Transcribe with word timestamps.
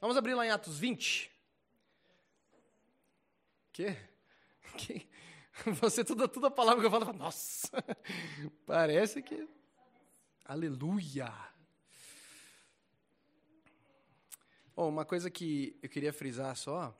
Vamos 0.00 0.16
abrir 0.16 0.34
lá 0.34 0.46
em 0.46 0.50
Atos 0.50 0.78
20. 0.78 1.30
Que? 3.72 3.96
que? 4.78 5.08
Você, 5.80 6.04
toda, 6.04 6.28
toda 6.28 6.50
palavra 6.50 6.80
que 6.80 6.86
eu 6.86 6.90
falo, 6.90 7.12
nossa, 7.12 7.68
parece 8.64 9.20
que. 9.20 9.48
Aleluia! 10.44 11.32
Oh, 14.76 14.88
uma 14.88 15.04
coisa 15.04 15.28
que 15.28 15.76
eu 15.82 15.88
queria 15.88 16.12
frisar 16.12 16.56
só 16.56 16.96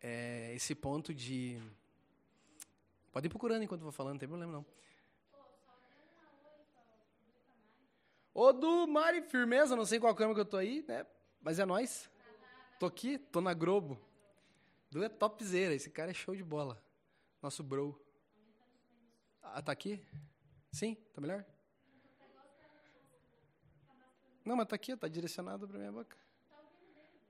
é 0.00 0.54
esse 0.54 0.74
ponto 0.76 1.12
de. 1.12 1.60
Pode 3.10 3.26
ir 3.26 3.30
procurando 3.30 3.64
enquanto 3.64 3.80
eu 3.80 3.86
vou 3.86 3.92
falando, 3.92 4.12
não 4.12 4.20
tem 4.20 4.28
problema 4.28 4.52
não. 4.52 4.66
Ô, 8.32 8.52
do 8.52 8.86
Mari, 8.86 9.22
firmeza, 9.22 9.74
não 9.74 9.84
sei 9.84 9.98
qual 9.98 10.14
câmera 10.14 10.34
que 10.36 10.40
eu 10.42 10.44
tô 10.44 10.56
aí, 10.56 10.84
né? 10.86 11.04
Mas 11.46 11.60
é 11.60 11.64
nós. 11.64 12.10
Tô 12.76 12.86
aqui, 12.86 13.18
tô 13.18 13.40
na 13.40 13.54
Globo. 13.54 14.04
Du 14.90 15.00
é 15.04 15.08
topzera, 15.08 15.72
esse 15.72 15.88
cara 15.88 16.10
é 16.10 16.12
show 16.12 16.34
de 16.34 16.42
bola. 16.42 16.82
Nosso 17.40 17.62
bro. 17.62 18.04
Ah, 19.40 19.62
tá 19.62 19.70
aqui? 19.70 20.04
Sim? 20.72 20.96
Tá 21.14 21.20
melhor? 21.20 21.46
Não, 24.44 24.56
mas 24.56 24.66
tá 24.66 24.74
aqui, 24.74 24.96
tá 24.96 25.06
direcionado 25.06 25.68
pra 25.68 25.78
minha 25.78 25.92
boca. 25.92 26.16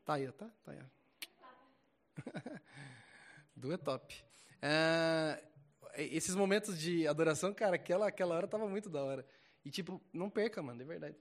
Tá 0.03 0.15
aí, 0.15 0.33
tá? 0.33 0.51
Tá 0.65 0.73
aí. 0.73 0.81
Du 3.55 3.71
é 3.71 3.77
top. 3.77 4.25
É, 4.63 5.45
esses 5.95 6.35
momentos 6.35 6.79
de 6.79 7.07
adoração, 7.07 7.53
cara, 7.53 7.77
aquela, 7.77 8.09
aquela 8.09 8.35
hora 8.35 8.49
tava 8.49 8.67
muito 8.67 8.89
da 8.89 9.05
hora. 9.05 9.27
E, 9.63 9.71
tipo, 9.71 10.01
não 10.11 10.31
perca, 10.31 10.63
mano, 10.63 10.79
de 10.79 10.87
verdade. 10.87 11.19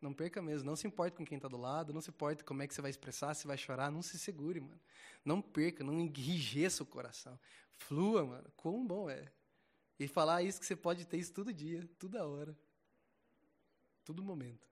Não 0.00 0.12
perca 0.12 0.42
mesmo. 0.42 0.66
Não 0.66 0.76
se 0.76 0.86
importe 0.86 1.16
com 1.16 1.24
quem 1.24 1.36
está 1.36 1.48
do 1.48 1.56
lado, 1.56 1.92
não 1.92 2.00
se 2.00 2.10
importe 2.10 2.44
como 2.44 2.62
é 2.62 2.66
que 2.66 2.74
você 2.74 2.82
vai 2.82 2.90
expressar, 2.90 3.34
se 3.34 3.46
vai 3.46 3.56
chorar. 3.56 3.90
Não 3.90 4.02
se 4.02 4.18
segure, 4.18 4.60
mano. 4.60 4.80
Não 5.24 5.40
perca, 5.40 5.82
não 5.82 5.98
enrijeça 5.98 6.82
o 6.82 6.86
coração. 6.86 7.38
Flua, 7.72 8.24
mano. 8.24 8.52
Quão 8.56 8.86
bom 8.86 9.08
é. 9.08 9.32
E 9.98 10.06
falar 10.06 10.42
isso 10.42 10.60
que 10.60 10.66
você 10.66 10.76
pode 10.76 11.06
ter 11.06 11.16
isso 11.16 11.32
todo 11.32 11.52
dia, 11.52 11.88
toda 11.98 12.26
hora. 12.26 12.56
Todo 14.04 14.22
momento. 14.22 14.68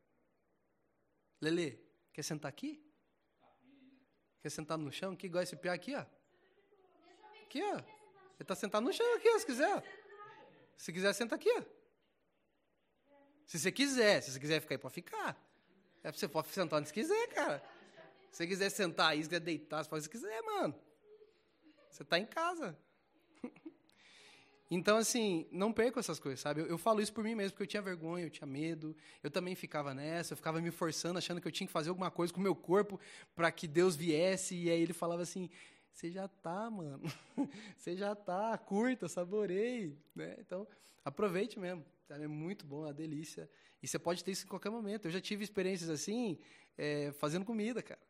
Lele, 1.40 1.82
quer 2.12 2.22
sentar 2.22 2.48
aqui? 2.48 2.84
Quer 4.40 4.50
sentar 4.50 4.76
no 4.76 4.92
chão? 4.92 5.16
Que 5.16 5.26
igual 5.26 5.42
esse 5.42 5.56
piá 5.56 5.72
aqui, 5.72 5.94
ó. 5.94 6.04
Aqui, 7.42 7.62
ó. 7.62 7.76
Ele 7.76 8.42
está 8.42 8.54
sentado 8.54 8.84
no 8.84 8.92
chão 8.92 9.14
aqui, 9.14 9.28
ó, 9.28 9.38
se 9.38 9.46
quiser. 9.46 9.84
Se 10.76 10.92
quiser, 10.92 11.12
senta 11.14 11.34
aqui, 11.34 11.50
ó. 11.50 11.62
Se 13.46 13.58
você 13.58 13.70
quiser, 13.70 14.22
se 14.22 14.32
você 14.32 14.40
quiser 14.40 14.60
ficar 14.60 14.74
aí, 14.74 14.78
pode 14.78 14.94
ficar. 14.94 15.36
É, 16.02 16.12
você 16.12 16.28
pode 16.28 16.48
sentar 16.48 16.78
onde 16.78 16.88
você 16.88 16.94
quiser, 16.94 17.28
cara. 17.28 17.62
Se 18.30 18.38
você 18.38 18.46
quiser 18.46 18.70
sentar 18.70 19.10
aí, 19.10 19.22
se 19.22 19.28
quiser 19.28 19.40
deitar, 19.40 19.82
você 19.82 19.88
pode 19.88 20.04
se 20.04 20.10
quiser, 20.10 20.42
mano. 20.42 20.74
Você 21.90 22.02
está 22.02 22.18
em 22.18 22.26
casa. 22.26 22.76
Então, 24.70 24.96
assim, 24.96 25.46
não 25.52 25.72
perco 25.72 26.00
essas 26.00 26.18
coisas, 26.18 26.40
sabe? 26.40 26.62
Eu, 26.62 26.66
eu, 26.66 26.78
falo 26.78 27.00
isso 27.00 27.12
por 27.12 27.22
mim 27.22 27.34
mesmo, 27.34 27.52
porque 27.52 27.64
eu 27.64 27.66
tinha 27.66 27.82
vergonha, 27.82 28.24
eu 28.24 28.30
tinha 28.30 28.46
medo, 28.46 28.96
eu 29.22 29.30
também 29.30 29.54
ficava 29.54 29.94
nessa, 29.94 30.32
eu 30.32 30.36
ficava 30.36 30.60
me 30.60 30.70
forçando, 30.70 31.18
achando 31.18 31.40
que 31.40 31.46
eu 31.46 31.52
tinha 31.52 31.66
que 31.66 31.72
fazer 31.72 31.90
alguma 31.90 32.10
coisa 32.10 32.32
com 32.32 32.40
o 32.40 32.42
meu 32.42 32.56
corpo 32.56 32.98
para 33.36 33.52
que 33.52 33.68
Deus 33.68 33.94
viesse, 33.94 34.56
e 34.56 34.70
aí 34.70 34.80
ele 34.80 34.94
falava 34.94 35.22
assim: 35.22 35.50
você 35.94 36.10
já 36.10 36.26
tá, 36.26 36.68
mano, 36.68 37.00
você 37.78 37.96
já 37.96 38.16
tá, 38.16 38.58
curta, 38.58 39.08
saboreie, 39.08 39.96
né? 40.14 40.36
Então, 40.40 40.66
aproveite 41.04 41.58
mesmo. 41.58 41.84
É 42.10 42.26
muito 42.26 42.66
bom, 42.66 42.82
é 42.82 42.88
uma 42.88 42.92
delícia. 42.92 43.48
E 43.80 43.86
você 43.86 43.98
pode 43.98 44.22
ter 44.24 44.32
isso 44.32 44.44
em 44.44 44.48
qualquer 44.48 44.70
momento. 44.70 45.06
Eu 45.06 45.12
já 45.12 45.20
tive 45.20 45.44
experiências 45.44 45.88
assim, 45.88 46.38
é, 46.76 47.12
fazendo 47.12 47.44
comida, 47.44 47.80
cara. 47.80 48.00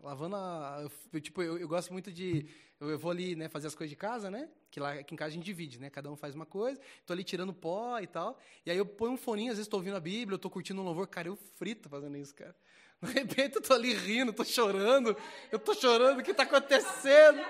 Lavando 0.00 0.36
a. 0.36 0.88
Eu, 1.12 1.20
tipo, 1.20 1.42
eu, 1.42 1.58
eu, 1.58 1.68
gosto 1.68 1.92
muito 1.92 2.12
de. 2.12 2.46
Eu, 2.80 2.90
eu, 2.90 2.98
vou 2.98 3.10
ali, 3.10 3.36
né, 3.36 3.48
fazer 3.48 3.66
as 3.66 3.74
coisas 3.74 3.90
de 3.90 3.96
casa, 3.96 4.30
né? 4.30 4.48
Que 4.70 4.80
lá 4.80 4.92
aqui 4.94 5.12
em 5.12 5.16
casa 5.16 5.30
a 5.30 5.34
gente 5.34 5.44
divide, 5.44 5.80
né? 5.80 5.90
Cada 5.90 6.10
um 6.10 6.16
faz 6.16 6.34
uma 6.34 6.46
coisa. 6.46 6.80
Tô 7.04 7.12
ali 7.12 7.24
tirando 7.24 7.52
pó 7.52 7.98
e 7.98 8.06
tal. 8.06 8.38
E 8.64 8.70
aí 8.70 8.78
eu 8.78 8.86
ponho 8.86 9.12
um 9.12 9.16
foninho, 9.16 9.50
às 9.50 9.58
vezes 9.58 9.68
tô 9.68 9.76
ouvindo 9.76 9.96
a 9.96 10.00
Bíblia, 10.00 10.34
eu 10.36 10.38
tô 10.38 10.48
curtindo 10.48 10.80
um 10.80 10.84
louvor. 10.84 11.06
Cara, 11.08 11.28
eu 11.28 11.36
frito 11.36 11.88
fazendo 11.88 12.16
isso, 12.16 12.34
cara. 12.34 12.56
De 13.02 13.12
repente 13.12 13.56
eu 13.56 13.62
tô 13.62 13.74
ali 13.74 13.92
rindo, 13.92 14.32
tô 14.32 14.44
chorando. 14.44 15.16
Eu 15.50 15.58
tô 15.58 15.74
chorando, 15.74 16.20
o 16.20 16.22
que 16.22 16.32
tá 16.32 16.44
acontecendo? 16.44 17.44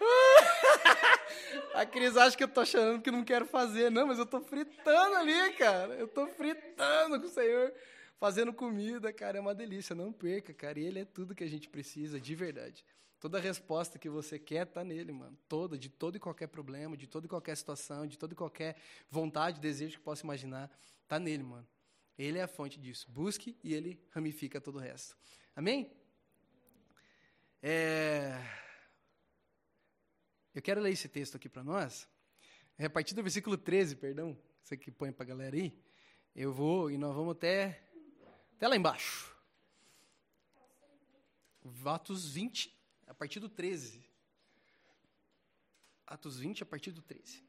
A 1.74 1.84
Cris 1.84 2.16
acha 2.16 2.34
que 2.36 2.42
eu 2.42 2.48
tô 2.48 2.64
chorando 2.64 2.96
porque 2.96 3.10
não 3.10 3.22
quero 3.22 3.44
fazer. 3.44 3.90
Não, 3.90 4.06
mas 4.06 4.18
eu 4.18 4.24
tô 4.24 4.40
fritando 4.40 5.16
ali, 5.16 5.52
cara. 5.54 5.94
Eu 5.94 6.08
tô 6.08 6.26
fritando 6.26 7.20
com 7.20 7.26
o 7.26 7.30
Senhor, 7.30 7.70
fazendo 8.18 8.52
comida, 8.52 9.12
cara. 9.12 9.36
É 9.36 9.40
uma 9.40 9.54
delícia. 9.54 9.94
Não 9.94 10.10
perca, 10.10 10.54
cara. 10.54 10.80
E 10.80 10.86
Ele 10.86 11.00
é 11.00 11.04
tudo 11.04 11.34
que 11.34 11.44
a 11.44 11.48
gente 11.48 11.68
precisa, 11.68 12.18
de 12.18 12.34
verdade. 12.34 12.82
Toda 13.20 13.38
resposta 13.38 13.98
que 13.98 14.08
você 14.08 14.38
quer 14.38 14.64
tá 14.66 14.82
nele, 14.82 15.12
mano. 15.12 15.36
Toda, 15.48 15.76
de 15.76 15.90
todo 15.90 16.16
e 16.16 16.20
qualquer 16.20 16.46
problema, 16.46 16.96
de 16.96 17.06
toda 17.06 17.26
e 17.26 17.28
qualquer 17.28 17.56
situação, 17.56 18.06
de 18.06 18.16
toda 18.18 18.32
e 18.32 18.36
qualquer 18.36 18.76
vontade, 19.10 19.60
desejo 19.60 19.98
que 19.98 20.04
possa 20.04 20.24
imaginar, 20.24 20.70
tá 21.06 21.18
nele, 21.18 21.42
mano. 21.42 21.66
Ele 22.18 22.38
é 22.38 22.42
a 22.42 22.48
fonte 22.48 22.80
disso. 22.80 23.10
Busque 23.10 23.58
e 23.62 23.74
ele 23.74 24.00
ramifica 24.10 24.60
todo 24.60 24.76
o 24.76 24.80
resto. 24.80 25.16
Amém? 25.54 25.92
É... 27.62 28.38
Eu 30.54 30.62
quero 30.62 30.80
ler 30.80 30.92
esse 30.92 31.08
texto 31.08 31.36
aqui 31.36 31.48
para 31.48 31.62
nós. 31.62 32.08
É 32.78 32.86
a 32.86 32.90
partir 32.90 33.14
do 33.14 33.22
versículo 33.22 33.56
13, 33.56 33.96
perdão, 33.96 34.38
você 34.62 34.76
que 34.76 34.90
põe 34.90 35.12
para 35.12 35.24
a 35.24 35.28
galera 35.28 35.56
aí. 35.56 35.78
Eu 36.34 36.52
vou 36.52 36.90
e 36.90 36.98
nós 36.98 37.14
vamos 37.14 37.32
até, 37.32 37.82
até 38.54 38.68
lá 38.68 38.76
embaixo. 38.76 39.34
Atos 41.84 42.32
20, 42.32 42.74
a 43.06 43.14
partir 43.14 43.40
do 43.40 43.48
13. 43.48 44.04
Atos 46.06 46.38
20, 46.38 46.62
a 46.62 46.66
partir 46.66 46.92
do 46.92 47.02
13. 47.02 47.44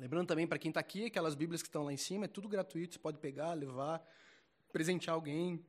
Lembrando 0.00 0.28
também 0.28 0.46
para 0.46 0.58
quem 0.58 0.70
está 0.70 0.80
aqui, 0.80 1.04
aquelas 1.04 1.34
Bíblias 1.34 1.60
que 1.60 1.68
estão 1.68 1.84
lá 1.84 1.92
em 1.92 1.96
cima, 1.98 2.24
é 2.24 2.28
tudo 2.28 2.48
gratuito, 2.48 2.94
você 2.94 2.98
pode 2.98 3.18
pegar, 3.18 3.52
levar, 3.52 4.02
presentear 4.72 5.14
alguém, 5.14 5.62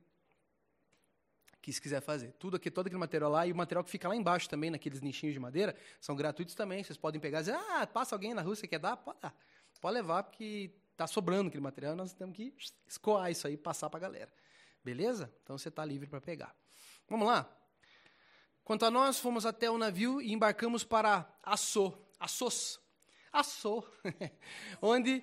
que 1.60 1.70
se 1.70 1.78
quiser 1.78 2.00
fazer. 2.00 2.32
Tudo 2.38 2.56
aqui, 2.56 2.70
todo 2.70 2.86
aquele 2.86 2.98
material 2.98 3.30
lá, 3.30 3.46
e 3.46 3.52
o 3.52 3.54
material 3.54 3.84
que 3.84 3.90
fica 3.90 4.08
lá 4.08 4.16
embaixo 4.16 4.48
também, 4.48 4.70
naqueles 4.70 5.02
nichinhos 5.02 5.34
de 5.34 5.38
madeira, 5.38 5.76
são 6.00 6.16
gratuitos 6.16 6.54
também. 6.54 6.82
Vocês 6.82 6.96
podem 6.96 7.20
pegar 7.20 7.40
e 7.40 7.42
dizer, 7.42 7.54
ah, 7.54 7.86
passa 7.86 8.14
alguém 8.14 8.32
na 8.32 8.40
rua, 8.40 8.56
você 8.56 8.66
quer 8.66 8.78
dar? 8.78 8.96
Pode 8.96 9.20
dar. 9.20 9.34
Pode 9.82 9.94
levar, 9.94 10.22
porque 10.22 10.74
está 10.92 11.06
sobrando 11.06 11.48
aquele 11.48 11.62
material, 11.62 11.94
nós 11.94 12.14
temos 12.14 12.34
que 12.34 12.54
escoar 12.88 13.30
isso 13.30 13.46
aí 13.46 13.52
e 13.54 13.58
passar 13.58 13.90
para 13.90 13.98
a 13.98 14.00
galera. 14.00 14.32
Beleza? 14.82 15.30
Então 15.42 15.58
você 15.58 15.68
está 15.68 15.84
livre 15.84 16.08
para 16.08 16.22
pegar. 16.22 16.56
Vamos 17.06 17.28
lá? 17.28 17.54
Quanto 18.64 18.86
a 18.86 18.90
nós, 18.90 19.18
fomos 19.18 19.44
até 19.44 19.70
o 19.70 19.76
navio 19.76 20.22
e 20.22 20.32
embarcamos 20.32 20.84
para 20.84 21.30
Açô. 21.42 21.92
Açôs. 22.18 22.81
Açô. 23.32 23.82
onde... 24.82 25.22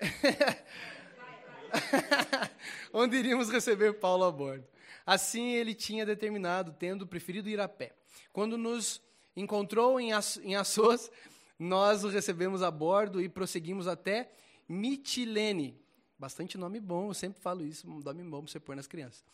onde 2.92 3.16
iríamos 3.16 3.50
receber 3.50 3.94
Paulo 3.94 4.24
a 4.24 4.32
bordo. 4.32 4.64
Assim 5.04 5.52
ele 5.52 5.74
tinha 5.74 6.06
determinado, 6.06 6.72
tendo 6.72 7.06
preferido 7.06 7.48
ir 7.48 7.60
a 7.60 7.68
pé. 7.68 7.94
Quando 8.32 8.56
nos 8.56 9.02
encontrou 9.36 10.00
em, 10.00 10.12
Assos, 10.12 11.10
nós 11.58 12.04
o 12.04 12.08
recebemos 12.08 12.62
a 12.62 12.70
bordo 12.70 13.20
e 13.20 13.28
prosseguimos 13.28 13.86
até 13.86 14.30
Mitilene. 14.68 15.78
Bastante 16.18 16.56
nome 16.56 16.80
bom, 16.80 17.10
eu 17.10 17.14
sempre 17.14 17.42
falo 17.42 17.66
isso, 17.66 17.90
um 17.90 18.00
nome 18.00 18.22
bom 18.22 18.42
para 18.42 18.52
você 18.52 18.60
pôr 18.60 18.74
nas 18.74 18.86
crianças. 18.86 19.24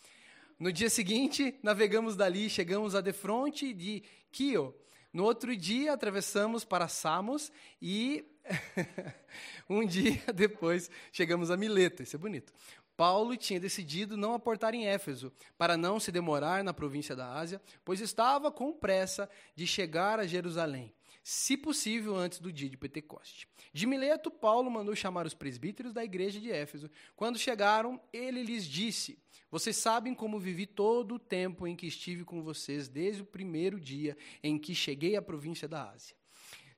No 0.59 0.73
dia 0.73 0.91
seguinte, 0.91 1.55
navegamos 1.63 2.17
dali, 2.17 2.51
chegamos 2.51 2.95
a 2.95 3.01
defronte 3.01 3.73
de 3.73 4.03
Quio. 4.33 4.75
No 5.13 5.25
outro 5.25 5.57
dia, 5.57 5.93
atravessamos 5.93 6.65
para 6.65 6.87
Samos 6.87 7.51
e 7.83 8.25
um 9.69 9.85
dia 9.85 10.23
depois 10.35 10.91
chegamos 11.13 11.51
a 11.51 11.57
Mileto. 11.57 12.03
Isso 12.03 12.17
é 12.17 12.19
bonito. 12.19 12.53
Paulo 12.97 13.35
tinha 13.35 13.59
decidido 13.59 14.15
não 14.15 14.35
aportar 14.35 14.75
em 14.75 14.87
Éfeso, 14.87 15.33
para 15.57 15.75
não 15.75 15.99
se 15.99 16.13
demorar 16.13 16.63
na 16.63 16.75
província 16.75 17.17
da 17.17 17.33
Ásia, 17.33 17.61
pois 17.83 17.99
estava 17.99 18.53
com 18.53 18.75
pressa 18.75 19.29
de 19.57 19.67
chegar 19.67 20.21
a 20.21 20.27
Jerusalém, 20.27 20.93
se 21.23 21.57
possível 21.57 22.17
antes 22.17 22.39
do 22.39 22.53
dia 22.53 22.69
de 22.69 22.77
Pentecoste. 22.77 23.49
De 23.73 23.87
Mileto, 23.87 24.31
Paulo 24.31 24.71
mandou 24.71 24.95
chamar 24.97 25.27
os 25.27 25.35
presbíteros 25.35 25.93
da 25.93 26.05
igreja 26.05 26.41
de 26.41 26.51
Éfeso. 26.51 26.91
Quando 27.15 27.39
chegaram, 27.39 28.01
ele 28.13 28.43
lhes 28.43 28.65
disse: 28.67 29.19
Vocês 29.51 29.77
sabem 29.77 30.15
como 30.15 30.39
vivi 30.39 30.67
todo 30.67 31.17
o 31.17 31.19
tempo 31.19 31.67
em 31.67 31.77
que 31.77 31.87
estive 31.87 32.25
com 32.25 32.43
vocês, 32.43 32.89
desde 32.89 33.23
o 33.23 33.27
primeiro 33.27 33.79
dia 33.79 34.17
em 34.43 34.59
que 34.59 34.75
cheguei 34.75 35.17
à 35.17 35.23
província 35.23 35.69
da 35.69 35.91
Ásia 35.91 36.20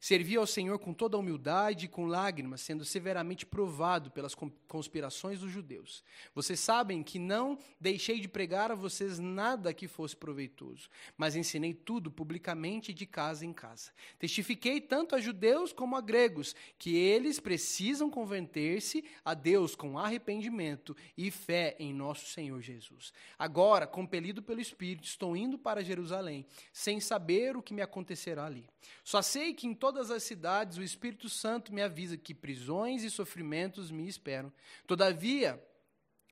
Servi 0.02 0.34
ao 0.34 0.48
Senhor 0.48 0.80
com 0.80 0.92
toda 0.92 1.16
humildade 1.16 1.84
e 1.84 1.88
com 1.88 2.06
lágrimas, 2.06 2.60
sendo 2.60 2.84
severamente 2.84 3.46
provado 3.46 4.10
pelas 4.10 4.34
conspirações 4.66 5.38
dos 5.38 5.52
judeus. 5.52 6.02
Vocês 6.34 6.58
sabem 6.58 7.04
que 7.04 7.20
não 7.20 7.56
deixei 7.80 8.18
de 8.18 8.26
pregar 8.26 8.72
a 8.72 8.74
vocês 8.74 9.20
nada 9.20 9.72
que 9.72 9.86
fosse 9.86 10.16
proveitoso, 10.16 10.88
mas 11.16 11.36
ensinei 11.36 11.72
tudo 11.72 12.10
publicamente 12.10 12.92
de 12.92 13.06
casa 13.06 13.46
em 13.46 13.52
casa. 13.52 13.92
Testifiquei 14.18 14.80
tanto 14.80 15.14
a 15.14 15.20
judeus 15.20 15.72
como 15.72 15.94
a 15.94 16.00
gregos 16.00 16.56
que 16.76 16.96
eles 16.96 17.38
precisam 17.38 18.10
converter-se 18.10 19.04
a 19.24 19.34
Deus 19.34 19.76
com 19.76 19.96
arrependimento 19.96 20.96
e 21.16 21.30
fé 21.30 21.76
em 21.78 21.94
nosso 21.94 22.26
Senhor 22.26 22.60
Jesus. 22.60 23.12
Agora, 23.38 23.86
compelido 23.86 24.42
pelo 24.42 24.60
Espírito, 24.60 25.04
estou 25.04 25.36
indo 25.36 25.56
para 25.56 25.84
Jerusalém, 25.84 26.44
sem 26.72 26.98
saber 26.98 27.56
o 27.56 27.62
que 27.62 27.72
me 27.72 27.82
acontecerá 27.82 28.46
ali. 28.46 28.68
Só 29.04 29.22
sei 29.22 29.54
que 29.54 29.68
em 29.68 29.74
todas 29.92 30.10
as 30.10 30.22
cidades 30.22 30.78
o 30.78 30.82
Espírito 30.82 31.28
Santo 31.28 31.70
me 31.70 31.82
avisa 31.82 32.16
que 32.16 32.32
prisões 32.34 33.02
e 33.02 33.10
sofrimentos 33.10 33.90
me 33.90 34.08
esperam. 34.08 34.50
Todavia, 34.86 35.62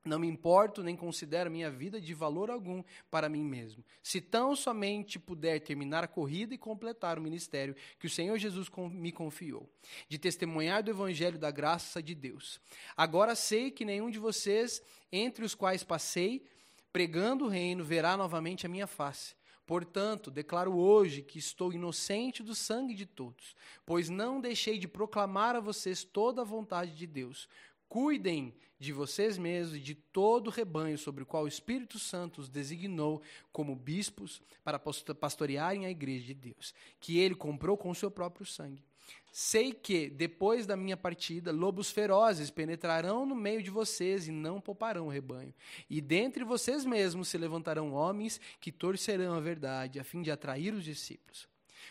não 0.02 0.18
me 0.18 0.26
importo 0.26 0.82
nem 0.82 0.96
considero 0.96 1.50
minha 1.50 1.70
vida 1.70 2.00
de 2.00 2.14
valor 2.14 2.50
algum 2.50 2.82
para 3.10 3.28
mim 3.28 3.44
mesmo. 3.44 3.84
Se 4.02 4.18
tão 4.18 4.56
somente 4.56 5.18
puder 5.18 5.60
terminar 5.60 6.02
a 6.02 6.08
corrida 6.08 6.54
e 6.54 6.58
completar 6.58 7.18
o 7.18 7.20
ministério 7.20 7.76
que 7.98 8.06
o 8.06 8.10
Senhor 8.10 8.38
Jesus 8.38 8.70
me 8.92 9.12
confiou, 9.12 9.68
de 10.08 10.18
testemunhar 10.18 10.82
do 10.82 10.90
evangelho 10.90 11.38
da 11.38 11.50
graça 11.50 12.02
de 12.02 12.14
Deus. 12.14 12.58
Agora 12.96 13.34
sei 13.34 13.70
que 13.70 13.84
nenhum 13.84 14.10
de 14.10 14.18
vocês, 14.18 14.82
entre 15.12 15.44
os 15.44 15.54
quais 15.54 15.84
passei, 15.84 16.46
pregando 16.90 17.44
o 17.44 17.48
reino, 17.48 17.84
verá 17.84 18.16
novamente 18.16 18.64
a 18.64 18.70
minha 18.70 18.86
face. 18.86 19.38
Portanto, 19.70 20.32
declaro 20.32 20.76
hoje 20.76 21.22
que 21.22 21.38
estou 21.38 21.72
inocente 21.72 22.42
do 22.42 22.56
sangue 22.56 22.92
de 22.92 23.06
todos, 23.06 23.54
pois 23.86 24.08
não 24.08 24.40
deixei 24.40 24.76
de 24.76 24.88
proclamar 24.88 25.54
a 25.54 25.60
vocês 25.60 26.02
toda 26.02 26.42
a 26.42 26.44
vontade 26.44 26.90
de 26.96 27.06
Deus. 27.06 27.48
Cuidem 27.88 28.52
de 28.80 28.92
vocês 28.92 29.38
mesmos 29.38 29.76
e 29.76 29.80
de 29.80 29.94
todo 29.94 30.48
o 30.48 30.50
rebanho 30.50 30.98
sobre 30.98 31.22
o 31.22 31.26
qual 31.26 31.44
o 31.44 31.48
Espírito 31.48 32.00
Santo 32.00 32.40
os 32.40 32.48
designou 32.48 33.22
como 33.52 33.76
bispos 33.76 34.42
para 34.64 34.76
pastorearem 34.76 35.86
a 35.86 35.90
igreja 35.90 36.26
de 36.26 36.34
Deus, 36.34 36.74
que 36.98 37.20
ele 37.20 37.36
comprou 37.36 37.76
com 37.76 37.90
o 37.90 37.94
seu 37.94 38.10
próprio 38.10 38.44
sangue. 38.44 38.82
Sei 39.32 39.72
que, 39.72 40.10
depois 40.10 40.66
da 40.66 40.76
minha 40.76 40.96
partida, 40.96 41.52
lobos 41.52 41.90
ferozes 41.90 42.50
penetrarão 42.50 43.24
no 43.24 43.34
meio 43.34 43.62
de 43.62 43.70
vocês 43.70 44.26
e 44.26 44.32
não 44.32 44.60
pouparão 44.60 45.06
o 45.06 45.10
rebanho. 45.10 45.54
E 45.88 46.00
dentre 46.00 46.42
vocês 46.42 46.84
mesmos 46.84 47.28
se 47.28 47.38
levantarão 47.38 47.92
homens 47.92 48.40
que 48.60 48.72
torcerão 48.72 49.34
a 49.34 49.40
verdade, 49.40 50.00
a 50.00 50.04
fim 50.04 50.20
de 50.20 50.30
atrair 50.30 50.74
os 50.74 50.84
discípulos. 50.84 51.48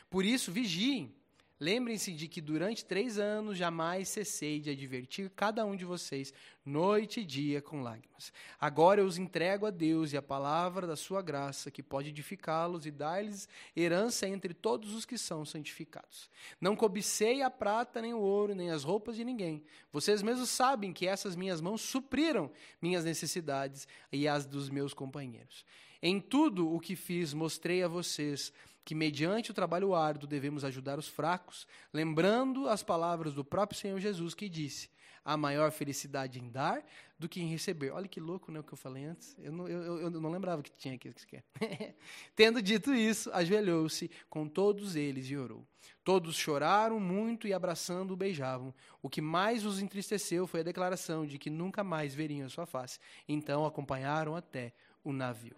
Por 0.09 0.25
isso, 0.25 0.51
vigiem 0.51 1.13
Lembrem-se 1.61 2.13
de 2.13 2.29
que 2.29 2.39
durante 2.39 2.85
três 2.85 3.19
anos 3.19 3.57
jamais 3.57 4.07
cessei 4.07 4.61
de 4.61 4.69
advertir 4.69 5.29
cada 5.35 5.65
um 5.65 5.75
de 5.75 5.83
vocês, 5.83 6.33
noite 6.65 7.19
e 7.19 7.25
dia, 7.25 7.61
com 7.61 7.81
lágrimas. 7.81 8.31
Agora 8.57 9.01
eu 9.01 9.05
os 9.05 9.17
entrego 9.17 9.65
a 9.65 9.69
Deus 9.69 10.13
e 10.13 10.17
a 10.17 10.21
palavra 10.21 10.87
da 10.87 10.95
sua 10.95 11.21
graça, 11.21 11.69
que 11.69 11.83
pode 11.83 12.09
edificá-los 12.09 12.85
e 12.85 12.91
dar-lhes 12.91 13.49
herança 13.75 14.25
entre 14.25 14.53
todos 14.53 14.93
os 14.93 15.03
que 15.03 15.17
são 15.17 15.43
santificados. 15.43 16.29
Não 16.61 16.77
cobicei 16.77 17.41
a 17.41 17.49
prata, 17.49 18.01
nem 18.01 18.13
o 18.13 18.19
ouro, 18.19 18.55
nem 18.55 18.71
as 18.71 18.85
roupas 18.85 19.17
de 19.17 19.25
ninguém. 19.25 19.61
Vocês 19.91 20.21
mesmos 20.21 20.49
sabem 20.49 20.93
que 20.93 21.05
essas 21.05 21.35
minhas 21.35 21.59
mãos 21.59 21.81
supriram 21.81 22.49
minhas 22.81 23.03
necessidades 23.03 23.85
e 24.13 24.29
as 24.29 24.45
dos 24.45 24.69
meus 24.69 24.93
companheiros. 24.93 25.65
Em 26.01 26.21
tudo 26.21 26.73
o 26.73 26.79
que 26.79 26.95
fiz, 26.95 27.33
mostrei 27.33 27.83
a 27.83 27.87
vocês 27.89 28.53
que, 28.89 28.95
mediante 28.95 29.51
o 29.51 29.53
trabalho 29.53 29.93
árduo, 29.93 30.27
devemos 30.27 30.63
ajudar 30.63 30.97
os 30.97 31.07
fracos, 31.07 31.67
lembrando 31.93 32.67
as 32.67 32.81
palavras 32.81 33.35
do 33.35 33.45
próprio 33.45 33.79
Senhor 33.79 33.99
Jesus 33.99 34.33
que 34.33 34.49
disse: 34.49 34.89
há 35.23 35.37
maior 35.37 35.71
felicidade 35.71 36.39
em 36.39 36.49
dar 36.49 36.83
do 37.19 37.29
que 37.29 37.39
em 37.39 37.45
receber. 37.45 37.91
Olha 37.91 38.07
que 38.07 38.19
louco 38.19 38.51
né, 38.51 38.59
o 38.59 38.63
que 38.63 38.73
eu 38.73 38.77
falei 38.77 39.05
antes. 39.05 39.37
Eu 39.37 39.51
não, 39.51 39.67
eu, 39.67 40.01
eu 40.01 40.09
não 40.09 40.31
lembrava 40.31 40.63
que 40.63 40.71
tinha 40.71 40.95
aqui. 40.95 41.13
Tendo 42.35 42.63
dito 42.63 42.91
isso, 42.91 43.31
ajoelhou-se 43.31 44.09
com 44.27 44.47
todos 44.47 44.95
eles 44.95 45.29
e 45.29 45.37
orou. 45.37 45.63
Todos 46.03 46.35
choraram 46.35 46.99
muito 46.99 47.47
e 47.47 47.53
abraçando 47.53 48.09
o 48.15 48.17
beijavam. 48.17 48.73
O 49.03 49.07
que 49.07 49.21
mais 49.21 49.65
os 49.67 49.79
entristeceu 49.79 50.47
foi 50.47 50.61
a 50.61 50.63
declaração 50.63 51.27
de 51.27 51.37
que 51.37 51.51
nunca 51.51 51.83
mais 51.83 52.15
veriam 52.15 52.47
a 52.47 52.49
sua 52.49 52.65
face. 52.65 52.97
Então 53.27 53.67
acompanharam 53.67 54.35
até 54.35 54.73
o 55.03 55.13
navio. 55.13 55.55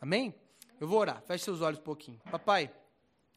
Amém? 0.00 0.34
Eu 0.80 0.86
vou 0.86 0.98
orar. 0.98 1.22
Feche 1.22 1.44
seus 1.44 1.60
olhos 1.60 1.78
um 1.78 1.82
pouquinho. 1.82 2.20
Papai, 2.30 2.70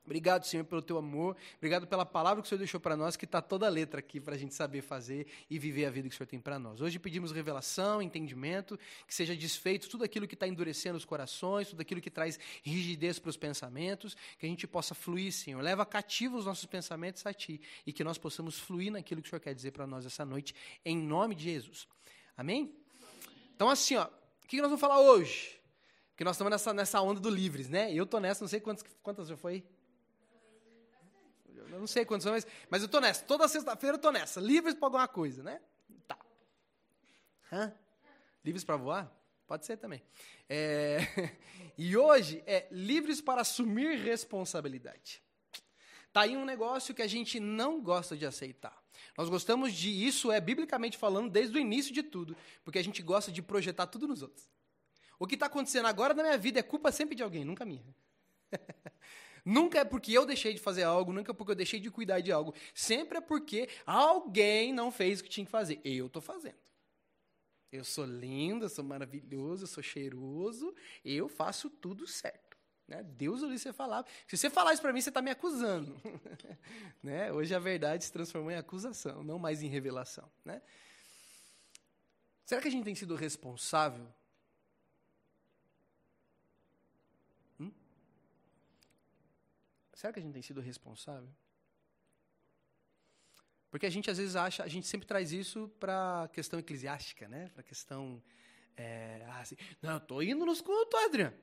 obrigado, 0.05 0.45
Senhor, 0.45 0.63
pelo 0.63 0.81
teu 0.81 0.97
amor. 0.97 1.35
Obrigado 1.57 1.87
pela 1.87 2.05
palavra 2.05 2.41
que 2.41 2.45
o 2.45 2.49
Senhor 2.49 2.59
deixou 2.59 2.79
para 2.79 2.95
nós, 2.95 3.15
que 3.15 3.25
está 3.25 3.41
toda 3.41 3.65
a 3.65 3.69
letra 3.69 3.99
aqui 3.99 4.19
para 4.19 4.35
a 4.35 4.37
gente 4.37 4.53
saber 4.53 4.81
fazer 4.81 5.25
e 5.49 5.57
viver 5.57 5.85
a 5.85 5.89
vida 5.89 6.07
que 6.07 6.13
o 6.13 6.17
Senhor 6.17 6.27
tem 6.27 6.39
para 6.39 6.59
nós. 6.59 6.81
Hoje 6.81 6.99
pedimos 6.99 7.31
revelação, 7.31 8.01
entendimento, 8.01 8.77
que 9.07 9.15
seja 9.15 9.35
desfeito 9.35 9.89
tudo 9.89 10.03
aquilo 10.03 10.27
que 10.27 10.35
está 10.35 10.47
endurecendo 10.47 10.97
os 10.97 11.05
corações, 11.05 11.69
tudo 11.69 11.81
aquilo 11.81 11.99
que 11.99 12.11
traz 12.11 12.37
rigidez 12.61 13.17
para 13.17 13.29
os 13.29 13.37
pensamentos, 13.37 14.15
que 14.37 14.45
a 14.45 14.49
gente 14.49 14.67
possa 14.67 14.93
fluir, 14.93 15.31
Senhor. 15.31 15.61
Leva 15.61 15.85
cativo 15.85 16.37
os 16.37 16.45
nossos 16.45 16.65
pensamentos 16.65 17.25
a 17.25 17.33
Ti 17.33 17.59
e 17.87 17.91
que 17.91 18.03
nós 18.03 18.17
possamos 18.17 18.59
fluir 18.59 18.91
naquilo 18.91 19.21
que 19.21 19.27
o 19.27 19.29
Senhor 19.29 19.41
quer 19.41 19.55
dizer 19.55 19.71
para 19.71 19.87
nós 19.87 20.05
essa 20.05 20.23
noite, 20.23 20.53
em 20.85 20.97
nome 20.97 21.33
de 21.33 21.45
Jesus. 21.45 21.87
Amém? 22.37 22.75
Então, 23.55 23.69
assim, 23.69 23.95
ó, 23.95 24.05
o 24.05 24.47
que 24.47 24.57
nós 24.57 24.67
vamos 24.67 24.81
falar 24.81 24.99
hoje? 24.99 25.60
Porque 26.21 26.27
nós 26.27 26.35
estamos 26.35 26.51
nessa, 26.51 26.71
nessa 26.71 27.01
onda 27.01 27.19
do 27.19 27.31
livres, 27.31 27.67
né? 27.67 27.91
Eu 27.91 28.05
tô 28.05 28.19
nessa, 28.19 28.43
não 28.43 28.47
sei 28.47 28.59
quantas, 28.59 28.85
quantas 29.01 29.27
já 29.27 29.35
foi. 29.35 29.63
Eu 31.55 31.79
não 31.79 31.87
sei 31.87 32.05
quantas 32.05 32.25
são, 32.25 32.31
mas, 32.31 32.45
mas 32.69 32.83
eu 32.83 32.87
tô 32.87 32.99
nessa. 32.99 33.25
Toda 33.25 33.47
sexta-feira 33.47 33.97
eu 33.97 33.99
tô 33.99 34.11
nessa. 34.11 34.39
Livres 34.39 34.75
para 34.75 34.85
alguma 34.85 35.07
coisa, 35.07 35.41
né? 35.41 35.59
Tá. 36.07 36.19
Hã? 37.51 37.73
Livres 38.45 38.63
para 38.63 38.77
voar? 38.77 39.11
Pode 39.47 39.65
ser 39.65 39.77
também. 39.77 39.99
É... 40.47 40.99
e 41.75 41.97
hoje 41.97 42.43
é 42.45 42.67
livres 42.69 43.19
para 43.19 43.41
assumir 43.41 43.97
responsabilidade. 43.97 45.23
Tá 46.13 46.21
aí 46.21 46.37
um 46.37 46.45
negócio 46.45 46.93
que 46.93 47.01
a 47.01 47.07
gente 47.07 47.39
não 47.39 47.81
gosta 47.81 48.15
de 48.15 48.27
aceitar. 48.27 48.79
Nós 49.17 49.27
gostamos 49.27 49.73
de 49.73 49.89
isso 49.89 50.31
é 50.31 50.39
biblicamente 50.39 50.99
falando 50.99 51.31
desde 51.31 51.57
o 51.57 51.59
início 51.59 51.91
de 51.91 52.03
tudo, 52.03 52.37
porque 52.63 52.77
a 52.77 52.83
gente 52.83 53.01
gosta 53.01 53.31
de 53.31 53.41
projetar 53.41 53.87
tudo 53.87 54.07
nos 54.07 54.21
outros. 54.21 54.47
O 55.21 55.27
que 55.27 55.35
está 55.35 55.45
acontecendo 55.45 55.85
agora 55.85 56.15
na 56.15 56.23
minha 56.23 56.37
vida 56.37 56.59
é 56.59 56.63
culpa 56.63 56.91
sempre 56.91 57.13
de 57.13 57.21
alguém, 57.21 57.45
nunca 57.45 57.63
minha. 57.63 57.85
nunca 59.45 59.77
é 59.77 59.85
porque 59.85 60.11
eu 60.11 60.25
deixei 60.25 60.51
de 60.51 60.59
fazer 60.59 60.81
algo, 60.81 61.13
nunca 61.13 61.31
é 61.31 61.35
porque 61.35 61.51
eu 61.51 61.55
deixei 61.55 61.79
de 61.79 61.91
cuidar 61.91 62.21
de 62.21 62.31
algo. 62.31 62.55
Sempre 62.73 63.19
é 63.19 63.21
porque 63.21 63.69
alguém 63.85 64.73
não 64.73 64.91
fez 64.91 65.19
o 65.19 65.23
que 65.23 65.29
tinha 65.29 65.45
que 65.45 65.51
fazer. 65.51 65.79
Eu 65.85 66.07
estou 66.07 66.23
fazendo. 66.23 66.57
Eu 67.71 67.83
sou 67.83 68.03
lindo, 68.03 68.65
eu 68.65 68.69
sou 68.69 68.83
maravilhoso, 68.83 69.65
eu 69.65 69.67
sou 69.67 69.83
cheiroso, 69.83 70.73
eu 71.05 71.29
faço 71.29 71.69
tudo 71.69 72.07
certo. 72.07 72.57
Né? 72.87 73.03
Deus 73.03 73.43
ouviu 73.43 73.59
você 73.59 73.71
falar. 73.71 74.03
Se 74.25 74.35
você 74.35 74.49
falar 74.49 74.73
isso 74.73 74.81
para 74.81 74.91
mim, 74.91 75.01
você 75.01 75.11
está 75.11 75.21
me 75.21 75.29
acusando. 75.29 76.01
né? 77.03 77.31
Hoje 77.31 77.53
a 77.53 77.59
verdade 77.59 78.05
se 78.05 78.11
transformou 78.11 78.49
em 78.49 78.55
acusação, 78.55 79.23
não 79.23 79.37
mais 79.37 79.61
em 79.61 79.67
revelação. 79.67 80.27
Né? 80.43 80.63
Será 82.43 82.59
que 82.59 82.69
a 82.69 82.71
gente 82.71 82.85
tem 82.85 82.95
sido 82.95 83.13
responsável 83.13 84.11
Será 90.01 90.11
que 90.11 90.17
a 90.17 90.21
gente 90.23 90.33
tem 90.33 90.41
sido 90.41 90.59
responsável? 90.61 91.29
Porque 93.69 93.85
a 93.85 93.89
gente 93.91 94.09
às 94.09 94.17
vezes 94.17 94.35
acha, 94.35 94.63
a 94.63 94.67
gente 94.67 94.87
sempre 94.87 95.05
traz 95.05 95.31
isso 95.31 95.67
para 95.79 96.23
a 96.23 96.27
questão 96.27 96.57
eclesiástica, 96.57 97.27
né? 97.27 97.49
Para 97.49 97.61
a 97.61 97.63
questão, 97.63 98.19
é, 98.75 99.23
assim, 99.39 99.55
não, 99.79 99.93
eu 99.93 99.99
tô 99.99 100.19
indo 100.23 100.43
nos 100.43 100.59
cultos, 100.59 100.99
Adriano. 101.01 101.37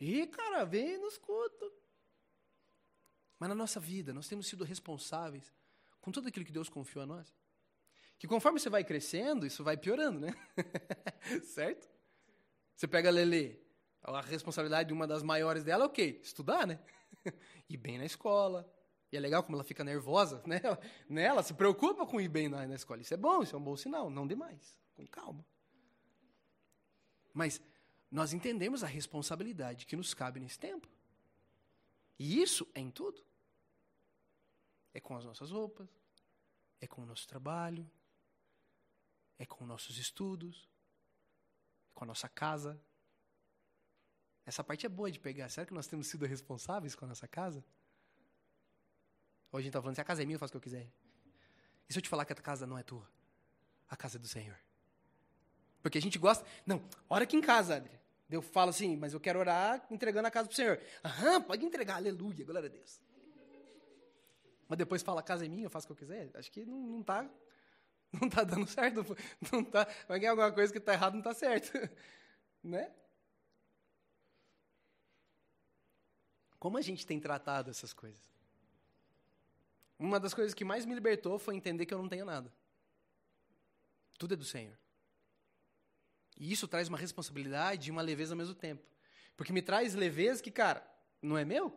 E 0.00 0.26
cara, 0.26 0.64
vem 0.64 0.98
nos 0.98 1.16
cultos. 1.16 1.72
Mas 3.38 3.48
na 3.48 3.54
nossa 3.54 3.78
vida, 3.78 4.12
nós 4.12 4.26
temos 4.26 4.48
sido 4.48 4.64
responsáveis 4.64 5.54
com 6.00 6.10
tudo 6.10 6.26
aquilo 6.26 6.44
que 6.44 6.50
Deus 6.50 6.68
confiou 6.68 7.04
a 7.04 7.06
nós. 7.06 7.32
Que 8.18 8.26
conforme 8.26 8.58
você 8.58 8.68
vai 8.68 8.82
crescendo, 8.82 9.46
isso 9.46 9.62
vai 9.62 9.76
piorando, 9.76 10.18
né? 10.18 10.34
certo? 11.54 11.88
Você 12.74 12.88
pega 12.88 13.10
a 13.10 13.12
Lelê, 13.12 13.60
a 14.02 14.20
responsabilidade 14.22 14.88
de 14.88 14.92
uma 14.92 15.06
das 15.06 15.22
maiores 15.22 15.62
dela 15.62 15.84
é 15.84 15.86
o 15.86 15.90
quê? 15.90 16.18
Estudar, 16.20 16.66
né? 16.66 16.80
Ir 17.68 17.76
bem 17.78 17.98
na 17.98 18.04
escola. 18.04 18.70
E 19.12 19.16
é 19.16 19.20
legal 19.20 19.42
como 19.42 19.56
ela 19.56 19.64
fica 19.64 19.82
nervosa, 19.82 20.42
né? 20.46 20.60
né? 21.08 21.24
Ela 21.24 21.42
se 21.42 21.54
preocupa 21.54 22.06
com 22.06 22.20
ir 22.20 22.28
bem 22.28 22.48
na, 22.48 22.66
na 22.66 22.74
escola. 22.74 23.00
Isso 23.00 23.14
é 23.14 23.16
bom, 23.16 23.42
isso 23.42 23.54
é 23.54 23.58
um 23.58 23.62
bom 23.62 23.76
sinal. 23.76 24.08
Não 24.08 24.26
demais. 24.26 24.78
Com 24.94 25.06
calma. 25.06 25.44
Mas 27.32 27.60
nós 28.10 28.32
entendemos 28.32 28.82
a 28.82 28.86
responsabilidade 28.86 29.86
que 29.86 29.96
nos 29.96 30.14
cabe 30.14 30.40
nesse 30.40 30.58
tempo. 30.58 30.88
E 32.18 32.40
isso 32.42 32.68
é 32.74 32.80
em 32.80 32.90
tudo. 32.90 33.24
É 34.92 35.00
com 35.00 35.16
as 35.16 35.24
nossas 35.24 35.50
roupas, 35.50 35.88
é 36.80 36.86
com 36.86 37.02
o 37.02 37.06
nosso 37.06 37.26
trabalho, 37.26 37.88
é 39.38 39.46
com 39.46 39.64
nossos 39.64 39.98
estudos, 39.98 40.68
é 41.88 41.92
com 41.94 42.04
a 42.04 42.06
nossa 42.06 42.28
casa, 42.28 42.80
essa 44.50 44.64
parte 44.64 44.84
é 44.84 44.88
boa 44.88 45.08
de 45.08 45.20
pegar. 45.20 45.48
Será 45.48 45.64
que 45.64 45.72
nós 45.72 45.86
temos 45.86 46.08
sido 46.08 46.26
responsáveis 46.26 46.96
com 46.96 47.04
a 47.04 47.08
nossa 47.08 47.28
casa? 47.28 47.64
Hoje 49.52 49.62
a 49.62 49.62
gente 49.62 49.72
tá 49.72 49.80
falando, 49.80 49.94
se 49.94 50.00
a 50.00 50.04
casa 50.04 50.22
é 50.22 50.24
minha, 50.24 50.34
eu 50.34 50.40
faço 50.40 50.50
o 50.50 50.54
que 50.54 50.56
eu 50.56 50.60
quiser. 50.60 50.88
E 51.88 51.92
se 51.92 51.98
eu 51.98 52.02
te 52.02 52.08
falar 52.08 52.24
que 52.24 52.32
a 52.32 52.36
casa 52.36 52.66
não 52.66 52.76
é 52.76 52.82
tua? 52.82 53.08
A 53.88 53.96
casa 53.96 54.18
é 54.18 54.20
do 54.20 54.26
Senhor. 54.26 54.58
Porque 55.80 55.98
a 55.98 56.02
gente 56.02 56.18
gosta. 56.18 56.44
Não, 56.66 56.82
ora 57.08 57.22
aqui 57.22 57.36
em 57.36 57.40
casa, 57.40 57.76
Adri. 57.76 57.96
Eu 58.28 58.42
falo 58.42 58.70
assim, 58.70 58.96
mas 58.96 59.14
eu 59.14 59.20
quero 59.20 59.38
orar 59.38 59.86
entregando 59.88 60.26
a 60.26 60.30
casa 60.32 60.48
pro 60.48 60.56
Senhor. 60.56 60.80
Aham, 61.04 61.42
pode 61.42 61.64
entregar, 61.64 61.96
aleluia, 61.96 62.44
glória 62.44 62.68
a 62.68 62.72
Deus. 62.72 63.00
Mas 64.68 64.78
depois 64.78 65.00
fala, 65.00 65.20
a 65.20 65.22
casa 65.22 65.46
é 65.46 65.48
minha, 65.48 65.66
eu 65.66 65.70
faço 65.70 65.86
o 65.86 65.88
que 65.88 65.92
eu 65.92 66.08
quiser. 66.08 66.28
Acho 66.34 66.50
que 66.50 66.64
não, 66.64 66.76
não 66.76 67.02
tá. 67.04 67.28
Não 68.20 68.28
tá 68.28 68.42
dando 68.42 68.66
certo. 68.66 69.16
Não 69.52 69.62
tá. 69.62 69.86
Vai 70.08 70.18
ganhar 70.18 70.32
alguma 70.32 70.50
coisa 70.50 70.72
que 70.72 70.80
tá 70.80 70.94
errado, 70.94 71.14
não 71.14 71.22
tá 71.22 71.32
certo. 71.32 71.70
Né? 72.62 72.92
Como 76.60 76.76
a 76.76 76.82
gente 76.82 77.06
tem 77.06 77.18
tratado 77.18 77.70
essas 77.70 77.94
coisas? 77.94 78.20
Uma 79.98 80.20
das 80.20 80.34
coisas 80.34 80.52
que 80.52 80.64
mais 80.64 80.84
me 80.84 80.94
libertou 80.94 81.38
foi 81.38 81.56
entender 81.56 81.86
que 81.86 81.94
eu 81.94 81.98
não 81.98 82.08
tenho 82.08 82.26
nada. 82.26 82.52
Tudo 84.18 84.34
é 84.34 84.36
do 84.36 84.44
Senhor. 84.44 84.78
E 86.36 86.52
isso 86.52 86.68
traz 86.68 86.86
uma 86.88 86.98
responsabilidade 86.98 87.88
e 87.88 87.90
uma 87.90 88.02
leveza 88.02 88.34
ao 88.34 88.38
mesmo 88.38 88.54
tempo. 88.54 88.86
Porque 89.38 89.54
me 89.54 89.62
traz 89.62 89.94
leveza 89.94 90.42
que, 90.42 90.50
cara, 90.50 90.86
não 91.22 91.38
é 91.38 91.46
meu, 91.46 91.74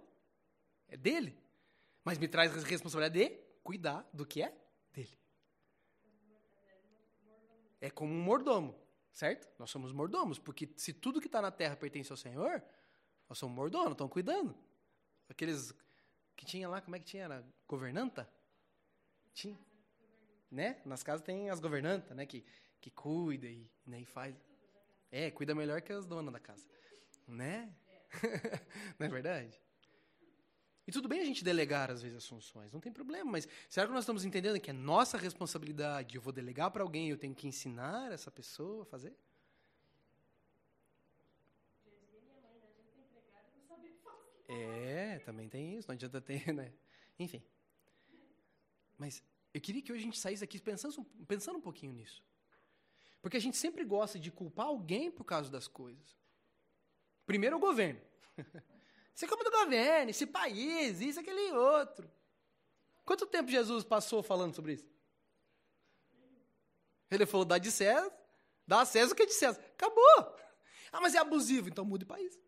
é 0.89 0.97
dele. 0.97 1.41
Mas 2.03 2.17
me 2.17 2.27
traz 2.27 2.51
responsabilidade 2.63 3.17
de 3.17 3.37
cuidar 3.63 4.05
do 4.11 4.25
que 4.25 4.41
é 4.41 4.53
dele. 4.91 5.17
É 7.79 7.89
como 7.89 8.11
um 8.11 8.21
mordomo, 8.21 8.77
certo? 9.13 9.47
Nós 9.57 9.71
somos 9.71 9.93
mordomos, 9.93 10.39
porque 10.39 10.69
se 10.75 10.91
tudo 10.91 11.21
que 11.21 11.27
está 11.27 11.41
na 11.41 11.51
terra 11.51 11.77
pertence 11.77 12.11
ao 12.11 12.17
Senhor, 12.17 12.61
nós 13.29 13.37
somos 13.37 13.55
mordomos, 13.55 13.93
estão 13.93 14.09
cuidando. 14.09 14.53
Aqueles 15.33 15.73
que 16.35 16.45
tinha 16.45 16.69
lá, 16.69 16.79
como 16.79 16.95
é 16.95 16.99
que 16.99 17.05
tinha? 17.05 17.23
Era 17.23 17.43
governanta? 17.67 18.29
Tinha. 19.33 19.59
Né? 20.49 20.79
Nas 20.85 21.01
casas 21.01 21.25
tem 21.25 21.49
as 21.49 21.59
governantas, 21.59 22.15
né? 22.15 22.23
Que, 22.27 22.45
que 22.79 22.91
cuida 22.91 23.47
e, 23.47 23.67
né, 23.83 24.01
e 24.01 24.05
faz. 24.05 24.35
É, 25.11 25.31
cuida 25.31 25.55
melhor 25.55 25.81
que 25.81 25.91
as 25.91 26.05
donas 26.05 26.31
da 26.31 26.39
casa. 26.39 26.63
Né? 27.27 27.73
não 28.99 29.07
é 29.07 29.09
verdade? 29.09 29.59
E 30.85 30.91
tudo 30.91 31.07
bem 31.07 31.19
a 31.19 31.25
gente 31.25 31.43
delegar, 31.43 31.89
às 31.89 32.03
vezes, 32.03 32.17
as 32.17 32.27
funções, 32.27 32.71
não 32.71 32.79
tem 32.79 32.91
problema, 32.91 33.31
mas 33.31 33.47
será 33.67 33.87
que 33.87 33.93
nós 33.93 34.03
estamos 34.03 34.25
entendendo 34.25 34.59
que 34.59 34.69
é 34.69 34.73
nossa 34.73 35.17
responsabilidade? 35.17 36.15
Eu 36.15 36.21
vou 36.21 36.31
delegar 36.31 36.69
para 36.69 36.83
alguém, 36.83 37.09
eu 37.09 37.17
tenho 37.17 37.33
que 37.33 37.47
ensinar 37.47 38.11
essa 38.11 38.29
pessoa 38.29 38.83
a 38.83 38.85
fazer? 38.85 39.15
É, 44.47 45.19
também 45.19 45.47
tem 45.47 45.77
isso, 45.77 45.87
não 45.87 45.93
adianta 45.93 46.19
ter, 46.21 46.51
né? 46.53 46.73
Enfim. 47.17 47.43
Mas 48.97 49.23
eu 49.53 49.61
queria 49.61 49.81
que 49.81 49.91
hoje 49.91 50.01
a 50.01 50.05
gente 50.05 50.19
saísse 50.19 50.43
aqui 50.43 50.59
pensando, 50.59 51.03
pensando 51.27 51.57
um 51.57 51.61
pouquinho 51.61 51.93
nisso. 51.93 52.23
Porque 53.21 53.37
a 53.37 53.39
gente 53.39 53.55
sempre 53.55 53.85
gosta 53.85 54.19
de 54.19 54.31
culpar 54.31 54.67
alguém 54.67 55.09
por 55.09 55.23
causa 55.23 55.49
das 55.49 55.67
coisas. 55.67 56.17
Primeiro 57.25 57.55
o 57.55 57.59
governo. 57.59 58.01
Você 59.13 59.25
é 59.25 59.27
culpa 59.27 59.43
do 59.43 59.51
governo, 59.51 60.09
esse 60.09 60.25
país, 60.25 60.99
isso, 60.99 61.19
aquele 61.19 61.51
outro. 61.51 62.11
Quanto 63.05 63.27
tempo 63.27 63.51
Jesus 63.51 63.83
passou 63.83 64.23
falando 64.23 64.55
sobre 64.55 64.73
isso? 64.73 64.91
Ele 67.11 67.25
falou, 67.25 67.45
dá 67.45 67.59
de 67.59 67.71
César, 67.71 68.11
dá 68.65 68.81
a 68.81 68.85
César 68.85 69.13
o 69.13 69.15
que 69.15 69.23
é 69.23 69.25
de 69.27 69.33
César. 69.33 69.61
Acabou. 69.73 70.35
Ah, 70.91 70.99
mas 70.99 71.13
é 71.13 71.19
abusivo, 71.19 71.69
então 71.69 71.85
mude 71.85 72.05
o 72.05 72.07
país. 72.07 72.39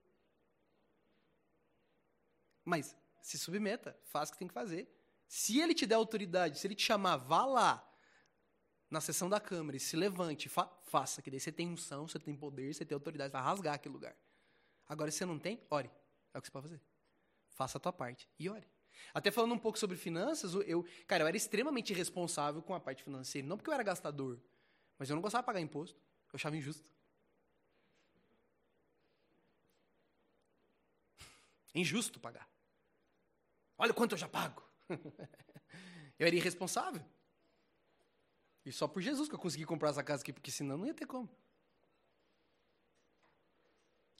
Mas 2.65 2.97
se 3.21 3.37
submeta, 3.37 3.97
faça 4.03 4.31
o 4.31 4.33
que 4.33 4.39
tem 4.39 4.47
que 4.47 4.53
fazer. 4.53 4.89
Se 5.27 5.59
ele 5.59 5.73
te 5.73 5.85
der 5.85 5.95
autoridade, 5.95 6.59
se 6.59 6.67
ele 6.67 6.75
te 6.75 6.83
chamar, 6.83 7.17
vá 7.17 7.45
lá 7.45 7.91
na 8.89 9.01
sessão 9.01 9.29
da 9.29 9.39
Câmara 9.39 9.77
e 9.77 9.79
se 9.79 9.95
levante, 9.95 10.49
fa 10.49 10.67
faça, 10.83 11.21
que 11.21 11.29
daí 11.29 11.39
você 11.39 11.51
tem 11.51 11.67
unção, 11.67 12.07
você 12.07 12.19
tem 12.19 12.35
poder, 12.35 12.73
você 12.73 12.85
tem 12.85 12.95
autoridade, 12.95 13.31
vai 13.31 13.41
rasgar 13.41 13.75
aquele 13.75 13.93
lugar. 13.93 14.15
Agora, 14.87 15.11
se 15.11 15.17
você 15.17 15.25
não 15.25 15.39
tem, 15.39 15.61
ore. 15.69 15.89
É 16.33 16.37
o 16.37 16.41
que 16.41 16.47
você 16.47 16.51
pode 16.51 16.67
fazer. 16.67 16.81
Faça 17.49 17.77
a 17.77 17.81
tua 17.81 17.93
parte 17.93 18.29
e 18.37 18.49
ore. 18.49 18.67
Até 19.13 19.31
falando 19.31 19.53
um 19.53 19.59
pouco 19.59 19.77
sobre 19.79 19.97
finanças, 19.97 20.53
eu, 20.65 20.85
cara, 21.07 21.23
eu 21.23 21.27
era 21.27 21.35
extremamente 21.35 21.93
responsável 21.93 22.61
com 22.61 22.73
a 22.73 22.79
parte 22.79 23.03
financeira. 23.03 23.47
Não 23.47 23.57
porque 23.57 23.69
eu 23.69 23.73
era 23.73 23.83
gastador, 23.83 24.39
mas 24.97 25.09
eu 25.09 25.15
não 25.15 25.21
gostava 25.21 25.41
de 25.41 25.45
pagar 25.45 25.59
imposto. 25.59 25.97
Eu 26.31 26.35
achava 26.35 26.55
injusto. 26.55 26.89
Injusto 31.73 32.19
pagar. 32.19 32.54
Olha 33.77 33.93
quanto 33.93 34.13
eu 34.13 34.17
já 34.17 34.27
pago. 34.27 34.63
eu 36.17 36.27
era 36.27 36.35
irresponsável. 36.35 37.03
E 38.65 38.71
só 38.71 38.87
por 38.87 39.01
Jesus 39.01 39.29
que 39.29 39.35
eu 39.35 39.39
consegui 39.39 39.65
comprar 39.65 39.89
essa 39.89 40.03
casa 40.03 40.23
aqui, 40.23 40.33
porque 40.33 40.49
senão 40.49 40.77
não 40.77 40.87
ia 40.87 40.93
ter 40.93 41.05
como. 41.05 41.29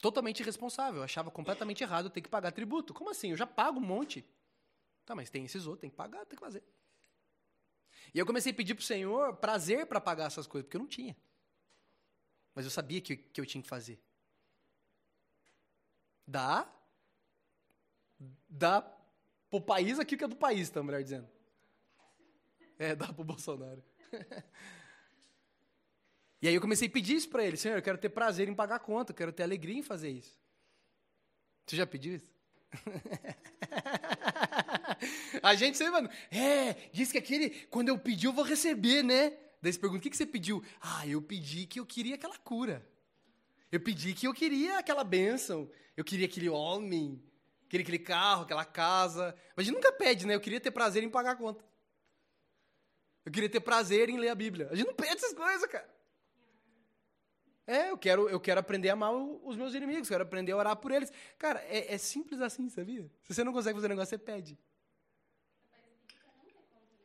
Totalmente 0.01 0.41
irresponsável. 0.41 0.99
Eu 0.99 1.03
achava 1.03 1.31
completamente 1.31 1.81
errado 1.81 2.09
ter 2.09 2.21
que 2.21 2.29
pagar 2.29 2.51
tributo. 2.51 2.93
Como 2.93 3.09
assim? 3.09 3.31
Eu 3.31 3.37
já 3.37 3.47
pago 3.47 3.79
um 3.79 3.85
monte. 3.85 4.23
Tá, 5.05 5.15
mas 5.15 5.29
tem 5.29 5.45
esses 5.45 5.65
outros, 5.65 5.81
tem 5.81 5.89
que 5.89 5.95
pagar, 5.95 6.25
tem 6.25 6.37
que 6.37 6.43
fazer. 6.43 6.63
E 8.13 8.19
eu 8.19 8.25
comecei 8.25 8.51
a 8.51 8.55
pedir 8.55 8.75
para 8.75 8.81
o 8.81 8.85
Senhor 8.85 9.35
prazer 9.37 9.87
para 9.87 9.99
pagar 9.99 10.25
essas 10.25 10.45
coisas, 10.45 10.65
porque 10.65 10.77
eu 10.77 10.81
não 10.81 10.87
tinha. 10.87 11.15
Mas 12.53 12.65
eu 12.65 12.71
sabia 12.71 13.01
que, 13.01 13.17
que 13.17 13.41
eu 13.41 13.45
tinha 13.45 13.61
que 13.61 13.67
fazer. 13.67 13.99
Dá. 16.27 16.71
Dá 18.47 18.81
pro 19.59 19.75
país 19.75 19.99
aquilo 19.99 20.19
que 20.19 20.25
é 20.25 20.27
do 20.27 20.35
país, 20.35 20.69
tá, 20.69 20.83
melhor 20.83 21.03
dizendo. 21.03 21.27
É, 22.77 22.95
dá 22.95 23.11
pro 23.11 23.23
Bolsonaro. 23.23 23.83
e 26.41 26.47
aí 26.47 26.55
eu 26.55 26.61
comecei 26.61 26.87
a 26.87 26.91
pedir 26.91 27.15
isso 27.15 27.29
para 27.29 27.45
ele. 27.45 27.57
Senhor, 27.57 27.77
eu 27.77 27.81
quero 27.81 27.97
ter 27.97 28.09
prazer 28.09 28.49
em 28.49 28.53
pagar 28.53 28.79
conta, 28.79 29.11
eu 29.11 29.15
quero 29.15 29.31
ter 29.31 29.43
alegria 29.43 29.77
em 29.77 29.83
fazer 29.83 30.09
isso. 30.09 30.37
Você 31.65 31.75
já 31.75 31.87
pediu 31.87 32.15
isso? 32.15 32.33
a 35.41 35.55
gente 35.55 35.77
sempre, 35.77 35.93
mano, 35.93 36.09
é, 36.29 36.73
diz 36.91 37.11
que 37.11 37.17
aquele, 37.17 37.49
quando 37.67 37.89
eu 37.89 37.97
pedir, 37.97 38.27
eu 38.27 38.33
vou 38.33 38.43
receber, 38.43 39.03
né? 39.03 39.31
Daí 39.61 39.71
você 39.71 39.79
pergunta, 39.79 39.99
o 39.99 40.03
que, 40.03 40.09
que 40.09 40.17
você 40.17 40.25
pediu? 40.25 40.63
Ah, 40.81 41.07
eu 41.07 41.21
pedi 41.21 41.65
que 41.65 41.79
eu 41.79 41.85
queria 41.85 42.15
aquela 42.15 42.37
cura. 42.37 42.85
Eu 43.71 43.79
pedi 43.79 44.13
que 44.13 44.27
eu 44.27 44.33
queria 44.33 44.77
aquela 44.77 45.03
bênção. 45.03 45.69
Eu 45.95 46.03
queria 46.03 46.25
aquele 46.25 46.49
homem, 46.49 47.23
queria 47.69 47.83
aquele 47.83 47.99
carro, 47.99 48.43
aquela 48.43 48.65
casa. 48.65 49.35
Mas 49.55 49.63
a 49.63 49.67
gente 49.67 49.75
nunca 49.75 49.91
pede, 49.91 50.25
né? 50.25 50.35
Eu 50.35 50.41
queria 50.41 50.59
ter 50.59 50.71
prazer 50.71 51.03
em 51.03 51.09
pagar 51.09 51.31
a 51.31 51.35
conta. 51.35 51.63
Eu 53.25 53.31
queria 53.31 53.49
ter 53.49 53.59
prazer 53.59 54.09
em 54.09 54.17
ler 54.17 54.29
a 54.29 54.35
Bíblia. 54.35 54.67
A 54.71 54.75
gente 54.75 54.87
não 54.87 54.93
pede 54.93 55.15
essas 55.15 55.33
coisas, 55.33 55.65
cara. 55.69 55.89
É, 57.67 57.89
eu 57.89 57.97
quero, 57.97 58.29
eu 58.29 58.39
quero 58.39 58.59
aprender 58.59 58.89
a 58.89 58.93
amar 58.93 59.11
os 59.11 59.57
meus 59.57 59.73
inimigos, 59.73 60.07
quero 60.07 60.21
aprender 60.21 60.51
a 60.51 60.57
orar 60.57 60.75
por 60.75 60.91
eles. 60.91 61.11
Cara, 61.37 61.59
é, 61.67 61.95
é 61.95 61.97
simples 61.97 62.39
assim, 62.39 62.69
sabia? 62.69 63.09
Se 63.23 63.33
você 63.33 63.43
não 63.43 63.51
consegue 63.51 63.75
fazer 63.75 63.87
um 63.87 63.89
negócio, 63.89 64.09
você 64.09 64.17
pede. 64.19 64.57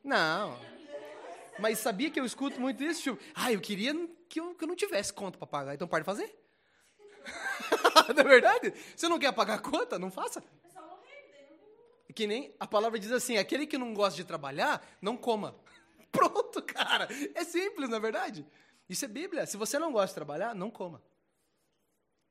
Não. 0.05 0.59
Mas 1.59 1.79
sabia 1.79 2.11
que 2.11 2.21
eu 2.21 2.25
escuto 2.27 2.61
muito 2.61 2.83
isso? 2.85 3.03
Tipo, 3.03 3.19
ah, 3.35 3.53
eu 3.53 3.61
queria 3.61 3.95
que 4.29 4.41
eu, 4.41 4.55
que 4.55 4.65
eu 4.65 4.69
não 4.69 4.77
tivesse 4.77 5.13
conta 5.13 5.39
para 5.39 5.47
pagar, 5.47 5.75
então 5.75 5.89
pode 5.89 6.05
fazer. 6.05 6.40
não 8.15 8.21
é 8.21 8.25
verdade? 8.25 8.73
Você 8.97 9.09
não 9.09 9.19
quer 9.19 9.33
pagar 9.33 9.55
a 9.55 9.59
conta? 9.59 9.99
Não 9.99 10.11
faça. 10.11 10.43
Que 12.15 12.27
nem 12.27 12.55
a 12.59 12.67
palavra 12.67 12.99
diz 12.99 13.13
assim: 13.13 13.37
aquele 13.37 13.67
que 13.67 13.79
não 13.79 13.95
gosta 13.95 14.17
de 14.17 14.25
trabalhar, 14.25 14.85
não 15.01 15.17
coma. 15.17 15.57
Pronto, 16.11 16.63
cara. 16.63 17.09
É 17.35 17.45
simples, 17.45 17.89
na 17.89 17.97
é 17.97 18.01
verdade. 18.01 18.47
Isso 18.89 19.05
é 19.05 19.09
Bíblia. 19.09 19.47
Se 19.47 19.57
você 19.57 19.79
não 19.79 19.93
gosta 19.93 20.09
de 20.09 20.15
trabalhar, 20.15 20.55
não 20.55 20.71
coma. 20.71 21.03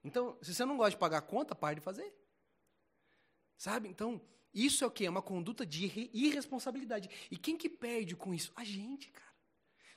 Então, 0.04 0.38
se 0.42 0.54
você 0.54 0.66
não 0.66 0.78
gosta 0.78 0.92
de 0.92 0.98
pagar 0.98 1.20
a 1.20 1.22
conta, 1.22 1.56
pare 1.56 1.76
de 1.76 1.82
fazer. 1.82 2.14
Sabe? 3.58 3.88
Então, 3.90 4.22
isso 4.54 4.84
é 4.84 4.88
o 4.88 4.92
quê? 4.92 5.06
É 5.06 5.10
uma 5.10 5.22
conduta 5.22 5.66
de 5.66 6.10
irresponsabilidade. 6.14 7.10
E 7.30 7.38
quem 7.38 7.58
que 7.58 7.70
perde 7.70 8.16
com 8.16 8.34
isso? 8.34 8.52
A 8.56 8.64
gente, 8.64 9.10
cara. 9.12 9.29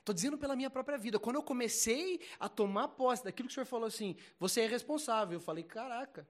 Estou 0.03 0.13
dizendo 0.13 0.37
pela 0.37 0.55
minha 0.55 0.69
própria 0.69 0.97
vida. 0.97 1.17
Quando 1.17 1.37
eu 1.37 1.43
comecei 1.43 2.19
a 2.37 2.49
tomar 2.49 2.89
posse 2.89 3.23
daquilo 3.23 3.47
que 3.47 3.53
o 3.53 3.55
senhor 3.55 3.65
falou 3.65 3.87
assim, 3.87 4.17
você 4.37 4.61
é 4.61 4.67
responsável. 4.67 5.37
Eu 5.37 5.41
falei, 5.41 5.63
caraca. 5.63 6.27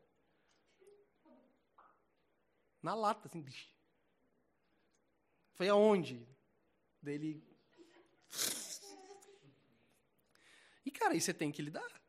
Na 2.82 2.94
lata, 2.94 3.28
assim. 3.28 3.44
Foi 5.54 5.68
aonde? 5.70 6.28
dele. 7.04 7.44
E, 10.86 10.92
cara, 10.92 11.14
aí 11.14 11.22
você 11.22 11.34
tem 11.34 11.52
que 11.52 11.62
lidar. 11.62 12.02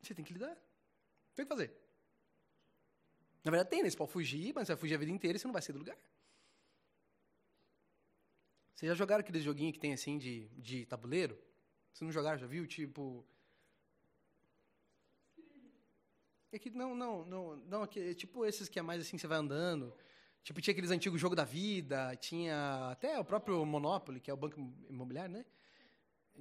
Você 0.00 0.14
tem 0.14 0.24
que 0.24 0.32
lidar. 0.32 0.56
Tem 1.34 1.44
que 1.44 1.48
fazer. 1.48 1.76
Na 3.44 3.50
verdade, 3.50 3.70
tem, 3.70 3.82
né? 3.82 3.90
Você 3.90 3.96
pode 3.96 4.10
fugir, 4.10 4.54
mas 4.54 4.66
você 4.66 4.74
vai 4.74 4.80
fugir 4.80 4.94
a 4.94 4.98
vida 4.98 5.12
inteira 5.12 5.36
e 5.36 5.38
você 5.38 5.46
não 5.46 5.52
vai 5.52 5.62
sair 5.62 5.74
do 5.74 5.78
lugar. 5.78 5.96
Vocês 8.78 8.90
já 8.90 8.94
jogaram 8.94 9.22
aqueles 9.22 9.42
joguinhos 9.42 9.72
que 9.72 9.80
tem 9.80 9.92
assim 9.92 10.16
de, 10.16 10.46
de 10.50 10.86
tabuleiro? 10.86 11.36
Vocês 11.92 12.06
não 12.06 12.12
jogaram, 12.12 12.38
já 12.38 12.46
viu? 12.46 12.64
Tipo. 12.64 13.26
É 16.52 16.60
que 16.60 16.70
não, 16.70 16.94
não, 16.94 17.24
não, 17.24 17.56
não, 17.56 17.82
é 17.82 18.14
tipo 18.14 18.46
esses 18.46 18.68
que 18.68 18.78
é 18.78 18.82
mais 18.82 19.02
assim, 19.02 19.18
você 19.18 19.26
vai 19.26 19.36
andando. 19.36 19.92
Tipo, 20.44 20.60
tinha 20.60 20.70
aqueles 20.70 20.92
antigos 20.92 21.20
jogo 21.20 21.34
da 21.34 21.42
vida, 21.42 22.14
tinha 22.20 22.90
até 22.92 23.18
o 23.18 23.24
próprio 23.24 23.66
Monopoly, 23.66 24.20
que 24.20 24.30
é 24.30 24.34
o 24.34 24.36
banco 24.36 24.60
imobiliário, 24.88 25.32
né? 25.32 25.44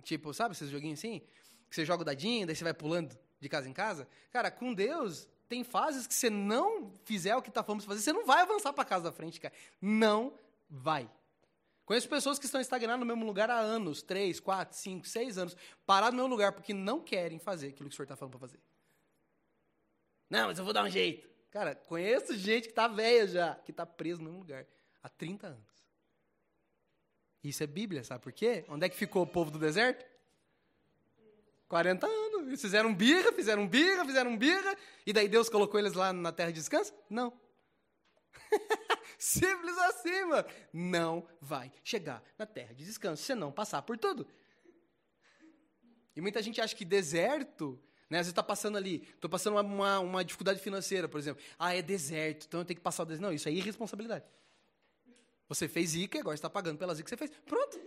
Tipo, 0.03 0.31
sabe 0.31 0.53
esses 0.53 0.69
joguinhos 0.69 0.99
assim? 0.99 1.21
Que 1.67 1.75
você 1.75 1.83
joga 1.83 2.03
o 2.03 2.05
dadinho, 2.05 2.45
daí 2.45 2.55
você 2.55 2.63
vai 2.63 2.73
pulando 2.75 3.17
de 3.39 3.49
casa 3.49 3.67
em 3.67 3.73
casa. 3.73 4.07
Cara, 4.29 4.51
com 4.51 4.75
Deus, 4.75 5.27
tem 5.49 5.63
fases 5.63 6.05
que 6.05 6.13
você 6.13 6.29
não 6.29 6.99
fizer 7.03 7.35
o 7.35 7.41
que 7.41 7.49
está 7.49 7.63
falando 7.63 7.81
fazer, 7.81 8.01
você 8.01 8.13
não 8.13 8.27
vai 8.27 8.43
avançar 8.43 8.71
para 8.73 8.85
casa 8.85 9.05
da 9.05 9.11
frente, 9.11 9.41
cara. 9.41 9.55
Não 9.81 10.37
vai. 10.69 11.09
Conheço 11.87 12.09
pessoas 12.09 12.37
que 12.37 12.45
estão 12.45 12.59
estagnadas 12.59 12.99
no 12.99 13.05
mesmo 13.05 13.25
lugar 13.25 13.49
há 13.49 13.57
anos, 13.57 14.01
três, 14.01 14.41
quatro, 14.41 14.77
cinco, 14.77 15.07
seis 15.07 15.37
anos, 15.37 15.55
paradas 15.85 16.13
no 16.13 16.17
mesmo 16.17 16.29
lugar 16.29 16.51
porque 16.51 16.73
não 16.73 16.99
querem 16.99 17.39
fazer 17.39 17.69
aquilo 17.69 17.87
que 17.87 17.93
o 17.93 17.95
senhor 17.95 18.03
está 18.03 18.17
falando 18.17 18.33
para 18.33 18.41
fazer. 18.41 18.59
Não, 20.29 20.47
mas 20.47 20.59
eu 20.59 20.65
vou 20.65 20.73
dar 20.73 20.83
um 20.83 20.89
jeito. 20.89 21.29
Cara, 21.49 21.73
conheço 21.75 22.35
gente 22.35 22.63
que 22.63 22.71
está 22.71 22.89
velha 22.89 23.25
já, 23.25 23.55
que 23.55 23.71
está 23.71 23.85
preso 23.85 24.21
no 24.21 24.25
mesmo 24.25 24.39
lugar 24.39 24.65
há 25.01 25.07
30 25.07 25.47
anos. 25.47 25.87
Isso 27.41 27.63
é 27.63 27.67
Bíblia, 27.67 28.03
sabe 28.03 28.21
por 28.21 28.33
quê? 28.33 28.65
Onde 28.67 28.85
é 28.85 28.89
que 28.89 28.97
ficou 28.97 29.23
o 29.23 29.27
povo 29.27 29.49
do 29.49 29.57
deserto? 29.57 30.05
40 31.69 32.05
anos. 32.05 32.47
Eles 32.47 32.59
fizeram 32.59 32.93
birra, 32.93 33.31
fizeram 33.31 33.65
birra, 33.65 34.03
fizeram 34.03 34.37
birra, 34.37 34.75
e 35.05 35.13
daí 35.13 35.29
Deus 35.29 35.47
colocou 35.47 35.79
eles 35.79 35.93
lá 35.93 36.11
na 36.11 36.33
terra 36.33 36.51
de 36.51 36.59
descanso? 36.59 36.93
Não. 37.09 37.31
Simples 39.17 39.77
assim, 39.77 40.25
mano. 40.25 40.47
Não 40.71 41.27
vai 41.41 41.71
chegar 41.83 42.23
na 42.37 42.45
terra 42.45 42.73
de 42.73 42.85
descanso 42.85 43.23
se 43.23 43.33
não 43.33 43.51
passar 43.51 43.81
por 43.81 43.97
tudo. 43.97 44.27
E 46.15 46.21
muita 46.21 46.41
gente 46.41 46.61
acha 46.61 46.75
que 46.75 46.85
deserto, 46.85 47.79
né? 48.09 48.19
Às 48.19 48.25
vezes 48.25 48.31
está 48.31 48.43
passando 48.43 48.77
ali, 48.77 49.07
estou 49.13 49.29
passando 49.29 49.59
uma, 49.59 49.99
uma, 49.99 50.23
dificuldade 50.23 50.59
financeira, 50.59 51.07
por 51.07 51.19
exemplo. 51.19 51.43
Ah, 51.57 51.75
é 51.75 51.81
deserto, 51.81 52.45
então 52.47 52.61
eu 52.61 52.65
tenho 52.65 52.77
que 52.77 52.83
passar 52.83 53.03
o 53.03 53.05
deserto. 53.05 53.23
Não, 53.23 53.33
isso 53.33 53.49
é 53.49 53.51
irresponsabilidade. 53.51 54.25
Você 55.49 55.67
fez 55.67 55.95
ICA, 55.95 56.19
agora 56.19 56.35
está 56.35 56.49
pagando 56.49 56.77
pelas 56.77 56.99
ICA 56.99 57.03
que 57.03 57.09
você 57.09 57.17
fez. 57.17 57.31
Pronto. 57.45 57.79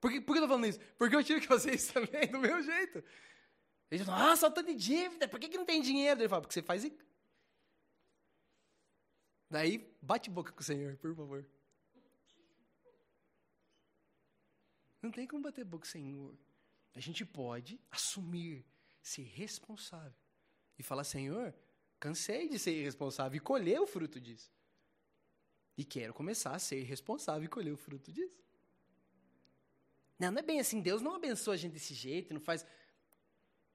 Por 0.00 0.10
que, 0.10 0.20
por 0.20 0.32
que 0.32 0.38
eu 0.38 0.44
estou 0.44 0.48
falando 0.48 0.66
isso? 0.66 0.80
Porque 0.98 1.14
eu 1.14 1.22
tive 1.22 1.40
que 1.40 1.46
fazer 1.46 1.74
isso 1.76 1.92
também, 1.92 2.26
do 2.26 2.38
meu 2.38 2.62
jeito. 2.62 3.04
Ele 3.90 4.04
fala, 4.04 4.32
ah, 4.32 4.36
só 4.36 4.50
tô 4.50 4.62
de 4.62 4.74
dívida, 4.74 5.28
por 5.28 5.38
que, 5.38 5.48
que 5.48 5.58
não 5.58 5.64
tem 5.64 5.82
dinheiro? 5.82 6.20
Ele 6.20 6.28
fala, 6.28 6.40
porque 6.42 6.54
você 6.54 6.62
faz 6.62 6.84
ICA. 6.84 7.09
Daí, 9.50 9.92
bate 10.00 10.30
boca 10.30 10.52
com 10.52 10.60
o 10.60 10.64
Senhor, 10.64 10.96
por 10.98 11.14
favor. 11.14 11.44
Não 15.02 15.10
tem 15.10 15.26
como 15.26 15.42
bater 15.42 15.64
boca 15.64 15.82
com 15.82 15.88
o 15.88 15.90
Senhor. 15.90 16.34
A 16.94 17.00
gente 17.00 17.24
pode 17.24 17.80
assumir, 17.90 18.64
ser 19.02 19.22
responsável. 19.22 20.14
E 20.78 20.82
falar, 20.82 21.04
Senhor, 21.04 21.52
cansei 21.98 22.48
de 22.48 22.58
ser 22.58 22.72
irresponsável 22.72 23.36
e 23.36 23.40
colher 23.40 23.80
o 23.80 23.86
fruto 23.86 24.20
disso. 24.20 24.52
E 25.76 25.84
quero 25.84 26.14
começar 26.14 26.54
a 26.54 26.58
ser 26.58 26.82
responsável 26.82 27.44
e 27.44 27.48
colher 27.48 27.72
o 27.72 27.76
fruto 27.76 28.12
disso. 28.12 28.40
Não, 30.18 30.30
não 30.30 30.38
é 30.38 30.42
bem 30.42 30.60
assim. 30.60 30.80
Deus 30.80 31.02
não 31.02 31.16
abençoa 31.16 31.54
a 31.54 31.56
gente 31.56 31.72
desse 31.72 31.94
jeito, 31.94 32.34
não 32.34 32.40
faz. 32.40 32.64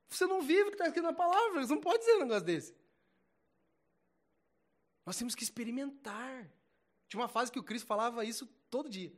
Você 0.07 0.25
não 0.25 0.41
vive 0.41 0.63
o 0.63 0.67
que 0.67 0.75
está 0.75 0.85
escrito 0.85 1.03
na 1.03 1.13
palavra. 1.13 1.65
Você 1.65 1.73
não 1.73 1.81
pode 1.81 1.99
dizer 1.99 2.15
um 2.15 2.19
negócio 2.19 2.45
desse. 2.45 2.84
Nós 5.05 5.17
temos 5.17 5.35
que 5.35 5.43
experimentar. 5.43 6.49
Tinha 7.07 7.21
uma 7.21 7.27
fase 7.27 7.51
que 7.51 7.59
o 7.59 7.63
Cristo 7.63 7.85
falava 7.85 8.25
isso 8.25 8.47
todo 8.69 8.89
dia. 8.89 9.13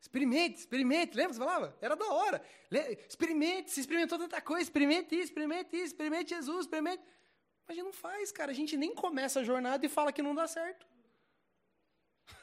Experimente, 0.00 0.58
experimente. 0.58 1.16
Lembra 1.16 1.30
que 1.30 1.36
você 1.36 1.44
falava? 1.44 1.78
Era 1.80 1.94
da 1.94 2.06
hora. 2.06 2.42
Experimente, 3.08 3.70
se 3.70 3.80
experimentou 3.80 4.18
tanta 4.18 4.40
coisa. 4.40 4.62
Experimente 4.62 5.14
isso, 5.14 5.26
experimente 5.26 5.76
isso, 5.76 5.86
experimente 5.86 6.34
Jesus, 6.34 6.62
experimente. 6.62 7.02
Mas 7.66 7.70
a 7.70 7.74
gente 7.74 7.84
não 7.84 7.92
faz, 7.92 8.32
cara. 8.32 8.50
A 8.50 8.54
gente 8.54 8.76
nem 8.76 8.92
começa 8.94 9.38
a 9.40 9.44
jornada 9.44 9.86
e 9.86 9.88
fala 9.88 10.12
que 10.12 10.22
não 10.22 10.34
dá 10.34 10.48
certo. 10.48 10.86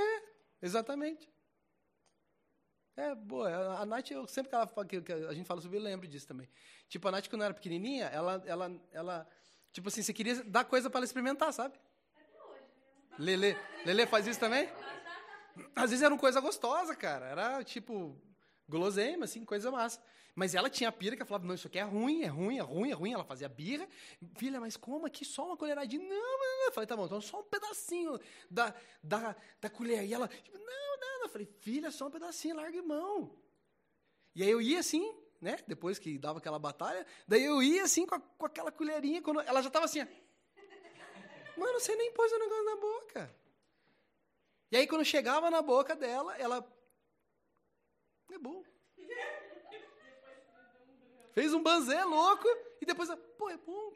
É, 0.00 0.22
exatamente. 0.62 1.28
É, 2.98 3.14
boa. 3.14 3.78
A 3.78 3.86
Nath, 3.86 4.10
eu, 4.10 4.26
sempre 4.26 4.50
que, 4.50 4.56
ela, 4.56 4.66
que, 4.84 5.12
a 5.28 5.32
gente 5.32 5.46
fala 5.46 5.60
sobre, 5.60 5.78
eu 5.78 5.82
lembro 5.82 6.08
disso 6.08 6.26
também. 6.26 6.48
Tipo, 6.88 7.06
a 7.06 7.12
Nath, 7.12 7.28
quando 7.28 7.44
era 7.44 7.54
pequenininha, 7.54 8.06
ela, 8.06 8.42
ela, 8.44 8.72
ela 8.90 9.28
tipo 9.72 9.86
assim, 9.86 10.02
você 10.02 10.12
queria 10.12 10.42
dar 10.42 10.64
coisa 10.64 10.90
para 10.90 10.98
ela 10.98 11.04
experimentar, 11.04 11.52
sabe? 11.52 11.78
Lele, 13.16 13.56
Lele 13.86 14.04
faz 14.04 14.26
isso 14.26 14.40
também? 14.40 14.68
Às 15.76 15.90
vezes 15.90 16.02
era 16.02 16.12
uma 16.12 16.18
coisa 16.18 16.40
gostosa, 16.40 16.96
cara. 16.96 17.26
Era 17.26 17.62
tipo 17.62 18.20
guloseima, 18.68 19.26
assim, 19.26 19.44
coisa 19.44 19.70
massa. 19.70 20.02
Mas 20.38 20.54
ela 20.54 20.70
tinha 20.70 20.92
pira 20.92 21.16
que 21.16 21.24
falava, 21.24 21.44
não, 21.44 21.56
isso 21.56 21.66
aqui 21.66 21.80
é 21.80 21.82
ruim, 21.82 22.22
é 22.22 22.28
ruim, 22.28 22.58
é 22.58 22.62
ruim, 22.62 22.90
é 22.92 22.94
ruim. 22.94 23.12
Ela 23.12 23.24
fazia 23.24 23.48
birra. 23.48 23.88
Filha, 24.36 24.60
mas 24.60 24.76
como 24.76 25.04
aqui 25.04 25.24
só 25.24 25.44
uma 25.44 25.56
colheradinha? 25.56 26.00
Não, 26.00 26.14
não, 26.14 26.58
não. 26.58 26.66
Eu 26.66 26.72
falei, 26.72 26.86
tá 26.86 26.96
bom, 26.96 27.06
então 27.06 27.20
só 27.20 27.40
um 27.40 27.42
pedacinho 27.42 28.16
da, 28.48 28.72
da, 29.02 29.34
da 29.60 29.68
colher. 29.68 30.04
E 30.04 30.14
ela, 30.14 30.28
tipo, 30.28 30.56
não, 30.56 31.00
não. 31.00 31.22
Eu 31.24 31.28
falei, 31.28 31.44
filha, 31.44 31.90
só 31.90 32.06
um 32.06 32.10
pedacinho, 32.12 32.54
larga 32.54 32.80
mão. 32.84 33.36
E 34.32 34.44
aí 34.44 34.48
eu 34.48 34.62
ia 34.62 34.78
assim, 34.78 35.12
né? 35.40 35.58
Depois 35.66 35.98
que 35.98 36.16
dava 36.16 36.38
aquela 36.38 36.60
batalha, 36.60 37.04
daí 37.26 37.42
eu 37.42 37.60
ia 37.60 37.82
assim 37.82 38.06
com, 38.06 38.14
a, 38.14 38.20
com 38.20 38.46
aquela 38.46 38.70
colherinha, 38.70 39.20
quando 39.20 39.40
ela 39.40 39.60
já 39.60 39.70
tava 39.70 39.86
assim, 39.86 40.06
Mano, 41.56 41.80
você 41.80 41.96
nem 41.96 42.12
pôs 42.12 42.30
o 42.30 42.38
negócio 42.38 42.64
na 42.64 42.76
boca. 42.76 43.34
E 44.70 44.76
aí 44.76 44.86
quando 44.86 45.04
chegava 45.04 45.50
na 45.50 45.62
boca 45.62 45.96
dela, 45.96 46.36
ela. 46.36 46.64
É 48.30 48.38
bom. 48.38 48.62
Fez 51.32 51.52
um 51.54 51.62
banzé 51.62 52.02
louco 52.04 52.46
e 52.80 52.86
depois, 52.86 53.08
pô, 53.36 53.50
é 53.50 53.56
bom. 53.56 53.92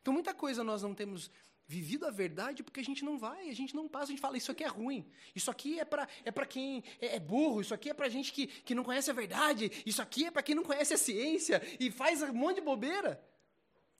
Então 0.00 0.12
muita 0.14 0.34
coisa 0.34 0.64
nós 0.64 0.82
não 0.82 0.94
temos 0.94 1.30
vivido 1.66 2.04
a 2.04 2.10
verdade 2.10 2.64
porque 2.64 2.80
a 2.80 2.84
gente 2.84 3.04
não 3.04 3.16
vai, 3.16 3.48
a 3.48 3.54
gente 3.54 3.76
não 3.76 3.86
passa, 3.86 4.06
a 4.06 4.08
gente 4.08 4.20
fala, 4.20 4.36
isso 4.36 4.50
aqui 4.50 4.64
é 4.64 4.66
ruim, 4.66 5.08
isso 5.36 5.50
aqui 5.52 5.78
é 5.78 5.84
para 5.84 6.08
é 6.24 6.32
quem 6.44 6.82
é, 7.00 7.14
é, 7.14 7.20
burro, 7.20 7.60
isso 7.60 7.72
aqui 7.72 7.88
é 7.88 7.94
para 7.94 8.08
gente 8.08 8.32
que, 8.32 8.48
que 8.48 8.74
não 8.74 8.82
conhece 8.82 9.08
a 9.08 9.14
verdade, 9.14 9.70
isso 9.86 10.02
aqui 10.02 10.26
é 10.26 10.32
para 10.32 10.42
quem 10.42 10.56
não 10.56 10.64
conhece 10.64 10.92
a 10.94 10.98
ciência 10.98 11.62
e 11.78 11.88
faz 11.88 12.22
um 12.22 12.32
monte 12.32 12.56
de 12.56 12.62
bobeira. 12.62 13.24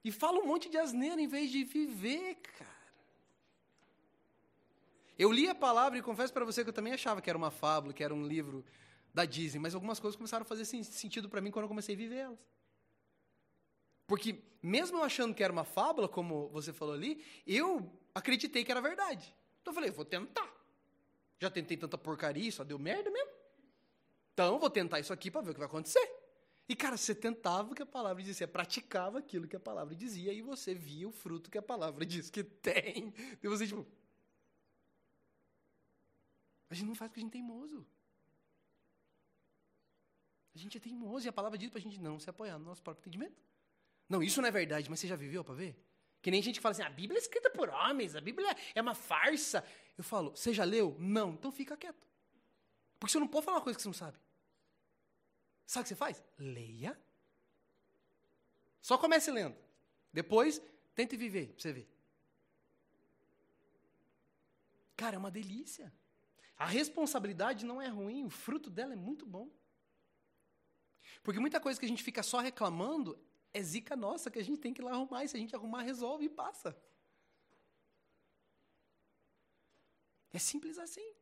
E 0.02 0.10
fala 0.10 0.40
um 0.40 0.46
monte 0.46 0.68
de 0.68 0.78
asneira 0.78 1.20
em 1.20 1.28
vez 1.28 1.50
de 1.50 1.62
viver, 1.62 2.36
cara. 2.36 2.80
Eu 5.18 5.30
li 5.30 5.48
a 5.48 5.54
palavra 5.54 5.98
e 5.98 6.02
confesso 6.02 6.32
para 6.32 6.46
você 6.46 6.64
que 6.64 6.70
eu 6.70 6.74
também 6.74 6.94
achava 6.94 7.20
que 7.20 7.28
era 7.28 7.36
uma 7.36 7.50
fábula, 7.50 7.92
que 7.92 8.02
era 8.02 8.14
um 8.14 8.26
livro 8.26 8.64
da 9.12 9.24
Disney, 9.24 9.60
mas 9.60 9.74
algumas 9.74 9.98
coisas 9.98 10.16
começaram 10.16 10.42
a 10.42 10.46
fazer 10.46 10.64
sentido 10.64 11.28
para 11.28 11.40
mim 11.40 11.50
quando 11.50 11.64
eu 11.64 11.68
comecei 11.68 11.94
a 11.94 11.98
viver 11.98 12.16
elas. 12.16 12.38
Porque, 14.06 14.42
mesmo 14.62 14.98
eu 14.98 15.04
achando 15.04 15.34
que 15.34 15.42
era 15.42 15.52
uma 15.52 15.64
fábula, 15.64 16.08
como 16.08 16.48
você 16.48 16.72
falou 16.72 16.94
ali, 16.94 17.24
eu 17.46 17.92
acreditei 18.14 18.64
que 18.64 18.70
era 18.70 18.80
verdade. 18.80 19.34
Então 19.60 19.70
eu 19.70 19.74
falei, 19.74 19.90
vou 19.90 20.04
tentar. 20.04 20.52
Já 21.38 21.48
tentei 21.48 21.76
tanta 21.76 21.96
porcaria, 21.96 22.50
só 22.50 22.64
deu 22.64 22.78
merda 22.78 23.10
mesmo. 23.10 23.30
Então, 24.32 24.58
vou 24.58 24.70
tentar 24.70 25.00
isso 25.00 25.12
aqui 25.12 25.30
para 25.30 25.42
ver 25.42 25.50
o 25.50 25.54
que 25.54 25.60
vai 25.60 25.68
acontecer. 25.68 26.10
E, 26.68 26.76
cara, 26.76 26.96
você 26.96 27.14
tentava 27.14 27.72
o 27.72 27.74
que 27.74 27.82
a 27.82 27.86
palavra 27.86 28.22
dizia, 28.22 28.46
praticava 28.46 29.18
aquilo 29.18 29.48
que 29.48 29.56
a 29.56 29.60
palavra 29.60 29.94
dizia, 29.94 30.32
e 30.32 30.40
você 30.40 30.74
via 30.74 31.08
o 31.08 31.12
fruto 31.12 31.50
que 31.50 31.58
a 31.58 31.62
palavra 31.62 32.04
diz 32.06 32.30
que 32.30 32.44
tem. 32.44 33.12
E 33.42 33.48
você, 33.48 33.66
tipo. 33.66 33.86
A 36.68 36.74
gente 36.74 36.86
não 36.86 36.94
faz 36.94 37.10
porque 37.10 37.20
a 37.20 37.22
gente 37.24 37.30
é 37.30 37.38
teimoso. 37.38 37.86
A 40.60 40.62
gente 40.62 40.76
é 40.76 40.80
teimoso, 40.80 41.26
e 41.26 41.28
a 41.30 41.32
palavra 41.32 41.56
diz 41.56 41.70
pra 41.70 41.80
gente 41.80 41.98
não 41.98 42.20
se 42.20 42.28
apoiar 42.28 42.58
no 42.58 42.66
nosso 42.66 42.82
próprio 42.82 43.00
entendimento. 43.00 43.42
Não, 44.06 44.22
isso 44.22 44.42
não 44.42 44.48
é 44.48 44.50
verdade, 44.50 44.90
mas 44.90 45.00
você 45.00 45.08
já 45.08 45.16
viveu 45.16 45.42
para 45.42 45.54
ver? 45.54 45.74
Que 46.20 46.30
nem 46.30 46.42
gente 46.42 46.56
que 46.56 46.60
fala 46.60 46.72
assim, 46.72 46.82
a 46.82 46.90
Bíblia 46.90 47.18
é 47.18 47.22
escrita 47.22 47.48
por 47.48 47.70
homens, 47.70 48.14
a 48.14 48.20
Bíblia 48.20 48.54
é 48.74 48.82
uma 48.82 48.94
farsa. 48.94 49.64
Eu 49.96 50.04
falo, 50.04 50.36
você 50.36 50.52
já 50.52 50.64
leu? 50.64 50.94
Não, 50.98 51.32
então 51.32 51.50
fica 51.50 51.78
quieto. 51.78 52.06
Porque 52.98 53.10
você 53.10 53.18
não 53.18 53.26
pode 53.26 53.46
falar 53.46 53.56
uma 53.56 53.62
coisa 53.62 53.78
que 53.78 53.82
você 53.82 53.88
não 53.88 53.94
sabe. 53.94 54.18
Sabe 55.64 55.80
o 55.80 55.84
que 55.84 55.88
você 55.88 55.96
faz? 55.96 56.22
Leia. 56.36 57.00
Só 58.82 58.98
comece 58.98 59.30
lendo. 59.30 59.56
Depois, 60.12 60.60
tente 60.94 61.16
viver, 61.16 61.54
pra 61.54 61.62
você 61.62 61.72
ver. 61.72 61.88
Cara, 64.94 65.16
é 65.16 65.18
uma 65.18 65.30
delícia. 65.30 65.90
A 66.58 66.66
responsabilidade 66.66 67.64
não 67.64 67.80
é 67.80 67.88
ruim, 67.88 68.26
o 68.26 68.30
fruto 68.30 68.68
dela 68.68 68.92
é 68.92 68.96
muito 68.96 69.24
bom. 69.24 69.48
Porque 71.22 71.40
muita 71.40 71.60
coisa 71.60 71.78
que 71.78 71.86
a 71.86 71.88
gente 71.88 72.02
fica 72.02 72.22
só 72.22 72.38
reclamando 72.38 73.18
é 73.52 73.62
zica 73.62 73.96
nossa 73.96 74.30
que 74.30 74.38
a 74.38 74.44
gente 74.44 74.60
tem 74.60 74.72
que 74.72 74.80
ir 74.80 74.84
lá 74.84 74.92
arrumar. 74.92 75.24
E 75.24 75.28
se 75.28 75.36
a 75.36 75.40
gente 75.40 75.54
arrumar, 75.54 75.82
resolve 75.82 76.24
e 76.24 76.28
passa. 76.28 76.76
É 80.32 80.38
simples 80.38 80.78
assim. 80.78 81.14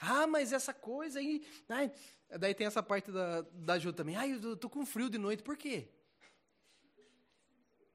Ah, 0.00 0.26
mas 0.26 0.52
essa 0.52 0.74
coisa 0.74 1.20
aí. 1.20 1.46
Ai, 1.68 1.92
daí 2.28 2.54
tem 2.54 2.66
essa 2.66 2.82
parte 2.82 3.12
da, 3.12 3.42
da 3.52 3.74
ajuda 3.74 3.98
também. 3.98 4.16
Ai, 4.16 4.32
eu 4.32 4.56
tô 4.56 4.68
com 4.68 4.84
frio 4.84 5.08
de 5.08 5.16
noite, 5.16 5.42
por 5.42 5.56
quê? 5.56 5.88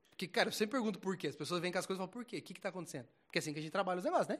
Porque, 0.09 0.27
cara, 0.27 0.47
eu 0.47 0.53
sempre 0.53 0.71
pergunto 0.71 0.99
por 0.99 1.17
quê. 1.17 1.27
As 1.27 1.35
pessoas 1.35 1.61
vêm 1.61 1.71
com 1.71 1.77
as 1.77 1.85
coisas 1.85 1.99
e 1.99 2.01
falam, 2.01 2.11
por 2.11 2.25
quê? 2.25 2.37
O 2.37 2.41
que 2.41 2.53
está 2.53 2.69
acontecendo? 2.69 3.07
Porque 3.25 3.37
é 3.37 3.39
assim 3.39 3.53
que 3.53 3.59
a 3.59 3.61
gente 3.61 3.71
trabalha 3.71 3.99
os 3.99 4.05
negócios, 4.05 4.29
né? 4.29 4.39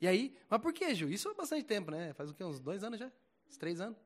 E 0.00 0.06
aí, 0.06 0.36
mas 0.48 0.60
por 0.60 0.72
que, 0.72 0.94
Ju? 0.94 1.08
Isso 1.08 1.28
há 1.28 1.34
bastante 1.34 1.64
tempo, 1.64 1.90
né? 1.90 2.12
Faz 2.12 2.30
o 2.30 2.34
quê? 2.34 2.44
Uns 2.44 2.60
dois 2.60 2.84
anos 2.84 2.98
já? 2.98 3.10
Uns 3.48 3.56
três 3.56 3.80
anos? 3.80 3.98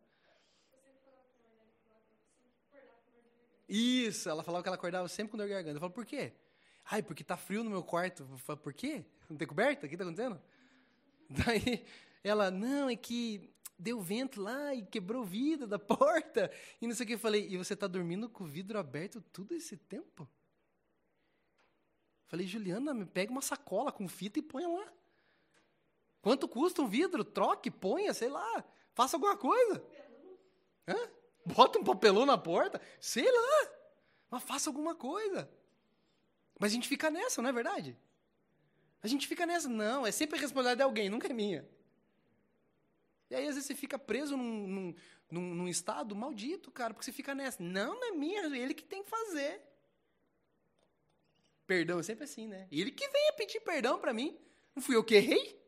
Isso, 3.68 4.28
ela 4.28 4.42
falava 4.42 4.62
que 4.62 4.68
ela 4.68 4.76
acordava 4.76 5.08
sempre 5.08 5.30
com 5.30 5.36
dor 5.36 5.46
de 5.46 5.52
garganta. 5.52 5.76
Eu 5.76 5.80
falo, 5.80 5.92
por 5.92 6.04
quê? 6.04 6.32
Ai, 6.84 7.02
porque 7.02 7.22
tá 7.22 7.36
frio 7.36 7.62
no 7.62 7.70
meu 7.70 7.84
quarto. 7.84 8.26
Eu 8.28 8.38
falo, 8.38 8.58
por 8.58 8.72
quê? 8.72 9.04
Não 9.28 9.36
tem 9.36 9.46
coberta? 9.46 9.86
O 9.86 9.88
que 9.88 9.96
tá 9.96 10.02
acontecendo? 10.02 10.40
Daí 11.30 11.84
ela, 12.22 12.50
não, 12.50 12.90
é 12.90 12.96
que 12.96 13.48
deu 13.78 14.00
vento 14.00 14.42
lá 14.42 14.74
e 14.74 14.84
quebrou 14.84 15.22
o 15.22 15.24
vidro 15.24 15.66
da 15.66 15.78
porta. 15.78 16.50
E 16.80 16.86
não 16.86 16.94
sei 16.94 17.04
o 17.04 17.06
que. 17.06 17.14
Eu 17.14 17.18
falei, 17.18 17.48
e 17.48 17.56
você 17.56 17.76
tá 17.76 17.86
dormindo 17.86 18.28
com 18.28 18.44
o 18.44 18.46
vidro 18.46 18.78
aberto 18.78 19.20
todo 19.32 19.54
esse 19.54 19.76
tempo? 19.76 20.28
Falei, 22.26 22.46
Juliana, 22.46 22.92
me 22.92 23.06
pega 23.06 23.30
uma 23.30 23.40
sacola 23.40 23.90
com 23.90 24.08
fita 24.08 24.38
e 24.38 24.42
põe 24.42 24.66
lá. 24.66 24.92
Quanto 26.22 26.48
custa 26.48 26.82
um 26.82 26.86
vidro? 26.86 27.24
Troque, 27.24 27.70
ponha, 27.70 28.12
sei 28.12 28.28
lá. 28.28 28.64
Faça 28.94 29.16
alguma 29.16 29.36
coisa. 29.36 29.82
Hã? 30.86 31.10
Bota 31.44 31.78
um 31.78 31.84
papelão 31.84 32.26
na 32.26 32.36
porta, 32.36 32.80
sei 33.00 33.30
lá. 33.30 33.70
Mas 34.30 34.42
faça 34.42 34.68
alguma 34.68 34.94
coisa. 34.94 35.50
Mas 36.58 36.72
a 36.72 36.74
gente 36.74 36.88
fica 36.88 37.10
nessa, 37.10 37.40
não 37.40 37.48
é 37.48 37.52
verdade? 37.52 37.96
A 39.02 39.08
gente 39.08 39.26
fica 39.26 39.46
nessa, 39.46 39.68
não, 39.68 40.06
é 40.06 40.12
sempre 40.12 40.36
a 40.36 40.40
responsabilidade 40.40 40.78
de 40.78 40.82
alguém, 40.82 41.08
nunca 41.08 41.26
é 41.26 41.32
minha. 41.32 41.66
E 43.30 43.34
aí, 43.34 43.46
às 43.46 43.54
vezes, 43.54 43.66
você 43.66 43.74
fica 43.74 43.98
preso 43.98 44.36
num, 44.36 44.66
num, 44.66 44.94
num, 45.30 45.54
num 45.54 45.68
estado 45.68 46.14
maldito, 46.14 46.70
cara, 46.70 46.92
porque 46.92 47.04
você 47.04 47.12
fica 47.12 47.34
nessa. 47.34 47.62
Não, 47.62 47.94
não 47.94 48.08
é 48.08 48.10
minha, 48.10 48.42
é 48.42 48.58
ele 48.58 48.74
que 48.74 48.84
tem 48.84 49.02
que 49.02 49.08
fazer. 49.08 49.62
Perdão 51.66 52.00
é 52.00 52.02
sempre 52.02 52.24
assim, 52.24 52.48
né? 52.48 52.66
Ele 52.70 52.90
que 52.90 53.08
venha 53.08 53.32
pedir 53.34 53.60
perdão 53.60 53.98
para 53.98 54.12
mim. 54.12 54.36
Não 54.74 54.82
fui 54.82 54.96
eu 54.96 55.04
que 55.04 55.14
errei? 55.14 55.59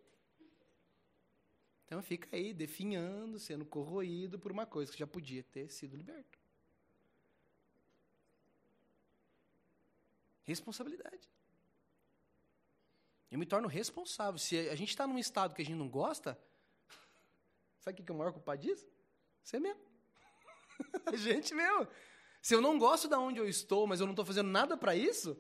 Então 1.92 2.00
fica 2.00 2.34
aí, 2.34 2.54
definhando, 2.54 3.38
sendo 3.38 3.66
corroído 3.66 4.38
por 4.38 4.50
uma 4.50 4.64
coisa 4.64 4.90
que 4.90 4.98
já 4.98 5.06
podia 5.06 5.42
ter 5.42 5.70
sido 5.70 5.94
liberto. 5.94 6.38
Responsabilidade. 10.42 11.28
Eu 13.30 13.38
me 13.38 13.44
torno 13.44 13.68
responsável. 13.68 14.38
Se 14.38 14.70
a 14.70 14.74
gente 14.74 14.88
está 14.88 15.06
num 15.06 15.18
estado 15.18 15.54
que 15.54 15.60
a 15.60 15.64
gente 15.66 15.76
não 15.76 15.86
gosta, 15.86 16.42
sabe 17.80 18.00
o 18.00 18.04
que 18.06 18.10
é 18.10 18.14
o 18.14 18.16
maior 18.16 18.32
culpado 18.32 18.62
disso? 18.62 18.90
Você 19.44 19.60
mesmo. 19.60 19.82
a 21.04 21.14
gente 21.14 21.54
mesmo. 21.54 21.86
Se 22.40 22.54
eu 22.54 22.62
não 22.62 22.78
gosto 22.78 23.06
de 23.06 23.16
onde 23.16 23.38
eu 23.38 23.46
estou, 23.46 23.86
mas 23.86 24.00
eu 24.00 24.06
não 24.06 24.14
estou 24.14 24.24
fazendo 24.24 24.48
nada 24.48 24.78
para 24.78 24.96
isso, 24.96 25.38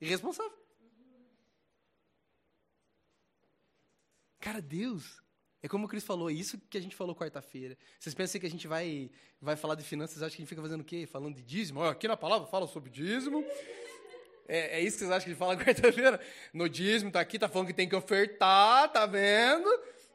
irresponsável. 0.00 0.58
Cara, 4.40 4.60
Deus 4.60 5.24
é 5.66 5.68
como 5.68 5.86
o 5.86 5.88
Cris 5.88 6.04
falou, 6.04 6.30
isso 6.30 6.56
que 6.70 6.78
a 6.78 6.80
gente 6.80 6.94
falou 6.94 7.14
quarta-feira. 7.14 7.76
Vocês 7.98 8.14
pensam 8.14 8.40
que 8.40 8.46
a 8.46 8.50
gente 8.50 8.68
vai, 8.68 9.10
vai 9.40 9.56
falar 9.56 9.74
de 9.74 9.82
finanças, 9.82 10.22
acham 10.22 10.30
que 10.30 10.36
a 10.36 10.42
gente 10.42 10.48
fica 10.48 10.62
fazendo 10.62 10.82
o 10.82 10.84
quê? 10.84 11.06
Falando 11.06 11.34
de 11.34 11.42
dízimo? 11.42 11.82
aqui 11.82 12.06
na 12.06 12.16
palavra 12.16 12.46
fala 12.46 12.68
sobre 12.68 12.88
dízimo. 12.88 13.44
É, 14.46 14.78
é 14.78 14.80
isso 14.80 14.96
que 14.96 15.04
vocês 15.04 15.10
acham 15.10 15.24
que 15.24 15.30
a 15.30 15.32
gente 15.32 15.38
fala 15.38 15.56
quarta-feira? 15.58 16.20
No 16.54 16.68
dízimo, 16.68 17.10
tá 17.10 17.18
aqui, 17.18 17.36
tá 17.36 17.48
falando 17.48 17.66
que 17.66 17.74
tem 17.74 17.88
que 17.88 17.96
ofertar, 17.96 18.92
tá 18.92 19.06
vendo? 19.06 19.68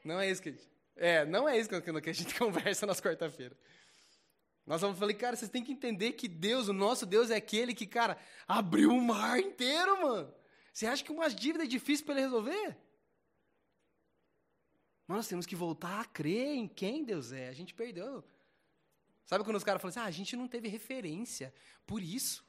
Não 0.06 0.22
é 0.22 0.32
isso 0.32 0.42
que 0.42 0.50
a 0.50 0.52
gente, 0.54 0.70
é, 0.96 1.26
não 1.26 1.50
é 1.50 1.60
isso 1.60 1.70
que 1.70 1.76
a 1.76 2.14
gente 2.14 2.36
conversa 2.40 2.86
nas 2.86 3.02
quarta-feiras. 3.02 3.58
Nós 4.66 4.80
vamos 4.80 4.98
falar, 4.98 5.14
cara, 5.16 5.36
vocês 5.36 5.52
têm 5.52 5.66
que 5.66 5.74
entender 5.74 6.14
que 6.14 6.30
Deus, 6.30 6.70
o 6.70 6.74
nosso 6.74 7.06
Deus, 7.06 7.30
é 7.30 7.36
aquele 7.36 7.74
que, 7.74 7.86
cara, 7.86 8.18
abriu 8.48 8.92
o 8.92 9.02
mar 9.02 9.38
inteiro, 9.38 10.02
mano. 10.02 10.34
Você 10.72 10.86
acha 10.86 11.04
que 11.04 11.12
umas 11.12 11.36
dívidas 11.36 11.68
é 11.68 11.70
difícil 11.70 12.06
para 12.06 12.16
ele 12.16 12.24
resolver? 12.24 12.78
Nós 15.16 15.28
temos 15.28 15.46
que 15.46 15.56
voltar 15.56 16.02
a 16.02 16.06
crer 16.06 16.56
em 16.56 16.68
quem 16.68 17.04
Deus 17.04 17.32
é. 17.32 17.50
A 17.50 17.54
gente 17.54 17.74
perdeu. 17.74 18.24
Sabe 19.26 19.44
quando 19.44 19.58
os 19.58 19.64
caras 19.64 19.82
falam 19.82 19.90
assim, 19.90 20.00
ah, 20.00 20.06
a 20.06 20.12
gente 20.12 20.36
não 20.36 20.48
teve 20.48 20.68
referência. 20.68 21.54
Por 21.86 22.02
isso. 22.02 22.46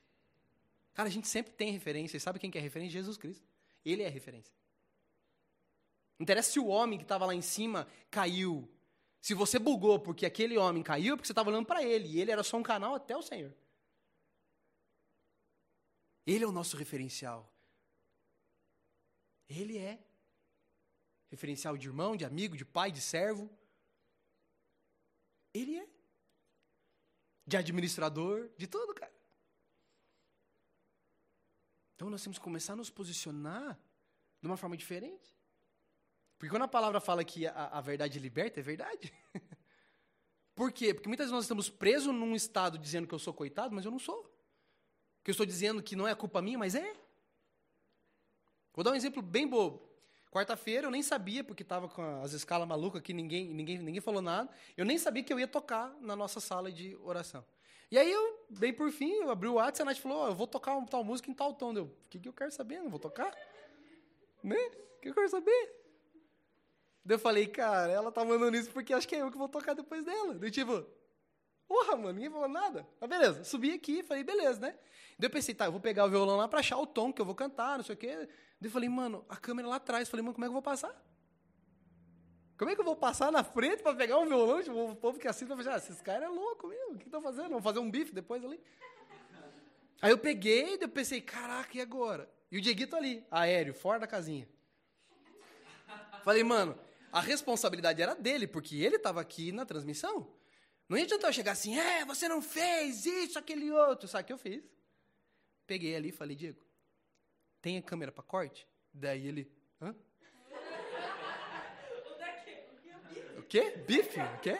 Cara, 0.94 1.08
a 1.08 1.12
gente 1.12 1.28
sempre 1.28 1.52
tem 1.52 1.70
referência. 1.72 2.16
E 2.16 2.20
sabe 2.20 2.38
quem 2.38 2.50
que 2.50 2.58
é 2.58 2.60
referência? 2.60 2.92
Jesus 2.92 3.16
Cristo. 3.16 3.46
Ele 3.84 4.02
é 4.02 4.08
referência. 4.08 4.54
Não 6.18 6.24
interessa 6.24 6.52
se 6.52 6.60
o 6.60 6.66
homem 6.66 6.98
que 6.98 7.04
estava 7.04 7.26
lá 7.26 7.34
em 7.34 7.42
cima 7.42 7.88
caiu. 8.10 8.68
Se 9.20 9.34
você 9.34 9.58
bugou 9.58 9.98
porque 10.00 10.26
aquele 10.26 10.58
homem 10.58 10.82
caiu, 10.82 11.14
é 11.14 11.16
porque 11.16 11.26
você 11.26 11.32
estava 11.32 11.50
olhando 11.50 11.66
para 11.66 11.82
ele. 11.82 12.08
E 12.08 12.20
ele 12.20 12.30
era 12.30 12.42
só 12.42 12.56
um 12.56 12.62
canal 12.62 12.94
até 12.94 13.16
o 13.16 13.22
Senhor. 13.22 13.52
Ele 16.26 16.44
é 16.44 16.46
o 16.46 16.52
nosso 16.52 16.76
referencial. 16.76 17.52
Ele 19.48 19.78
é 19.78 19.98
referencial 21.32 21.78
de 21.78 21.88
irmão, 21.88 22.14
de 22.14 22.26
amigo, 22.26 22.58
de 22.58 22.64
pai, 22.64 22.92
de 22.92 23.00
servo. 23.00 23.50
Ele 25.54 25.78
é. 25.78 25.88
De 27.46 27.56
administrador, 27.56 28.50
de 28.58 28.66
tudo, 28.66 28.94
cara. 28.94 29.12
Então 31.96 32.10
nós 32.10 32.22
temos 32.22 32.38
que 32.38 32.44
começar 32.44 32.74
a 32.74 32.76
nos 32.76 32.90
posicionar 32.90 33.80
de 34.42 34.46
uma 34.46 34.58
forma 34.58 34.76
diferente. 34.76 35.34
Porque 36.36 36.50
quando 36.50 36.64
a 36.64 36.68
palavra 36.68 37.00
fala 37.00 37.24
que 37.24 37.46
a, 37.46 37.68
a 37.68 37.80
verdade 37.80 38.18
liberta, 38.18 38.60
é 38.60 38.62
verdade. 38.62 39.10
Por 40.54 40.70
quê? 40.70 40.92
Porque 40.92 41.08
muitas 41.08 41.26
vezes 41.26 41.32
nós 41.32 41.44
estamos 41.44 41.70
presos 41.70 42.14
num 42.14 42.34
estado 42.34 42.76
dizendo 42.76 43.08
que 43.08 43.14
eu 43.14 43.18
sou 43.18 43.32
coitado, 43.32 43.74
mas 43.74 43.86
eu 43.86 43.90
não 43.90 43.98
sou. 43.98 44.22
Que 45.24 45.30
eu 45.30 45.32
estou 45.32 45.46
dizendo 45.46 45.82
que 45.82 45.96
não 45.96 46.06
é 46.06 46.14
culpa 46.14 46.42
minha, 46.42 46.58
mas 46.58 46.74
é. 46.74 46.94
Vou 48.74 48.84
dar 48.84 48.90
um 48.90 48.96
exemplo 48.96 49.22
bem 49.22 49.48
bobo. 49.48 49.91
Quarta-feira 50.32 50.86
eu 50.86 50.90
nem 50.90 51.02
sabia, 51.02 51.44
porque 51.44 51.62
estava 51.62 51.90
com 51.90 52.02
as 52.22 52.32
escalas 52.32 52.66
malucas 52.66 53.00
aqui, 53.00 53.12
ninguém, 53.12 53.52
ninguém, 53.52 53.76
ninguém 53.76 54.00
falou 54.00 54.22
nada. 54.22 54.48
Eu 54.74 54.86
nem 54.86 54.96
sabia 54.96 55.22
que 55.22 55.30
eu 55.30 55.38
ia 55.38 55.46
tocar 55.46 55.94
na 56.00 56.16
nossa 56.16 56.40
sala 56.40 56.72
de 56.72 56.96
oração. 57.04 57.44
E 57.90 57.98
aí 57.98 58.10
eu, 58.10 58.46
bem 58.48 58.72
por 58.72 58.90
fim, 58.90 59.12
eu 59.12 59.30
abri 59.30 59.46
o 59.46 59.54
WhatsApp 59.56 59.80
e 59.80 59.82
a 59.82 59.84
Nath 59.84 59.98
falou, 59.98 60.24
oh, 60.24 60.28
eu 60.28 60.34
vou 60.34 60.46
tocar 60.46 60.74
uma 60.74 60.86
tal 60.86 61.04
música 61.04 61.30
em 61.30 61.34
tal 61.34 61.52
tom. 61.52 61.74
Eu, 61.74 61.84
o 61.84 62.08
que, 62.08 62.18
que 62.18 62.26
eu 62.26 62.32
quero 62.32 62.50
saber? 62.50 62.80
Não 62.80 62.88
vou 62.88 62.98
tocar? 62.98 63.30
Né? 64.42 64.56
O 64.96 65.00
que 65.02 65.10
eu 65.10 65.14
quero 65.14 65.28
saber? 65.28 65.82
Daí 67.04 67.16
eu 67.16 67.18
falei, 67.18 67.46
cara, 67.46 67.92
ela 67.92 68.10
tá 68.10 68.24
mandando 68.24 68.56
isso 68.56 68.70
porque 68.70 68.94
acho 68.94 69.06
que 69.06 69.14
é 69.14 69.20
eu 69.20 69.30
que 69.30 69.36
vou 69.36 69.50
tocar 69.50 69.74
depois 69.74 70.02
dela. 70.02 70.32
Daí 70.32 70.50
tipo, 70.50 70.82
porra, 71.68 71.94
mano, 71.94 72.14
ninguém 72.14 72.30
falou 72.30 72.48
nada. 72.48 72.88
Mas 72.98 73.10
beleza, 73.10 73.44
subi 73.44 73.72
aqui, 73.72 74.02
falei, 74.02 74.24
beleza, 74.24 74.60
né? 74.60 74.78
Daí 75.18 75.26
eu 75.26 75.30
pensei, 75.30 75.54
tá, 75.54 75.66
eu 75.66 75.72
vou 75.72 75.80
pegar 75.80 76.06
o 76.06 76.08
violão 76.08 76.38
lá 76.38 76.48
pra 76.48 76.60
achar 76.60 76.78
o 76.78 76.86
tom 76.86 77.12
que 77.12 77.20
eu 77.20 77.26
vou 77.26 77.34
cantar, 77.34 77.76
não 77.76 77.84
sei 77.84 77.94
o 77.94 77.98
quê. 77.98 78.26
Daí 78.62 78.68
eu 78.68 78.72
falei, 78.72 78.88
mano, 78.88 79.24
a 79.28 79.36
câmera 79.36 79.66
lá 79.66 79.74
atrás. 79.74 80.08
Falei, 80.08 80.22
mano, 80.22 80.34
como 80.34 80.44
é 80.44 80.46
que 80.46 80.50
eu 80.50 80.52
vou 80.52 80.62
passar? 80.62 80.94
Como 82.56 82.70
é 82.70 82.76
que 82.76 82.80
eu 82.80 82.84
vou 82.84 82.94
passar 82.94 83.32
na 83.32 83.42
frente 83.42 83.82
para 83.82 83.92
pegar 83.92 84.18
um 84.18 84.26
violão? 84.28 84.62
Tipo, 84.62 84.92
o 84.92 84.94
povo 84.94 85.18
que 85.18 85.26
assiste 85.26 85.48
vai 85.48 85.56
falar, 85.64 85.74
ah, 85.74 85.78
esses 85.78 86.00
caras 86.00 86.22
é 86.22 86.28
louco 86.28 86.68
mesmo, 86.68 86.94
o 86.94 86.96
que 86.96 87.06
estão 87.06 87.20
fazendo? 87.20 87.48
Vão 87.48 87.60
fazer 87.60 87.80
um 87.80 87.90
bife 87.90 88.14
depois 88.14 88.44
ali? 88.44 88.60
Aí 90.00 90.12
eu 90.12 90.18
peguei, 90.18 90.78
eu 90.80 90.88
pensei, 90.88 91.20
caraca, 91.20 91.76
e 91.76 91.80
agora? 91.80 92.30
E 92.52 92.58
o 92.58 92.60
Dieguito 92.60 92.94
ali, 92.94 93.26
aéreo, 93.32 93.74
fora 93.74 93.98
da 93.98 94.06
casinha. 94.06 94.48
Falei, 96.22 96.44
mano, 96.44 96.78
a 97.10 97.20
responsabilidade 97.20 98.00
era 98.00 98.14
dele, 98.14 98.46
porque 98.46 98.76
ele 98.76 98.94
estava 98.94 99.20
aqui 99.20 99.50
na 99.50 99.66
transmissão. 99.66 100.32
Não 100.88 100.96
ia 100.96 101.02
adiantar 101.02 101.30
eu 101.30 101.34
chegar 101.34 101.50
assim, 101.50 101.76
é, 101.76 102.04
você 102.04 102.28
não 102.28 102.40
fez 102.40 103.06
isso, 103.06 103.40
aquele 103.40 103.72
outro. 103.72 104.06
Sabe 104.06 104.22
o 104.22 104.26
que 104.28 104.32
eu 104.32 104.38
fiz? 104.38 104.62
Peguei 105.66 105.96
ali 105.96 106.10
e 106.10 106.12
falei, 106.12 106.36
Diego, 106.36 106.62
tem 107.62 107.78
a 107.78 107.82
câmera 107.82 108.10
para 108.10 108.24
corte? 108.24 108.66
Daí 108.92 109.26
ele, 109.26 109.50
hã? 109.80 109.94
O 113.38 113.42
quê? 113.44 113.76
Bife? 113.86 114.20
O 114.20 114.40
quê? 114.40 114.58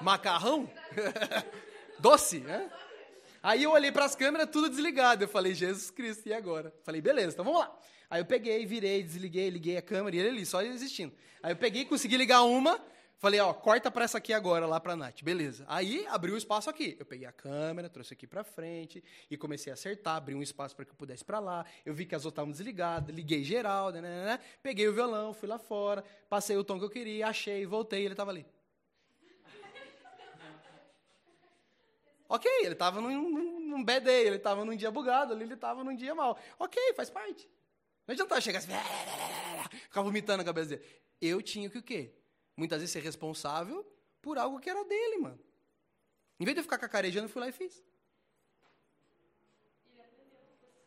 Macarrão? 0.00 0.70
Doce, 1.98 2.38
né? 2.38 2.70
Aí 3.42 3.64
eu 3.64 3.72
olhei 3.72 3.90
para 3.90 4.04
as 4.04 4.14
câmeras, 4.14 4.48
tudo 4.50 4.68
desligado. 4.68 5.24
Eu 5.24 5.28
falei, 5.28 5.54
Jesus 5.54 5.90
Cristo, 5.90 6.28
e 6.28 6.32
agora? 6.32 6.72
Falei, 6.84 7.00
beleza, 7.00 7.32
então 7.32 7.44
vamos 7.44 7.60
lá. 7.60 7.76
Aí 8.08 8.20
eu 8.20 8.26
peguei, 8.26 8.64
virei, 8.64 9.02
desliguei, 9.02 9.50
liguei 9.50 9.76
a 9.76 9.82
câmera 9.82 10.14
e 10.14 10.18
ele 10.20 10.28
ali, 10.28 10.46
só 10.46 10.62
existindo. 10.62 11.12
Aí 11.42 11.52
eu 11.52 11.56
peguei, 11.56 11.84
consegui 11.84 12.16
ligar 12.16 12.42
uma, 12.42 12.80
Falei, 13.18 13.40
ó, 13.40 13.52
corta 13.54 13.90
para 13.90 14.04
essa 14.04 14.18
aqui 14.18 14.34
agora, 14.34 14.66
lá 14.66 14.78
para 14.78 14.92
a 14.92 14.96
Nath. 14.96 15.22
Beleza. 15.22 15.64
Aí, 15.68 16.06
abriu 16.08 16.34
o 16.34 16.38
espaço 16.38 16.68
aqui. 16.68 16.96
Eu 17.00 17.06
peguei 17.06 17.26
a 17.26 17.32
câmera, 17.32 17.88
trouxe 17.88 18.12
aqui 18.12 18.26
para 18.26 18.44
frente 18.44 19.02
e 19.30 19.38
comecei 19.38 19.70
a 19.70 19.74
acertar, 19.74 20.16
abri 20.16 20.34
um 20.34 20.42
espaço 20.42 20.76
para 20.76 20.84
que 20.84 20.90
eu 20.90 20.96
pudesse 20.96 21.24
para 21.24 21.38
lá. 21.38 21.64
Eu 21.84 21.94
vi 21.94 22.04
que 22.04 22.14
as 22.14 22.26
outras 22.26 22.34
estavam 22.34 22.50
desligadas, 22.50 23.14
liguei 23.14 23.42
geral, 23.42 23.90
né, 23.90 24.02
né, 24.02 24.08
né, 24.08 24.24
né, 24.24 24.40
Peguei 24.62 24.86
o 24.86 24.92
violão, 24.92 25.32
fui 25.32 25.48
lá 25.48 25.58
fora, 25.58 26.04
passei 26.28 26.58
o 26.58 26.64
tom 26.64 26.78
que 26.78 26.84
eu 26.84 26.90
queria, 26.90 27.28
achei, 27.28 27.64
voltei, 27.64 28.04
ele 28.04 28.12
estava 28.12 28.30
ali. 28.30 28.44
ok, 32.28 32.50
ele 32.64 32.74
estava 32.74 33.00
num, 33.00 33.60
num, 33.60 33.82
bad 33.82 34.04
day, 34.04 34.26
ele 34.26 34.36
estava 34.36 34.62
num 34.62 34.76
dia 34.76 34.90
bugado, 34.90 35.32
ali 35.32 35.44
ele 35.44 35.54
estava 35.54 35.82
num 35.82 35.96
dia 35.96 36.14
mal. 36.14 36.38
Ok, 36.58 36.92
faz 36.94 37.08
parte. 37.08 37.48
Não 38.06 38.12
adiantava 38.12 38.42
chegar 38.42 38.58
assim, 38.58 38.72
ficar 39.88 40.02
vomitando 40.02 40.42
a 40.42 40.44
cabeça 40.44 40.68
dele. 40.68 40.84
Eu 41.18 41.40
tinha 41.40 41.70
que 41.70 41.78
o 41.78 41.82
quê? 41.82 42.12
Muitas 42.56 42.80
vezes 42.80 42.92
ser 42.92 43.02
responsável 43.02 43.84
por 44.22 44.38
algo 44.38 44.58
que 44.58 44.70
era 44.70 44.84
dele, 44.84 45.18
mano. 45.18 45.40
Em 46.40 46.44
vez 46.44 46.54
de 46.54 46.60
eu 46.60 46.64
ficar 46.64 46.78
cacarejando, 46.78 47.26
eu 47.26 47.28
fui 47.28 47.40
lá 47.40 47.48
e 47.48 47.52
fiz. 47.52 47.82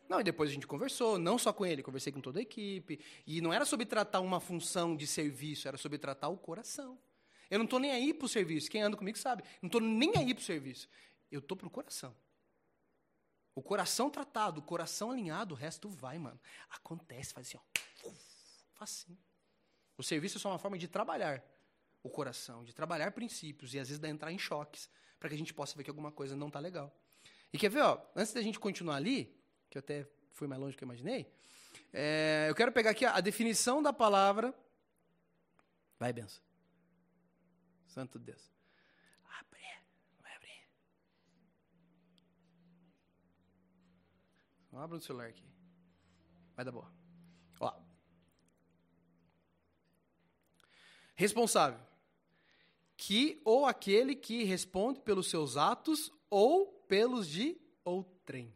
Não, 0.07 0.19
e 0.19 0.23
depois 0.23 0.49
a 0.49 0.53
gente 0.53 0.65
conversou, 0.65 1.19
não 1.19 1.37
só 1.37 1.53
com 1.53 1.63
ele, 1.63 1.83
conversei 1.83 2.11
com 2.11 2.19
toda 2.19 2.39
a 2.39 2.41
equipe. 2.41 2.99
E 3.27 3.41
não 3.41 3.53
era 3.53 3.63
sobre 3.63 3.85
tratar 3.85 4.21
uma 4.21 4.39
função 4.39 4.95
de 4.97 5.05
serviço, 5.05 5.67
era 5.67 5.77
sobre 5.77 5.99
tratar 5.99 6.29
o 6.29 6.37
coração. 6.37 6.97
Eu 7.49 7.59
não 7.59 7.65
estou 7.65 7.79
nem 7.79 7.91
aí 7.91 8.13
para 8.13 8.25
o 8.25 8.29
serviço. 8.29 8.69
Quem 8.69 8.81
anda 8.81 8.97
comigo 8.97 9.17
sabe. 9.17 9.43
Não 9.61 9.67
estou 9.67 9.81
nem 9.81 10.15
aí 10.17 10.33
para 10.33 10.41
o 10.41 10.45
serviço. 10.45 10.89
Eu 11.31 11.39
estou 11.39 11.55
para 11.55 11.67
o 11.67 11.69
coração. 11.69 12.15
O 13.53 13.61
coração 13.61 14.09
tratado, 14.09 14.59
o 14.59 14.63
coração 14.63 15.11
alinhado, 15.11 15.53
o 15.53 15.57
resto 15.57 15.89
vai, 15.89 16.17
mano. 16.17 16.39
Acontece, 16.69 17.33
faz 17.33 17.47
assim, 17.47 17.57
ó. 17.57 18.11
Faz 18.73 19.05
assim. 19.05 19.17
O 19.97 20.03
serviço 20.03 20.37
é 20.37 20.39
só 20.39 20.49
uma 20.49 20.59
forma 20.59 20.77
de 20.77 20.87
trabalhar 20.87 21.43
o 22.01 22.09
coração, 22.09 22.63
de 22.63 22.73
trabalhar 22.73 23.11
princípios 23.11 23.73
e 23.73 23.79
às 23.79 23.89
vezes 23.89 24.03
entrar 24.03 24.31
em 24.31 24.37
choques, 24.37 24.89
para 25.19 25.29
que 25.29 25.35
a 25.35 25.37
gente 25.37 25.53
possa 25.53 25.75
ver 25.75 25.83
que 25.83 25.89
alguma 25.89 26.11
coisa 26.11 26.35
não 26.35 26.47
está 26.47 26.59
legal. 26.59 26.95
E 27.51 27.57
quer 27.57 27.69
ver, 27.69 27.81
ó, 27.81 28.01
antes 28.15 28.33
da 28.33 28.41
gente 28.41 28.59
continuar 28.59 28.95
ali, 28.95 29.35
que 29.69 29.77
eu 29.77 29.81
até 29.81 30.07
fui 30.31 30.47
mais 30.47 30.61
longe 30.61 30.75
do 30.75 30.77
que 30.77 30.83
eu 30.83 30.87
imaginei, 30.87 31.31
é, 31.91 32.45
eu 32.49 32.55
quero 32.55 32.71
pegar 32.71 32.91
aqui 32.91 33.05
a, 33.05 33.15
a 33.15 33.21
definição 33.21 33.81
da 33.81 33.91
palavra. 33.91 34.53
Vai, 35.97 36.13
benção. 36.13 36.41
Santo 37.87 38.19
Deus. 38.19 38.51
Abre, 39.39 39.59
vai 40.21 40.35
abrir. 40.35 40.67
Abra 44.71 44.97
o 44.97 45.01
celular 45.01 45.27
aqui. 45.27 45.45
Vai 46.55 46.63
dar 46.63 46.71
boa. 46.71 46.91
Ó. 47.59 47.73
Responsável. 51.15 51.88
Que 53.01 53.41
ou 53.45 53.65
aquele 53.65 54.13
que 54.13 54.43
responde 54.43 54.99
pelos 54.99 55.29
seus 55.29 55.55
atos 55.55 56.11
ou 56.29 56.65
pelos 56.85 57.29
de 57.29 57.57
outrem. 57.85 58.53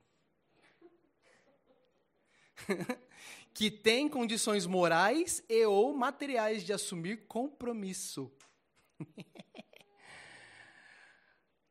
que 3.56 3.71
tem 3.71 4.10
condições 4.10 4.65
morais 4.65 5.41
e 5.47 5.65
ou 5.65 5.95
materiais 5.95 6.62
de 6.62 6.73
assumir 6.73 7.25
compromisso. 7.25 8.29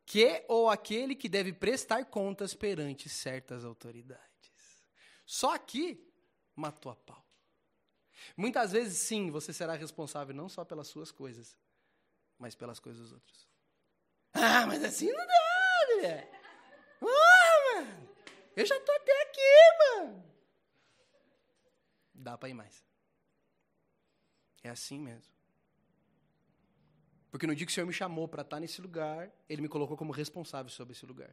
que 0.07 0.43
ou 0.49 0.71
aquele 0.71 1.15
que 1.15 1.29
deve 1.29 1.53
prestar 1.53 2.07
contas 2.07 2.55
perante 2.55 3.07
certas 3.07 3.67
autoridades. 3.67 4.51
Só 5.27 5.55
aqui 5.55 6.11
matou 6.57 6.91
a 6.91 6.97
pau. 6.97 7.23
Muitas 8.35 8.73
vezes, 8.73 8.97
sim, 8.97 9.31
você 9.31 9.53
será 9.53 9.75
responsável 9.75 10.35
não 10.35 10.49
só 10.49 10.65
pelas 10.65 10.89
suas 10.89 11.13
coisas, 11.13 11.55
mas 12.43 12.57
pelas 12.57 12.81
coisas 12.81 13.01
dos 13.01 13.13
outros. 13.13 13.49
Ah, 14.35 14.67
mas 14.67 14.83
assim 14.83 15.11
não 15.13 15.27
dá, 15.27 15.95
mulher. 15.95 16.29
Ah, 17.01 17.75
mano. 17.77 18.09
Eu 18.57 18.67
já 18.67 18.79
tô 18.81 18.91
até 18.93 19.23
aqui, 19.23 19.41
mano. 19.79 20.25
Dá 22.13 22.37
para 22.37 22.49
ir 22.49 22.55
mais. 22.55 22.85
É 24.63 24.71
assim 24.71 24.99
mesmo. 24.99 25.33
Porque 27.31 27.47
no 27.47 27.55
dia 27.55 27.65
que 27.65 27.71
o 27.71 27.75
Senhor 27.75 27.87
me 27.87 27.93
chamou 27.93 28.27
para 28.27 28.43
estar 28.43 28.59
nesse 28.59 28.83
lugar, 28.83 29.31
Ele 29.49 29.63
me 29.63 29.69
colocou 29.69 29.97
como 29.97 30.13
responsável 30.13 30.71
sobre 30.71 30.95
esse 30.95 31.07
lugar. 31.07 31.33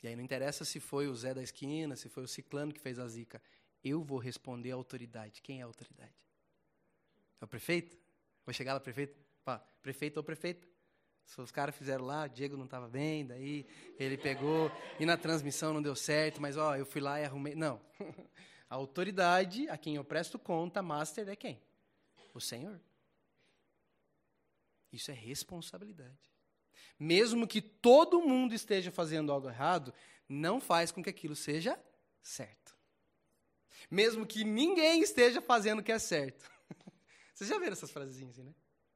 E 0.00 0.06
aí 0.06 0.14
não 0.14 0.22
interessa 0.22 0.64
se 0.64 0.78
foi 0.78 1.08
o 1.08 1.16
Zé 1.16 1.34
da 1.34 1.42
esquina, 1.42 1.96
se 1.96 2.08
foi 2.08 2.22
o 2.22 2.28
ciclano 2.28 2.72
que 2.72 2.80
fez 2.80 3.00
a 3.00 3.08
zica. 3.08 3.42
Eu 3.88 4.02
vou 4.02 4.18
responder 4.18 4.72
à 4.72 4.74
autoridade. 4.74 5.40
Quem 5.40 5.60
é 5.60 5.62
a 5.62 5.66
autoridade? 5.66 6.12
É 7.40 7.44
o 7.44 7.46
prefeito? 7.46 7.96
Vou 8.44 8.52
chegar 8.52 8.74
lá, 8.74 8.80
prefeito? 8.80 9.16
Pá, 9.44 9.58
prefeito 9.80 10.16
ou 10.16 10.24
prefeita? 10.24 10.66
Se 11.24 11.40
os 11.40 11.52
caras 11.52 11.76
fizeram 11.76 12.04
lá, 12.04 12.24
o 12.24 12.28
Diego 12.28 12.56
não 12.56 12.64
estava 12.64 12.88
bem, 12.88 13.24
daí 13.24 13.64
ele 13.96 14.16
pegou, 14.16 14.70
e 14.98 15.06
na 15.06 15.16
transmissão 15.16 15.72
não 15.72 15.82
deu 15.82 15.94
certo, 15.94 16.40
mas 16.40 16.56
ó, 16.56 16.76
eu 16.76 16.84
fui 16.84 17.00
lá 17.00 17.20
e 17.20 17.24
arrumei. 17.24 17.54
Não. 17.54 17.80
A 18.68 18.74
autoridade 18.74 19.68
a 19.68 19.78
quem 19.78 19.94
eu 19.94 20.02
presto 20.02 20.40
conta, 20.40 20.82
master, 20.82 21.28
é 21.28 21.36
quem? 21.36 21.62
O 22.34 22.40
Senhor. 22.40 22.80
Isso 24.92 25.12
é 25.12 25.14
responsabilidade. 25.14 26.34
Mesmo 26.98 27.46
que 27.46 27.62
todo 27.62 28.20
mundo 28.20 28.54
esteja 28.54 28.90
fazendo 28.90 29.30
algo 29.30 29.48
errado, 29.48 29.94
não 30.28 30.60
faz 30.60 30.90
com 30.90 31.00
que 31.00 31.08
aquilo 31.08 31.36
seja 31.36 31.78
certo. 32.20 32.75
Mesmo 33.90 34.26
que 34.26 34.44
ninguém 34.44 35.02
esteja 35.02 35.40
fazendo 35.40 35.80
o 35.80 35.82
que 35.82 35.92
é 35.92 35.98
certo. 35.98 36.50
Vocês 37.34 37.48
já 37.48 37.58
viram 37.58 37.72
essas 37.72 37.90
frasezinhas 37.90 38.38
assim, 38.38 38.42
né? 38.42 38.54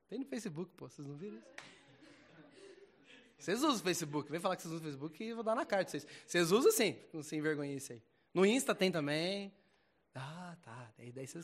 Tem 0.08 0.18
no 0.18 0.26
Facebook, 0.26 0.72
pô, 0.76 0.88
vocês 0.88 1.06
não 1.06 1.16
viram 1.16 1.36
isso? 1.36 1.46
Vocês 3.38 3.62
usam 3.62 3.76
o 3.76 3.78
Facebook, 3.78 4.30
vem 4.30 4.40
falar 4.40 4.56
que 4.56 4.62
vocês 4.62 4.74
usam 4.74 4.84
o 4.84 4.90
Facebook 4.90 5.24
e 5.24 5.32
vou 5.32 5.44
dar 5.44 5.54
na 5.54 5.64
cara 5.64 5.84
de 5.84 5.92
vocês. 5.92 6.06
Vocês 6.26 6.50
usam 6.50 6.72
sim, 6.72 6.98
sem 7.22 7.40
vergonha 7.40 7.72
isso 7.74 7.92
aí. 7.92 8.02
No 8.34 8.44
Insta 8.44 8.74
tem 8.74 8.90
também. 8.90 9.54
Ah, 10.14 10.56
tá. 10.62 10.92
Daí, 10.98 11.12
daí 11.12 11.26
você 11.26 11.40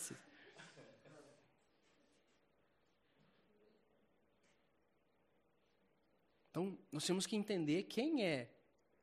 Então, 6.51 6.79
nós 6.91 7.05
temos 7.05 7.27
que 7.27 7.37
entender 7.37 7.83
quem 7.83 8.25
é 8.25 8.51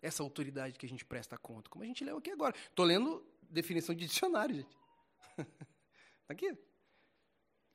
essa 0.02 0.24
autoridade 0.24 0.78
que 0.78 0.88
a 0.88 0.90
gente 0.90 1.06
presta 1.06 1.38
conta. 1.38 1.70
Como 1.70 1.84
a 1.84 1.88
gente 1.88 2.04
leu 2.04 2.18
aqui 2.18 2.32
agora. 2.32 2.56
Estou 2.56 2.84
lendo 2.84 3.24
definição 3.54 3.96
de 3.96 4.06
dicionário, 4.06 4.56
gente. 4.56 4.78
Tá 6.26 6.34
aqui. 6.34 6.58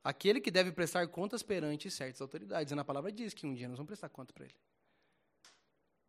Aquele 0.02 0.40
que 0.40 0.50
deve 0.50 0.72
prestar 0.72 1.06
contas 1.08 1.42
perante 1.42 1.90
certas 1.90 2.22
autoridades. 2.22 2.72
E 2.72 2.74
na 2.74 2.82
palavra 2.82 3.12
diz 3.12 3.34
que 3.34 3.46
um 3.46 3.52
dia 3.52 3.68
nós 3.68 3.76
vamos 3.76 3.88
prestar 3.88 4.08
conta 4.08 4.32
para 4.32 4.46
ele. 4.46 4.54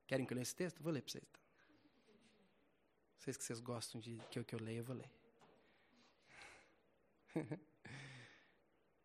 Querem 0.08 0.26
que 0.26 0.32
eu 0.32 0.36
leia 0.36 0.44
esse 0.44 0.56
texto? 0.56 0.82
Vou 0.82 0.94
ler 0.94 1.02
para 1.02 1.12
vocês. 1.12 1.24
Então. 1.30 1.42
Vocês 3.18 3.36
que 3.36 3.44
vocês 3.44 3.60
gostam 3.60 4.00
de 4.00 4.18
que 4.32 4.40
eu, 4.40 4.46
que 4.46 4.56
eu 4.56 4.60
leia, 4.60 4.78
eu 4.78 4.86
vou 4.86 4.96
ler. 4.96 5.12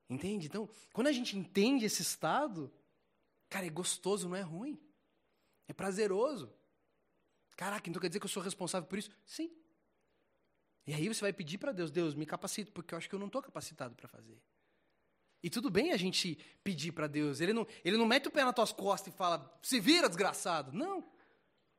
Entende? 0.09 0.47
Então, 0.47 0.71
quando 0.93 1.09
a 1.09 1.13
gente 1.13 1.37
entende 1.37 1.85
esse 1.85 2.03
estado, 2.03 2.73
cara, 3.49 3.67
é 3.67 3.71
gostoso, 3.71 4.29
não 4.29 4.37
é 4.37 4.43
ruim. 4.43 4.81
É 5.67 5.73
prazeroso. 5.73 6.55
Caraca, 7.57 7.91
então 7.91 8.01
quer 8.01 8.09
dizer 8.09 8.21
que 8.21 8.27
eu 8.27 8.31
sou 8.31 8.43
responsável 8.43 8.89
por 8.89 8.99
isso? 8.99 9.11
Sim. 9.27 9.51
E 10.87 10.93
aí 10.93 11.09
você 11.09 11.21
vai 11.21 11.33
pedir 11.33 11.59
para 11.59 11.73
Deus, 11.73 11.91
Deus, 11.91 12.15
me 12.15 12.27
capacita, 12.27 12.71
porque 12.73 12.95
eu 12.95 12.99
acho 12.99 13.09
que 13.09 13.15
eu 13.15 13.19
não 13.19 13.27
estou 13.27 13.43
capacitado 13.43 13.95
para 13.95 14.07
fazer. 14.07 14.39
E 15.43 15.51
tudo 15.51 15.71
bem 15.71 15.93
a 15.93 15.97
gente 15.97 16.39
pedir 16.63 16.93
para 16.93 17.07
Deus. 17.07 17.41
Ele 17.41 17.53
não, 17.53 17.67
ele 17.85 17.97
não 17.97 18.07
mete 18.07 18.29
o 18.29 18.31
pé 18.31 18.45
nas 18.45 18.55
tuas 18.55 18.73
costas 18.73 19.13
e 19.13 19.17
fala, 19.17 19.59
se 19.63 19.79
vira, 19.79 20.09
desgraçado. 20.09 20.73
Não. 20.73 21.05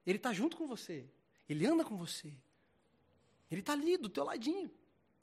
Ele 0.06 0.18
está 0.18 0.32
junto 0.32 0.56
com 0.56 0.68
você. 0.68 1.10
Ele 1.50 1.66
anda 1.66 1.84
com 1.84 1.98
você. 1.98 2.32
Ele 3.50 3.62
está 3.62 3.74
ali, 3.74 3.98
do 3.98 4.10
teu 4.10 4.24
ladinho. 4.24 4.72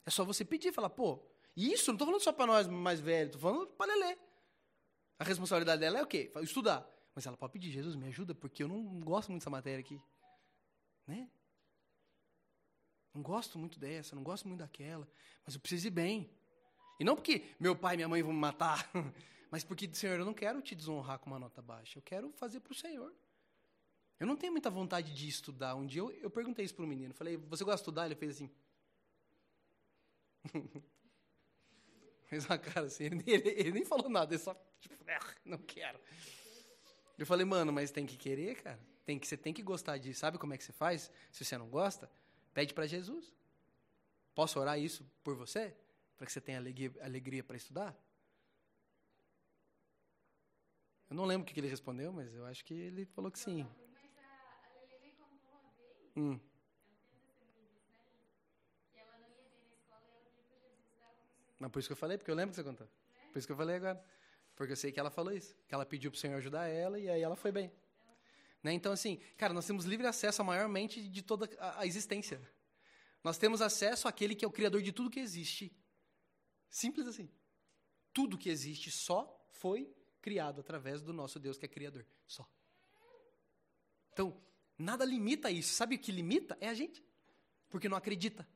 É 0.04 0.10
só 0.10 0.24
você 0.24 0.44
pedir, 0.44 0.72
falar, 0.72 0.90
pô, 0.90 1.20
isso 1.56 1.88
não 1.88 1.94
estou 1.94 2.06
falando 2.06 2.20
só 2.20 2.32
para 2.32 2.46
nós 2.46 2.66
mais 2.66 3.00
velhos, 3.00 3.34
estou 3.34 3.50
falando 3.50 3.68
para 3.68 3.94
Lelê. 3.94 4.16
A 5.18 5.24
responsabilidade 5.24 5.80
dela 5.80 5.98
é 5.98 6.02
o 6.02 6.06
quê? 6.06 6.32
Estudar. 6.40 6.88
Mas 7.14 7.26
ela 7.26 7.36
pode 7.36 7.52
pedir, 7.52 7.70
Jesus, 7.70 7.94
me 7.94 8.06
ajuda, 8.06 8.34
porque 8.34 8.62
eu 8.62 8.68
não 8.68 9.00
gosto 9.00 9.30
muito 9.30 9.42
dessa 9.42 9.50
matéria 9.50 9.80
aqui. 9.80 10.00
Né? 11.06 11.28
Não 13.14 13.22
gosto 13.22 13.58
muito 13.58 13.78
dessa, 13.78 14.16
não 14.16 14.22
gosto 14.22 14.48
muito 14.48 14.60
daquela, 14.60 15.06
mas 15.44 15.54
eu 15.54 15.60
preciso 15.60 15.86
ir 15.88 15.90
bem. 15.90 16.30
E 16.98 17.04
não 17.04 17.14
porque 17.14 17.44
meu 17.58 17.76
pai 17.76 17.94
e 17.94 17.96
minha 17.96 18.08
mãe 18.08 18.22
vão 18.22 18.32
me 18.32 18.38
matar, 18.38 18.90
mas 19.50 19.64
porque, 19.64 19.88
Senhor, 19.92 20.18
eu 20.18 20.24
não 20.24 20.32
quero 20.32 20.62
te 20.62 20.74
desonrar 20.74 21.18
com 21.18 21.28
uma 21.28 21.38
nota 21.38 21.60
baixa, 21.60 21.98
eu 21.98 22.02
quero 22.02 22.32
fazer 22.32 22.60
para 22.60 22.72
o 22.72 22.74
Senhor. 22.74 23.12
Eu 24.18 24.26
não 24.26 24.36
tenho 24.36 24.52
muita 24.52 24.70
vontade 24.70 25.12
de 25.12 25.28
estudar. 25.28 25.74
Um 25.74 25.84
dia 25.84 26.00
eu, 26.00 26.10
eu 26.12 26.30
perguntei 26.30 26.64
isso 26.64 26.74
para 26.74 26.84
o 26.84 26.88
menino, 26.88 27.12
falei, 27.12 27.36
você 27.36 27.64
gosta 27.64 27.78
de 27.78 27.82
estudar? 27.82 28.06
Ele 28.06 28.14
fez 28.14 28.36
assim. 28.36 28.50
fez 32.26 32.46
uma 32.46 32.56
cara 32.56 32.86
assim, 32.86 33.04
ele, 33.04 33.22
ele, 33.26 33.48
ele, 33.48 33.72
nem 33.72 33.84
falou 33.84 34.08
nada, 34.08 34.32
ele 34.32 34.42
só, 34.42 34.54
tipo, 34.80 34.94
ah, 35.08 35.34
não 35.44 35.58
quero. 35.58 36.00
Eu 37.18 37.26
falei, 37.26 37.44
mano, 37.44 37.72
mas 37.72 37.90
tem 37.90 38.06
que 38.06 38.16
querer, 38.16 38.62
cara. 38.62 38.80
Tem 39.04 39.18
que, 39.18 39.26
você 39.26 39.36
tem 39.36 39.52
que 39.52 39.62
gostar 39.62 39.98
disso. 39.98 40.20
Sabe 40.20 40.38
como 40.38 40.54
é 40.54 40.56
que 40.56 40.64
você 40.64 40.72
faz? 40.72 41.10
Se 41.30 41.44
você 41.44 41.58
não 41.58 41.68
gosta, 41.68 42.10
pede 42.52 42.74
para 42.74 42.86
Jesus. 42.86 43.32
Posso 44.34 44.58
orar 44.58 44.78
isso 44.78 45.04
por 45.22 45.34
você? 45.34 45.76
Para 46.16 46.26
que 46.26 46.32
você 46.32 46.40
tenha 46.40 46.58
alegria, 46.58 46.92
alegria 47.00 47.44
para 47.44 47.56
estudar? 47.56 47.96
Eu 51.10 51.16
não 51.16 51.24
lembro 51.24 51.46
o 51.46 51.52
que 51.52 51.60
ele 51.60 51.68
respondeu, 51.68 52.12
mas 52.12 52.32
eu 52.34 52.46
acho 52.46 52.64
que 52.64 52.72
ele 52.72 53.04
falou 53.04 53.30
que 53.30 53.38
sim. 53.38 53.66
Hum. 56.16 56.38
Mas 61.58 61.70
por 61.70 61.78
isso 61.78 61.88
que 61.88 61.92
eu 61.92 61.96
falei, 61.96 62.18
porque 62.18 62.30
eu 62.30 62.34
lembro 62.34 62.50
que 62.50 62.56
você 62.56 62.64
contou. 62.64 62.88
Por 63.30 63.38
isso 63.38 63.46
que 63.46 63.52
eu 63.52 63.56
falei 63.56 63.76
agora. 63.76 64.02
Porque 64.56 64.72
eu 64.72 64.76
sei 64.76 64.90
que 64.90 64.98
ela 64.98 65.10
falou 65.10 65.32
isso. 65.32 65.54
Que 65.68 65.74
ela 65.74 65.86
pediu 65.86 66.10
para 66.10 66.16
o 66.16 66.20
Senhor 66.20 66.36
ajudar 66.36 66.66
ela 66.66 66.98
e 66.98 67.08
aí 67.08 67.22
ela 67.22 67.36
foi 67.36 67.52
bem. 67.52 67.72
Né? 68.62 68.72
Então, 68.72 68.92
assim, 68.92 69.18
cara, 69.36 69.52
nós 69.52 69.66
temos 69.66 69.84
livre 69.84 70.06
acesso 70.06 70.40
à 70.40 70.44
maior 70.44 70.68
mente 70.68 71.02
de 71.08 71.22
toda 71.22 71.48
a, 71.58 71.86
existência. 71.86 72.40
Nós 73.22 73.36
temos 73.36 73.60
acesso 73.60 74.06
àquele 74.06 74.34
que 74.34 74.44
é 74.44 74.48
o 74.48 74.52
Criador 74.52 74.82
de 74.82 74.92
tudo 74.92 75.10
que 75.10 75.20
existe. 75.20 75.74
Simples 76.70 77.06
assim. 77.06 77.28
Tudo 78.12 78.38
que 78.38 78.48
existe 78.48 78.90
só 78.90 79.46
foi 79.50 79.92
criado 80.20 80.60
através 80.60 81.02
do 81.02 81.12
nosso 81.12 81.38
Deus 81.38 81.58
que 81.58 81.64
é 81.64 81.68
Criador. 81.68 82.06
Só. 82.26 82.48
Então, 84.12 84.40
nada 84.78 85.04
limita 85.04 85.50
isso. 85.50 85.74
Sabe 85.74 85.96
o 85.96 85.98
que 85.98 86.12
limita? 86.12 86.56
É 86.60 86.68
a 86.68 86.74
gente. 86.74 87.04
Porque 87.68 87.88
não 87.88 87.96
acredita. 87.96 88.46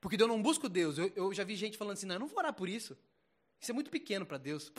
Porque 0.00 0.20
eu 0.20 0.28
não 0.28 0.42
busco 0.42 0.68
Deus. 0.68 0.98
Eu, 0.98 1.08
eu 1.14 1.34
já 1.34 1.44
vi 1.44 1.56
gente 1.56 1.78
falando 1.78 1.94
assim, 1.94 2.06
não, 2.06 2.16
eu 2.16 2.20
não 2.20 2.26
vou 2.26 2.38
orar 2.38 2.52
por 2.52 2.68
isso. 2.68 2.96
Isso 3.60 3.70
é 3.70 3.74
muito 3.74 3.90
pequeno 3.90 4.26
para 4.26 4.38
Deus. 4.38 4.72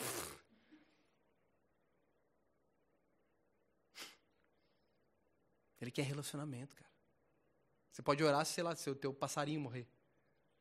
Ele 5.82 5.90
quer 5.90 6.02
relacionamento, 6.02 6.76
cara. 6.76 6.90
Você 7.90 8.02
pode 8.02 8.22
orar, 8.22 8.46
sei 8.46 8.62
lá, 8.62 8.74
se 8.74 8.88
o 8.88 8.94
teu 8.94 9.12
passarinho 9.12 9.60
morrer. 9.60 9.86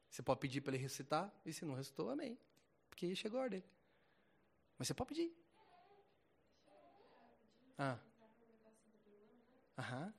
Você 0.10 0.24
pode 0.24 0.40
pedir 0.40 0.62
para 0.62 0.74
ele 0.74 0.82
ressuscitar, 0.82 1.32
e 1.46 1.54
se 1.54 1.64
não 1.64 1.76
ressuscitou, 1.76 2.10
amém. 2.10 2.38
Porque 2.90 3.16
chegou 3.16 3.40
a 3.40 3.44
ordem. 3.44 3.64
Mas 4.78 4.88
você 4.88 4.94
pode 4.94 5.10
pedir. 5.10 5.32
Ah. 7.78 8.00
Aham. 9.78 10.14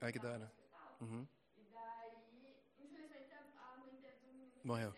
Ai, 0.00 0.12
que 0.12 0.18
da 0.18 0.32
hora. 0.32 0.52
Uhum. 1.00 1.26
E 1.56 1.64
daí, 1.72 2.12
infelizmente, 2.78 3.32
a 3.32 3.76
mãe 3.78 3.96
dele 4.00 4.52
Morreu. 4.62 4.94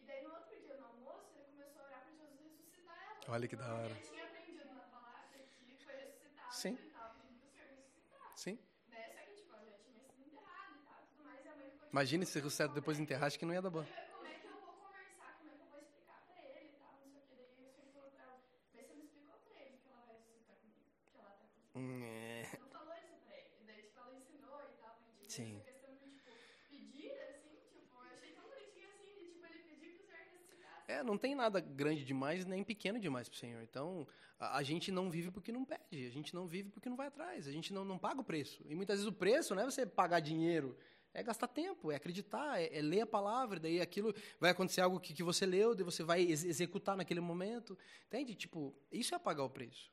E 0.00 0.04
daí, 0.04 0.22
no 0.24 0.34
outro 0.34 0.58
dia, 0.60 0.76
no 0.76 0.84
almoço, 0.86 1.36
ele 1.36 1.46
começou 1.46 1.82
a 1.82 1.86
orar 1.86 2.02
para 2.02 2.12
Jesus 2.12 2.40
ressuscitar 2.42 2.96
ela. 2.96 3.34
Olha 3.34 3.48
que 3.48 3.56
da 3.56 3.74
hora. 3.74 3.94
Ele 3.94 4.00
tinha 4.00 4.24
aprendido 4.24 4.64
na 4.64 4.74
palavra 4.74 5.38
que 5.38 5.54
foi 5.54 5.66
ressuscitado. 5.66 6.52
Sim. 6.52 6.68
Ele 6.74 6.86
estava 6.86 7.08
pedindo 7.14 7.38
para 7.38 7.46
o 7.48 7.50
Senhor 7.50 7.66
ressuscitar. 7.68 8.32
Sim. 8.34 8.58
Né? 8.88 9.04
Só 9.14 9.20
que, 9.20 9.32
tipo, 9.34 9.52
já 9.64 9.72
tinha 9.72 10.00
sido 10.00 10.22
enterrada 10.24 10.74
e 10.74 10.80
tal, 10.84 11.06
tudo 11.06 11.22
mais. 11.24 11.44
E 11.44 11.48
a 11.48 11.54
mãe 11.54 11.68
ficou, 11.70 11.84
tipo, 11.84 11.92
Imagine 11.92 12.26
se 12.26 12.38
ressuscita 12.38 12.68
depois 12.74 12.96
de 12.96 13.02
enterrar, 13.02 13.26
acho 13.26 13.38
que 13.38 13.46
não 13.46 13.54
ia 13.54 13.62
dar 13.62 13.70
bom. 13.70 13.84
Como 13.84 14.26
é 14.26 14.34
que 14.34 14.46
eu 14.46 14.52
vou 14.60 14.72
conversar? 14.72 15.36
Como 15.38 15.50
é 15.50 15.54
que 15.54 15.62
eu 15.62 15.68
vou 15.68 15.78
explicar 15.80 16.20
pra 16.26 16.36
ele 16.42 16.68
e 16.68 16.78
tal? 16.80 16.92
Não 17.06 17.20
sei 17.28 17.38
o 17.38 17.46
que. 17.46 17.56
Daí 17.56 17.68
o 17.68 17.72
senhor 17.74 17.88
falou 17.92 18.10
pra 18.10 18.22
ela: 18.24 18.40
Vê 18.72 18.82
se 18.82 18.88
você 18.88 18.94
não 18.96 19.04
explicou 19.04 19.38
pra 19.40 19.54
ele 19.60 19.76
que 19.78 19.88
ela 19.88 20.00
vai 20.06 20.16
ressuscitar 20.16 20.56
comigo. 20.56 20.84
Que 21.12 21.18
ela 21.18 21.30
tá 21.32 21.46
comigo. 21.46 21.68
Hum, 21.76 22.02
é. 22.04 22.58
Não 22.60 22.68
falou 22.68 22.94
isso 22.96 23.16
pra 23.24 23.34
ele. 23.36 23.48
Daí, 23.66 23.82
tipo, 23.82 23.98
ela 24.00 24.14
ensinou 24.16 24.58
e 24.62 24.72
tal. 24.80 24.94
Mas, 25.16 25.26
tipo, 25.28 25.32
Sim. 25.32 25.56
essa 25.58 25.64
questão 25.64 25.94
de, 25.96 26.08
tipo, 26.10 26.30
pedir, 26.68 27.12
assim, 27.28 27.56
tipo, 27.72 27.94
eu 27.96 28.10
achei 28.12 28.32
tão 28.32 28.44
bonitinho 28.48 28.86
assim, 28.88 29.12
de, 29.16 29.24
tipo, 29.32 29.44
ele 29.46 29.58
pedir 29.64 29.88
pro 29.96 30.04
senhor 30.04 30.18
ressuscitar. 30.20 30.84
É, 30.88 31.02
não 31.02 31.16
tem 31.18 31.34
nada 31.48 31.60
grande 31.60 32.04
demais 32.04 32.44
nem 32.44 32.62
pequeno 32.62 32.98
demais 32.98 33.28
pro 33.28 33.38
Senhor. 33.38 33.62
Então, 33.62 34.06
a, 34.38 34.58
a 34.58 34.62
gente 34.62 34.92
não 34.92 35.10
vive 35.10 35.30
porque 35.30 35.50
não 35.50 35.64
pede, 35.64 36.06
a 36.06 36.10
gente 36.10 36.34
não 36.34 36.46
vive 36.46 36.70
porque 36.70 36.88
não 36.88 36.96
vai 36.96 37.08
atrás, 37.08 37.46
a 37.48 37.52
gente 37.52 37.72
não, 37.72 37.84
não 37.84 37.98
paga 37.98 38.20
o 38.20 38.24
preço. 38.24 38.62
E 38.68 38.74
muitas 38.74 38.96
vezes 38.98 39.08
o 39.08 39.12
preço 39.12 39.54
não 39.54 39.62
é 39.62 39.64
você 39.64 39.84
pagar 39.86 40.20
dinheiro, 40.20 40.76
é 41.14 41.22
gastar 41.22 41.48
tempo, 41.48 41.90
é 41.90 41.96
acreditar, 41.96 42.60
é, 42.60 42.78
é 42.78 42.82
ler 42.82 43.00
a 43.00 43.06
palavra, 43.06 43.58
daí 43.58 43.80
aquilo 43.80 44.14
vai 44.38 44.50
acontecer 44.50 44.82
algo 44.82 45.00
que, 45.00 45.12
que 45.14 45.22
você 45.22 45.46
leu, 45.46 45.74
daí 45.74 45.84
você 45.84 46.02
vai 46.02 46.20
ex- 46.22 46.44
executar 46.44 46.96
naquele 46.96 47.20
momento. 47.20 47.76
Entende? 48.06 48.34
Tipo, 48.34 48.74
isso 48.92 49.14
é 49.14 49.18
pagar 49.18 49.42
o 49.44 49.50
preço. 49.50 49.90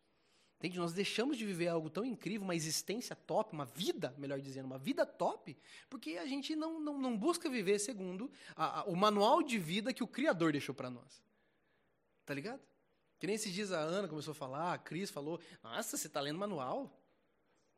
Entende? 0.58 0.78
Nós 0.78 0.94
deixamos 0.94 1.38
de 1.38 1.46
viver 1.46 1.68
algo 1.68 1.90
tão 1.90 2.06
incrível, 2.06 2.44
uma 2.44 2.56
existência 2.56 3.16
top, 3.16 3.54
uma 3.54 3.66
vida, 3.66 4.14
melhor 4.18 4.40
dizendo, 4.40 4.66
uma 4.66 4.78
vida 4.78 5.06
top, 5.06 5.58
porque 5.90 6.12
a 6.18 6.26
gente 6.26 6.56
não, 6.56 6.80
não, 6.80 6.98
não 6.98 7.18
busca 7.18 7.50
viver 7.50 7.80
segundo 7.80 8.32
a- 8.56 8.82
a- 8.82 8.84
o 8.86 8.96
manual 8.96 9.42
de 9.44 9.58
vida 9.58 9.94
que 9.94 10.04
o 10.04 10.08
Criador 10.08 10.52
deixou 10.52 10.74
para 10.76 10.90
nós. 10.90 11.25
Tá 12.26 12.34
ligado? 12.34 12.62
Que 13.20 13.28
nem 13.28 13.36
esses 13.36 13.54
dias 13.54 13.72
a 13.72 13.80
Ana 13.80 14.08
começou 14.08 14.32
a 14.32 14.36
falar, 14.36 14.74
a 14.74 14.78
Cris 14.78 15.10
falou, 15.10 15.40
nossa, 15.64 15.96
você 15.96 16.10
tá 16.10 16.20
lendo 16.20 16.40
manual? 16.40 16.92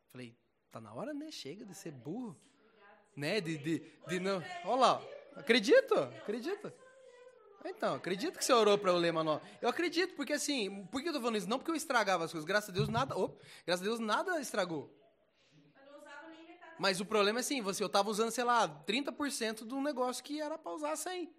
Falei, 0.08 0.36
tá 0.70 0.80
na 0.80 0.92
hora, 0.92 1.14
né? 1.14 1.30
Chega 1.30 1.64
de 1.64 1.74
ser 1.74 1.92
burro. 1.92 2.36
Né? 3.16 3.40
De, 3.40 3.58
de, 3.58 3.92
de 4.08 4.20
não. 4.20 4.42
Olha 4.64 4.80
lá, 4.80 5.02
acredito, 5.36 5.94
acredito. 5.94 6.72
Então, 7.64 7.94
acredito 7.96 8.38
que 8.38 8.44
você 8.44 8.52
orou 8.52 8.78
para 8.78 8.90
eu 8.90 8.96
ler 8.96 9.12
manual. 9.12 9.42
Eu 9.60 9.68
acredito, 9.68 10.14
porque 10.14 10.32
assim, 10.32 10.86
por 10.86 11.02
que 11.02 11.08
eu 11.08 11.12
tô 11.12 11.20
falando 11.20 11.36
isso? 11.36 11.48
Não 11.48 11.58
porque 11.58 11.70
eu 11.70 11.76
estragava 11.76 12.24
as 12.24 12.30
coisas, 12.30 12.46
graças 12.46 12.70
a 12.70 12.72
Deus 12.72 12.88
nada. 12.88 13.14
Graças 13.66 13.82
a 13.82 13.88
Deus 13.88 14.00
nada 14.00 14.40
estragou. 14.40 14.94
Mas 16.78 17.00
o 17.00 17.04
problema 17.04 17.40
é 17.40 17.40
assim, 17.40 17.60
você, 17.60 17.82
eu 17.82 17.88
tava 17.88 18.08
usando, 18.08 18.30
sei 18.30 18.44
lá, 18.44 18.68
30% 18.68 19.66
de 19.66 19.74
um 19.74 19.82
negócio 19.82 20.22
que 20.22 20.40
era 20.40 20.56
pra 20.56 20.72
usar 20.72 20.94
100. 20.94 21.34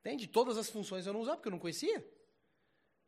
Entende? 0.00 0.26
Todas 0.26 0.56
as 0.56 0.70
funções 0.70 1.06
eu 1.06 1.12
não 1.12 1.20
usava 1.20 1.36
porque 1.36 1.48
eu 1.48 1.52
não 1.52 1.58
conhecia. 1.58 2.02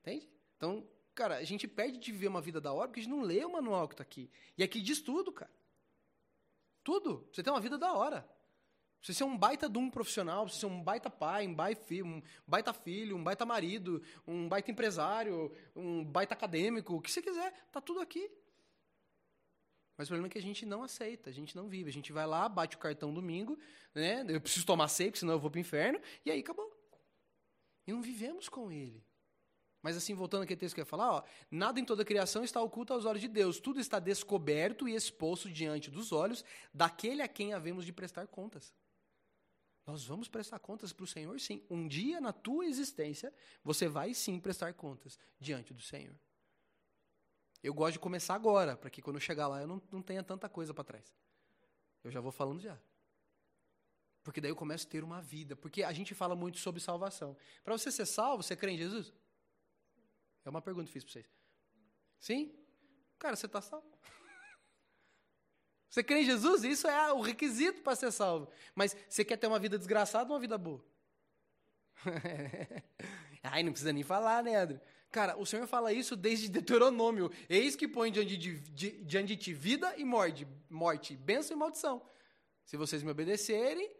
Entende? 0.02 0.28
Então, 0.56 0.86
cara, 1.14 1.36
a 1.36 1.44
gente 1.44 1.66
perde 1.66 1.98
de 1.98 2.12
viver 2.12 2.28
uma 2.28 2.40
vida 2.40 2.60
da 2.60 2.72
hora 2.72 2.88
porque 2.88 3.00
a 3.00 3.02
gente 3.02 3.12
não 3.12 3.22
lê 3.22 3.44
o 3.44 3.52
manual 3.52 3.88
que 3.88 3.96
tá 3.96 4.02
aqui. 4.02 4.30
E 4.58 4.62
aqui 4.62 4.80
diz 4.80 5.00
tudo, 5.00 5.32
cara. 5.32 5.50
Tudo. 6.82 7.28
Você 7.32 7.42
tem 7.42 7.52
uma 7.52 7.60
vida 7.60 7.78
da 7.78 7.92
hora. 7.92 8.28
Você 9.00 9.14
ser 9.14 9.24
um 9.24 9.36
baita 9.36 9.68
de 9.68 9.78
um 9.78 9.90
profissional, 9.90 10.48
você 10.48 10.60
ser 10.60 10.66
um 10.66 10.80
baita 10.80 11.10
pai, 11.10 11.46
um 11.46 11.54
baita, 11.54 11.82
filho, 11.82 12.06
um 12.06 12.22
baita 12.46 12.72
filho, 12.72 13.16
um 13.16 13.24
baita 13.24 13.44
marido, 13.44 14.00
um 14.24 14.48
baita 14.48 14.70
empresário, 14.70 15.52
um 15.74 16.04
baita 16.04 16.34
acadêmico, 16.34 16.94
o 16.94 17.00
que 17.00 17.10
você 17.10 17.20
quiser, 17.20 17.52
tá 17.72 17.80
tudo 17.80 17.98
aqui. 18.00 18.30
Mas 19.96 20.06
o 20.06 20.10
problema 20.10 20.28
é 20.28 20.30
que 20.30 20.38
a 20.38 20.42
gente 20.42 20.64
não 20.64 20.84
aceita, 20.84 21.30
a 21.30 21.32
gente 21.32 21.54
não 21.56 21.68
vive. 21.68 21.90
A 21.90 21.92
gente 21.92 22.12
vai 22.12 22.26
lá, 22.26 22.48
bate 22.48 22.76
o 22.76 22.78
cartão 22.78 23.12
domingo, 23.12 23.58
né? 23.94 24.24
Eu 24.28 24.40
preciso 24.40 24.64
tomar 24.64 24.88
porque 24.88 25.18
senão 25.18 25.34
eu 25.34 25.40
vou 25.40 25.50
pro 25.50 25.60
inferno, 25.60 26.00
e 26.24 26.30
aí 26.30 26.40
acabou. 26.40 26.72
E 27.86 27.92
não 27.92 28.00
vivemos 28.00 28.48
com 28.48 28.70
ele. 28.70 29.04
Mas 29.82 29.96
assim, 29.96 30.14
voltando 30.14 30.44
aquele 30.44 30.60
texto 30.60 30.74
que 30.74 30.80
eu 30.80 30.82
ia 30.82 30.86
falar, 30.86 31.12
ó, 31.12 31.22
nada 31.50 31.80
em 31.80 31.84
toda 31.84 32.02
a 32.02 32.04
criação 32.04 32.44
está 32.44 32.62
oculto 32.62 32.92
aos 32.92 33.04
olhos 33.04 33.20
de 33.20 33.26
Deus. 33.26 33.58
Tudo 33.58 33.80
está 33.80 33.98
descoberto 33.98 34.88
e 34.88 34.94
exposto 34.94 35.50
diante 35.50 35.90
dos 35.90 36.12
olhos 36.12 36.44
daquele 36.72 37.20
a 37.20 37.28
quem 37.28 37.52
havemos 37.52 37.84
de 37.84 37.92
prestar 37.92 38.28
contas. 38.28 38.72
Nós 39.84 40.04
vamos 40.04 40.28
prestar 40.28 40.60
contas 40.60 40.92
para 40.92 41.02
o 41.02 41.08
Senhor, 41.08 41.38
sim. 41.40 41.64
Um 41.68 41.88
dia 41.88 42.20
na 42.20 42.32
tua 42.32 42.64
existência, 42.64 43.34
você 43.64 43.88
vai 43.88 44.14
sim 44.14 44.38
prestar 44.38 44.72
contas 44.74 45.18
diante 45.40 45.74
do 45.74 45.82
Senhor. 45.82 46.14
Eu 47.60 47.74
gosto 47.74 47.94
de 47.94 47.98
começar 47.98 48.34
agora, 48.34 48.76
para 48.76 48.88
que 48.88 49.02
quando 49.02 49.16
eu 49.16 49.20
chegar 49.20 49.48
lá 49.48 49.60
eu 49.60 49.66
não, 49.66 49.82
não 49.90 50.00
tenha 50.00 50.22
tanta 50.22 50.48
coisa 50.48 50.72
para 50.72 50.84
trás. 50.84 51.12
Eu 52.04 52.10
já 52.10 52.20
vou 52.20 52.30
falando 52.30 52.60
já. 52.60 52.78
Porque 54.22 54.40
daí 54.40 54.50
eu 54.50 54.56
começo 54.56 54.86
a 54.86 54.90
ter 54.90 55.02
uma 55.02 55.20
vida. 55.20 55.56
Porque 55.56 55.82
a 55.82 55.92
gente 55.92 56.14
fala 56.14 56.36
muito 56.36 56.58
sobre 56.58 56.80
salvação. 56.80 57.36
Para 57.64 57.76
você 57.76 57.90
ser 57.90 58.06
salvo, 58.06 58.44
você 58.44 58.54
crê 58.54 58.72
em 58.72 58.78
Jesus? 58.78 59.12
É 60.44 60.50
uma 60.50 60.62
pergunta 60.62 60.87
que 60.87 60.92
fiz 60.92 61.05
para 61.05 61.12
vocês. 61.12 61.26
Sim? 62.18 62.55
Cara, 63.18 63.37
você 63.37 63.46
está 63.46 63.61
salvo. 63.61 63.87
Você 65.88 66.02
crê 66.02 66.20
em 66.20 66.24
Jesus? 66.24 66.64
Isso 66.64 66.88
é 66.88 67.12
o 67.12 67.20
requisito 67.20 67.83
para 67.83 67.94
ser 67.94 68.11
salvo. 68.11 68.50
Mas 68.74 68.96
você 69.11 69.22
quer 69.22 69.37
ter 69.37 69.46
uma 69.46 69.59
vida 69.59 69.76
desgraçada 69.76 70.24
ou 70.31 70.35
uma 70.35 70.40
vida 70.40 70.57
boa? 70.57 70.83
Ai, 73.42 73.62
não 73.62 73.72
precisa 73.72 73.92
nem 73.92 74.02
falar, 74.02 74.42
né, 74.42 74.57
André? 74.57 74.81
Cara, 75.11 75.37
o 75.37 75.44
Senhor 75.44 75.66
fala 75.66 75.92
isso 75.92 76.16
desde 76.16 76.48
Deuteronômio. 76.48 77.31
Eis 77.46 77.76
que 77.76 77.87
põe 77.87 78.11
diante 78.11 78.38
de, 78.38 78.59
de, 78.61 78.90
diante 79.05 79.28
de 79.28 79.37
ti 79.37 79.52
vida 79.52 79.94
e 79.98 80.05
morte, 80.05 80.48
morte, 80.70 81.14
bênção 81.14 81.55
e 81.55 81.59
maldição. 81.61 82.02
Se 82.64 82.78
vocês 82.78 83.02
me 83.02 83.11
obedecerem, 83.11 83.94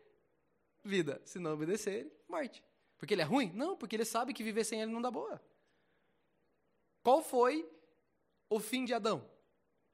vida. 0.83 1.21
Se 1.27 1.39
não 1.39 1.53
obedecerem, 1.53 2.11
morte. 2.27 2.65
Porque 2.97 3.13
ele 3.13 3.21
é 3.21 3.27
ruim? 3.27 3.53
Não, 3.55 3.77
porque 3.77 3.97
ele 3.97 4.07
sabe 4.07 4.33
que 4.33 4.43
viver 4.43 4.65
sem 4.65 4.81
ele 4.81 4.91
não 4.91 5.03
dá 5.03 5.11
boa. 5.11 5.39
Qual 7.03 7.23
foi 7.23 7.69
o 8.49 8.61
fim 8.61 8.85
de 8.85 8.95
Adão? 8.95 9.29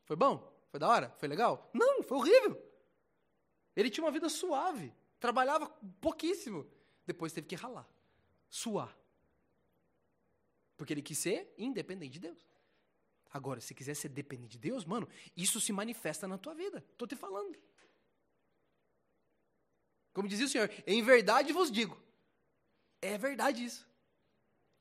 Foi 0.05 0.17
bom? 0.17 0.53
Foi 0.71 0.79
da 0.79 0.89
hora? 0.89 1.11
Foi 1.19 1.29
legal? 1.29 1.71
Não, 1.73 2.03
foi 2.03 2.19
horrível. 2.19 2.63
Ele 3.75 3.91
tinha 3.91 4.05
uma 4.05 4.11
vida 4.11 4.29
suave, 4.29 4.93
trabalhava 5.19 5.69
pouquíssimo. 6.01 6.69
Depois 7.07 7.33
teve 7.33 7.47
que 7.47 7.55
ralar, 7.55 7.89
suar. 8.49 8.97
Porque 10.77 10.93
ele 10.93 11.03
quis 11.03 11.19
ser 11.19 11.53
independente 11.57 12.13
de 12.13 12.21
Deus. 12.21 12.47
Agora, 13.31 13.61
se 13.61 13.75
quiser 13.75 13.95
ser 13.95 14.09
dependente 14.09 14.53
de 14.53 14.59
Deus, 14.59 14.85
mano, 14.85 15.09
isso 15.37 15.61
se 15.61 15.73
manifesta 15.73 16.27
na 16.27 16.39
tua 16.39 16.55
vida. 16.55 16.85
Tô 16.97 17.07
te 17.07 17.17
falando. 17.17 17.59
Como 20.13 20.29
dizia 20.29 20.47
o 20.47 20.49
Senhor, 20.49 20.71
em 20.87 21.03
verdade 21.03 21.53
vos 21.53 21.71
digo. 21.71 22.01
É 23.01 23.17
verdade 23.17 23.65
isso. 23.65 23.89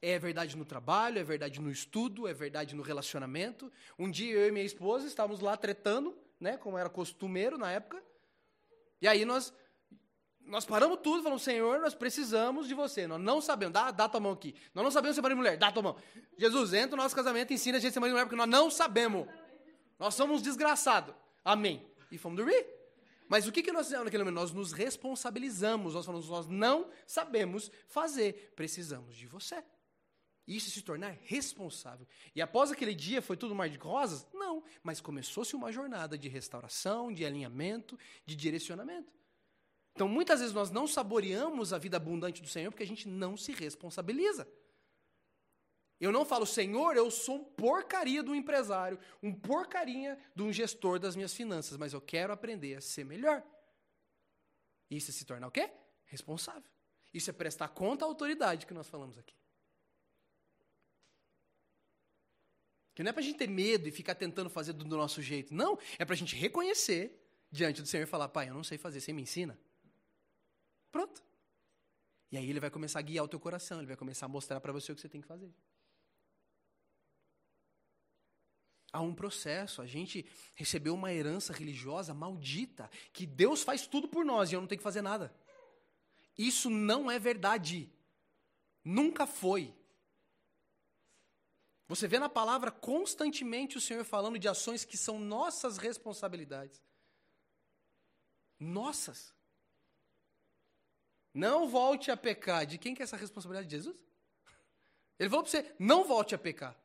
É 0.02 0.20
verdade 0.20 0.56
no 0.56 0.64
trabalho, 0.64 1.20
é 1.20 1.24
verdade 1.24 1.60
no 1.60 1.72
estudo, 1.72 2.28
é 2.28 2.34
verdade 2.34 2.76
no 2.76 2.84
relacionamento. 2.84 3.72
Um 3.98 4.10
dia 4.10 4.34
eu 4.34 4.48
e 4.48 4.52
minha 4.52 4.66
esposa 4.66 5.08
estávamos 5.08 5.40
lá 5.40 5.58
tretando, 5.58 6.16
né, 6.40 6.56
como 6.58 6.78
era 6.78 6.90
costumeiro 6.90 7.58
na 7.58 7.72
época. 7.72 8.04
E 9.02 9.08
aí 9.08 9.26
nós 9.26 9.54
nós 10.48 10.66
paramos 10.66 11.00
tudo, 11.04 11.22
falamos, 11.22 11.44
Senhor, 11.44 11.80
nós 11.82 11.94
precisamos 11.94 12.70
de 12.70 12.74
você. 12.74 13.06
Nós 13.06 13.20
não 13.22 13.42
sabemos, 13.42 13.74
dá, 13.74 13.92
dá 13.92 14.08
tua 14.08 14.22
mão 14.22 14.32
aqui. 14.32 14.56
Nós 14.74 14.82
não 14.82 14.92
sabemos 14.92 15.16
ser 15.16 15.22
marido 15.22 15.38
e 15.38 15.42
mulher, 15.42 15.58
dá 15.58 15.72
tua 15.72 15.84
mão. 15.84 15.98
Jesus, 16.38 16.74
entra 16.74 16.96
no 16.96 17.04
nosso 17.04 17.16
casamento 17.16 17.52
ensina 17.52 17.78
a 17.78 17.82
gente 17.82 17.90
a 17.90 17.94
ser 17.94 18.00
marido 18.00 18.14
e 18.14 18.16
mulher, 18.16 18.26
porque 18.26 18.38
nós 18.38 18.48
não 18.48 18.72
sabemos. 18.72 19.28
Nós 20.00 20.16
somos 20.16 20.42
desgraçados. 20.42 21.14
Amém. 21.44 21.86
E 22.10 22.18
fomos 22.18 22.38
dormir. 22.38 22.66
Mas 23.28 23.46
o 23.46 23.52
que, 23.52 23.62
que 23.62 23.74
nós 23.74 23.88
fizemos 23.88 24.06
naquele 24.06 24.24
momento? 24.24 24.40
Nós 24.40 24.54
nos 24.54 24.72
responsabilizamos. 24.72 25.94
Nós 25.94 26.06
falamos, 26.06 26.30
nós 26.30 26.48
não 26.48 26.90
sabemos 27.06 27.70
fazer. 27.90 28.54
Precisamos 28.56 29.18
de 29.18 29.28
você. 29.28 29.62
Isso 30.48 30.72
se 30.72 30.82
tornar 30.82 31.18
responsável. 31.24 32.08
E 32.34 32.42
após 32.42 32.72
aquele 32.72 32.96
dia 32.96 33.22
foi 33.22 33.36
tudo 33.36 33.54
mar 33.54 33.70
de 33.70 33.78
rosas? 33.78 34.26
Não, 34.34 34.64
mas 34.82 35.02
começou-se 35.02 35.54
uma 35.56 35.74
jornada 35.74 36.18
de 36.18 36.30
restauração, 36.30 37.12
de 37.12 37.26
alinhamento, 37.26 38.00
de 38.26 38.34
direcionamento. 38.34 39.12
Então, 39.94 40.08
muitas 40.08 40.40
vezes 40.40 40.54
nós 40.54 40.72
não 40.72 40.88
saboreamos 40.88 41.74
a 41.74 41.78
vida 41.78 41.98
abundante 41.98 42.42
do 42.42 42.48
Senhor 42.48 42.72
porque 42.72 42.84
a 42.84 42.88
gente 42.88 43.10
não 43.10 43.36
se 43.36 43.52
responsabiliza. 43.52 44.48
Eu 46.00 46.12
não 46.12 46.24
falo, 46.24 46.46
Senhor, 46.46 46.96
eu 46.96 47.10
sou 47.10 47.38
um 47.38 47.44
porcaria 47.44 48.22
do 48.22 48.36
empresário, 48.36 49.00
um 49.22 49.34
porcaria 49.34 50.18
de 50.36 50.44
um 50.44 50.54
gestor 50.54 51.00
das 51.00 51.16
minhas 51.16 51.34
finanças, 51.34 51.76
mas 51.76 51.92
eu 51.92 52.00
quero 52.00 52.32
aprender 52.32 52.76
a 52.76 52.82
ser 52.82 53.04
melhor. 53.04 53.44
Isso 54.90 55.12
se 55.12 55.26
torna 55.26 55.48
o 55.48 55.52
quê? 55.52 55.70
Responsável. 56.06 56.70
Isso 57.14 57.30
é 57.30 57.34
prestar 57.34 57.70
conta 57.70 58.06
à 58.06 58.08
autoridade 58.08 58.66
que 58.66 58.74
nós 58.74 58.88
falamos 58.88 59.18
aqui. 59.18 59.37
Que 62.98 63.04
não 63.04 63.12
é 63.12 63.14
para 63.14 63.22
a 63.22 63.24
gente 63.24 63.38
ter 63.38 63.48
medo 63.48 63.88
e 63.88 63.92
ficar 63.92 64.16
tentando 64.16 64.50
fazer 64.50 64.74
do 64.74 64.98
nosso 64.98 65.22
jeito. 65.22 65.54
Não, 65.54 65.78
é 66.00 66.04
para 66.04 66.16
a 66.16 66.18
gente 66.18 66.36
reconhecer 66.36 67.16
diante 67.52 67.80
do 67.80 67.88
Senhor 67.88 68.02
e 68.02 68.08
falar, 68.08 68.28
pai, 68.28 68.50
eu 68.50 68.56
não 68.56 68.64
sei 68.64 68.76
fazer, 68.76 69.00
você 69.00 69.14
me 69.14 69.22
ensina. 69.22 69.56
Pronto. 70.92 71.24
E 72.32 72.38
aí 72.40 72.50
ele 72.50 72.60
vai 72.60 72.72
começar 72.72 72.98
a 72.98 73.04
guiar 73.04 73.24
o 73.24 73.28
teu 73.28 73.40
coração, 73.40 73.78
ele 73.78 73.86
vai 73.86 73.96
começar 73.96 74.26
a 74.26 74.30
mostrar 74.30 74.60
para 74.60 74.74
você 74.74 74.92
o 74.92 74.96
que 74.96 75.02
você 75.02 75.08
tem 75.08 75.22
que 75.22 75.28
fazer. 75.28 75.54
Há 78.92 79.00
um 79.00 79.14
processo, 79.14 79.80
a 79.80 79.86
gente 79.86 80.28
recebeu 80.56 80.96
uma 80.96 81.14
herança 81.14 81.54
religiosa 81.54 82.16
maldita, 82.16 82.90
que 83.14 83.28
Deus 83.28 83.62
faz 83.62 83.86
tudo 83.86 84.08
por 84.08 84.26
nós 84.26 84.52
e 84.52 84.56
eu 84.56 84.60
não 84.60 84.68
tenho 84.68 84.80
que 84.80 84.84
fazer 84.84 85.04
nada. 85.04 85.32
Isso 86.36 86.68
não 86.68 87.12
é 87.12 87.20
verdade. 87.20 87.94
Nunca 88.84 89.28
foi. 89.28 89.77
Você 91.88 92.08
vê 92.08 92.20
na 92.20 92.28
palavra 92.28 92.70
constantemente 92.70 93.78
o 93.78 93.82
Senhor 93.82 94.04
falando 94.04 94.38
de 94.38 94.48
ações 94.48 94.84
que 94.84 94.98
são 94.98 95.18
nossas 95.18 95.78
responsabilidades. 95.78 96.82
Nossas. 98.60 99.34
Não 101.34 101.70
volte 101.70 102.12
a 102.12 102.18
pecar. 102.18 102.66
De 102.66 102.78
quem 102.78 102.94
que 102.94 103.02
é 103.02 103.06
essa 103.06 103.16
responsabilidade? 103.16 103.68
De 103.68 103.76
Jesus? 103.76 104.06
Ele 105.18 105.30
falou 105.30 105.44
para 105.44 105.52
você: 105.52 105.76
não 105.80 106.04
volte 106.04 106.36
a 106.36 106.38
pecar. 106.38 106.78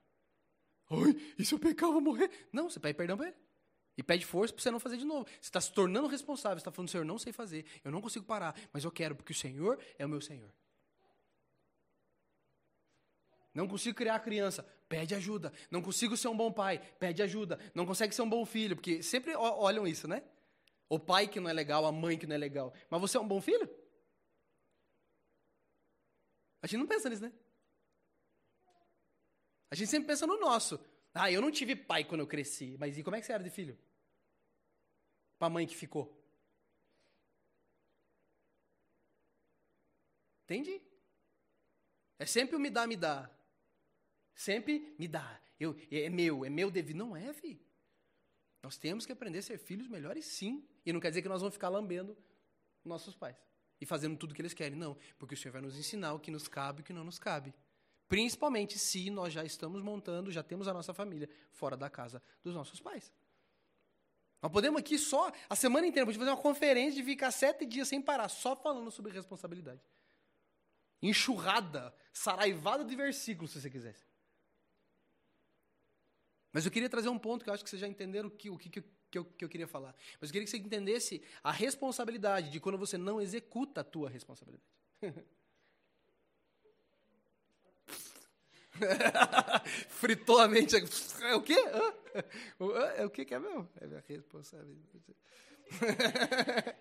Ai, 0.91 1.35
e 1.39 1.45
se 1.45 1.55
eu 1.55 1.59
pecar, 1.59 1.89
eu 1.89 1.93
vou 1.93 2.03
morrer? 2.03 2.31
Não, 2.53 2.71
você 2.71 2.79
pede 2.79 2.97
perdão 2.97 3.17
para 3.17 3.29
ele. 3.29 3.37
E 3.97 4.03
pede 4.03 4.25
força 4.25 4.55
para 4.55 4.63
você 4.63 4.71
não 4.71 4.81
fazer 4.81 4.97
de 4.97 5.05
novo. 5.05 5.27
Você 5.27 5.49
está 5.49 5.61
se 5.61 5.73
tornando 5.73 6.07
responsável. 6.07 6.59
Você 6.59 6.63
está 6.63 6.71
falando, 6.71 6.91
Senhor, 6.91 7.05
não 7.05 7.19
sei 7.19 7.33
fazer. 7.33 7.67
Eu 7.85 7.91
não 7.91 8.01
consigo 8.01 8.25
parar. 8.25 8.55
Mas 8.73 8.85
eu 8.85 8.91
quero, 8.91 9.15
porque 9.17 9.33
o 9.33 9.37
Senhor 9.37 9.79
é 9.99 10.07
o 10.07 10.09
meu 10.09 10.21
Senhor. 10.21 10.53
Não 13.55 13.69
consigo 13.69 13.97
criar 13.97 14.19
criança, 14.21 14.63
pede 14.89 15.15
ajuda. 15.15 15.53
Não 15.71 15.83
consigo 15.83 16.17
ser 16.17 16.29
um 16.29 16.37
bom 16.37 16.51
pai, 16.51 16.79
pede 16.99 17.23
ajuda. 17.23 17.59
Não 17.75 17.85
consegue 17.85 18.15
ser 18.15 18.23
um 18.23 18.29
bom 18.29 18.45
filho, 18.47 18.77
porque 18.77 19.03
sempre 19.03 19.35
olham 19.35 19.87
isso, 19.87 20.09
né? 20.09 20.23
O 20.89 20.99
pai 20.99 21.29
que 21.29 21.41
não 21.41 21.51
é 21.51 21.53
legal, 21.53 21.85
a 21.87 21.93
mãe 21.93 22.19
que 22.19 22.27
não 22.27 22.35
é 22.35 22.39
legal. 22.39 22.73
Mas 22.89 23.01
você 23.01 23.17
é 23.17 23.21
um 23.21 23.29
bom 23.29 23.41
filho? 23.41 23.69
A 26.63 26.67
gente 26.67 26.79
não 26.79 26.87
pensa 26.87 27.11
nisso, 27.11 27.23
né? 27.23 27.33
A 29.71 29.75
gente 29.75 29.91
sempre 29.91 30.09
pensa 30.09 30.27
no 30.27 30.39
nosso. 30.39 30.79
Ah, 31.15 31.31
eu 31.31 31.41
não 31.41 31.51
tive 31.51 31.75
pai 31.75 32.05
quando 32.05 32.21
eu 32.21 32.27
cresci. 32.27 32.77
Mas 32.79 32.97
e 32.97 33.03
como 33.03 33.17
é 33.17 33.21
que 33.21 33.27
você 33.27 33.33
era 33.33 33.43
de 33.43 33.51
filho? 33.51 33.79
Para 35.39 35.49
a 35.49 35.51
mãe 35.51 35.67
que 35.67 35.77
ficou. 35.77 36.23
Entendi. 40.45 40.81
É 42.19 42.27
sempre 42.27 42.55
o 42.57 42.61
me 42.61 42.71
dá, 42.71 42.87
me 42.87 42.97
dá. 42.97 43.31
Sempre 44.35 44.95
me 44.99 45.07
dá. 45.07 45.41
Eu, 45.59 45.77
é 45.91 46.09
meu, 46.09 46.45
é 46.45 46.51
meu 46.51 46.71
devido. 46.71 46.97
Não 46.97 47.17
é, 47.17 47.33
filho. 47.33 47.61
Nós 48.63 48.77
temos 48.77 49.05
que 49.05 49.13
aprender 49.13 49.39
a 49.39 49.43
ser 49.43 49.59
filhos 49.59 49.89
melhores, 49.89 50.25
sim. 50.25 50.67
E 50.87 50.93
não 50.93 51.01
quer 51.01 51.09
dizer 51.09 51.23
que 51.23 51.29
nós 51.29 51.41
vamos 51.41 51.55
ficar 51.55 51.69
lambendo 51.69 52.17
nossos 52.85 53.15
pais 53.15 53.37
e 53.81 53.87
fazendo 53.87 54.17
tudo 54.17 54.31
o 54.31 54.35
que 54.35 54.41
eles 54.41 54.55
querem. 54.55 54.79
Não, 54.79 54.97
porque 55.19 55.35
o 55.35 55.37
Senhor 55.37 55.53
vai 55.53 55.61
nos 55.61 55.77
ensinar 55.77 56.15
o 56.15 56.21
que 56.21 56.31
nos 56.31 56.47
cabe 56.47 56.81
e 56.81 56.83
o 56.83 56.85
que 56.85 56.93
não 56.93 57.05
nos 57.05 57.19
cabe. 57.19 57.53
Principalmente 58.09 58.79
se 58.79 59.11
nós 59.11 59.33
já 59.33 59.45
estamos 59.45 59.83
montando, 59.83 60.31
já 60.31 60.43
temos 60.43 60.69
a 60.69 60.73
nossa 60.73 60.95
família 60.95 61.29
fora 61.51 61.77
da 61.77 61.91
casa 61.91 62.23
dos 62.43 62.55
nossos 62.55 62.81
pais. 62.81 63.13
Nós 64.41 64.53
podemos 64.53 64.79
aqui 64.81 64.99
só, 64.99 65.33
a 65.49 65.57
semana 65.57 65.87
inteira, 65.87 66.07
fazer 66.13 66.31
uma 66.31 66.37
conferência 66.37 67.01
de 67.01 67.05
ficar 67.05 67.31
sete 67.31 67.65
dias 67.65 67.89
sem 67.89 68.03
parar, 68.03 68.29
só 68.29 68.55
falando 68.55 68.91
sobre 68.91 69.13
responsabilidade. 69.13 69.81
Enxurrada, 71.01 71.95
saraivada 72.13 72.85
de 72.85 72.95
versículos, 72.95 73.53
se 73.53 73.61
você 73.61 73.71
quisesse. 73.71 74.05
Mas 76.53 76.67
eu 76.67 76.71
queria 76.71 76.89
trazer 76.89 77.09
um 77.09 77.19
ponto 77.19 77.43
que 77.43 77.51
eu 77.51 77.55
acho 77.55 77.65
que 77.65 77.71
vocês 77.71 77.81
já 77.81 77.89
entenderam 77.89 78.29
o 78.29 78.31
que, 78.31 78.51
o 78.51 78.59
que, 78.59 78.69
que, 78.69 79.19
eu, 79.19 79.25
que 79.25 79.45
eu 79.45 79.49
queria 79.49 79.67
falar. 79.67 79.95
Mas 80.21 80.29
eu 80.29 80.33
queria 80.33 80.45
que 80.45 80.51
você 80.51 80.59
entendesse 80.59 81.23
a 81.43 81.51
responsabilidade 81.51 82.51
de 82.51 82.61
quando 82.61 82.77
você 82.77 82.99
não 82.99 83.21
executa 83.21 83.81
a 83.81 83.85
tua 83.85 84.11
responsabilidade. 84.11 84.69
Fritou 89.89 90.39
a 90.39 90.49
mente. 90.49 90.77
É 91.23 91.35
o 91.35 91.43
quê? 91.43 91.57
É 92.97 93.05
o 93.05 93.11
que 93.11 93.25
que 93.25 93.35
é 93.35 93.39
meu? 93.39 93.69
É 93.81 93.87
minha 93.87 94.05
responsabilidade. 94.07 95.17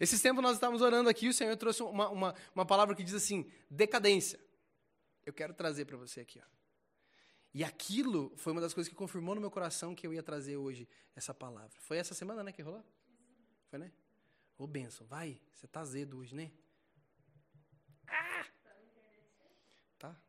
Esses 0.00 0.20
tempos 0.20 0.42
nós 0.42 0.54
estávamos 0.54 0.82
orando 0.82 1.08
aqui, 1.08 1.28
o 1.28 1.34
Senhor 1.34 1.56
trouxe 1.56 1.82
uma, 1.82 2.08
uma, 2.08 2.34
uma 2.54 2.66
palavra 2.66 2.94
que 2.94 3.04
diz 3.04 3.14
assim, 3.14 3.50
decadência. 3.70 4.38
Eu 5.24 5.32
quero 5.32 5.54
trazer 5.54 5.84
para 5.84 5.96
você 5.96 6.20
aqui. 6.20 6.40
Ó. 6.40 6.55
E 7.56 7.64
aquilo 7.64 8.36
foi 8.36 8.52
uma 8.52 8.60
das 8.60 8.74
coisas 8.74 8.86
que 8.86 8.94
confirmou 8.94 9.34
no 9.34 9.40
meu 9.40 9.50
coração 9.50 9.94
que 9.94 10.06
eu 10.06 10.12
ia 10.12 10.22
trazer 10.22 10.58
hoje 10.58 10.86
essa 11.14 11.32
palavra. 11.32 11.74
Foi 11.80 11.96
essa 11.96 12.12
semana, 12.12 12.42
né, 12.42 12.52
que 12.52 12.60
rolou? 12.60 12.84
Foi, 13.70 13.78
né? 13.78 13.90
Ô, 14.58 14.66
benção, 14.66 15.06
vai, 15.06 15.40
você 15.54 15.66
tá 15.66 15.80
azedo 15.80 16.18
hoje, 16.18 16.34
né? 16.34 16.52
Ah! 18.06 18.46
Tá? 19.98 20.20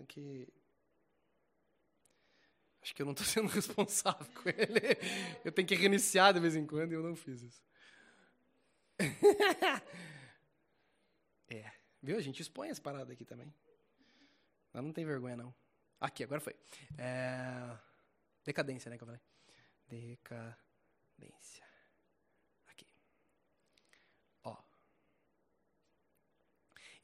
É 0.00 0.04
que... 0.04 0.52
Acho 2.82 2.92
que 2.92 3.02
eu 3.02 3.06
não 3.06 3.12
estou 3.12 3.24
sendo 3.32 3.46
responsável 3.46 4.26
com 4.42 4.48
ele. 4.48 4.98
Eu 5.44 5.52
tenho 5.52 5.68
que 5.68 5.76
reiniciar 5.76 6.34
de 6.34 6.40
vez 6.40 6.56
em 6.56 6.66
quando 6.66 6.90
e 6.90 6.96
eu 6.96 7.04
não 7.04 7.14
fiz 7.14 7.40
isso. 7.40 7.64
é. 11.50 11.72
Viu? 12.02 12.18
A 12.18 12.20
gente 12.20 12.42
expõe 12.42 12.68
as 12.70 12.80
paradas 12.80 13.12
aqui 13.12 13.24
também. 13.24 13.54
Mas 14.72 14.82
não 14.82 14.92
tem 14.92 15.06
vergonha, 15.06 15.36
não. 15.36 15.54
Aqui, 16.00 16.24
agora 16.24 16.40
foi. 16.40 16.54
É... 16.98 17.78
Decadência, 18.44 18.90
né, 18.90 18.96
que 18.96 19.02
eu 19.02 19.06
falei? 19.06 19.20
Decadência. 19.88 21.64
Aqui. 22.66 22.86
Ó. 24.44 24.56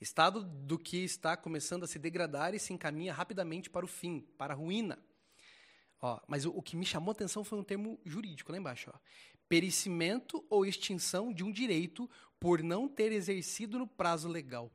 Estado 0.01 0.45
do 0.45 0.78
que 0.78 0.99
está 0.99 1.36
começando 1.36 1.84
a 1.84 1.86
se 1.88 1.99
degradar 1.99 2.55
e 2.55 2.59
se 2.59 2.72
encaminha 2.72 3.14
rapidamente 3.14 3.70
para 3.70 3.84
o 3.84 3.88
fim, 3.88 4.20
para 4.36 4.53
a 4.53 4.57
ruína. 4.57 5.03
Ó, 6.01 6.20
mas 6.26 6.45
o, 6.45 6.51
o 6.51 6.61
que 6.61 6.76
me 6.76 6.84
chamou 6.84 7.11
a 7.11 7.12
atenção 7.12 7.45
foi 7.45 7.59
um 7.59 7.64
termo 7.64 7.99
jurídico 8.05 8.53
lá 8.53 8.59
embaixo. 8.59 8.90
Ó. 8.93 8.99
Perecimento 9.49 10.45
ou 10.51 10.66
extinção 10.66 11.32
de 11.32 11.43
um 11.43 11.51
direito 11.51 12.11
por 12.38 12.62
não 12.62 12.88
ter 12.88 13.11
exercido 13.12 13.78
no 13.78 13.86
prazo 13.86 14.28
legal. 14.28 14.70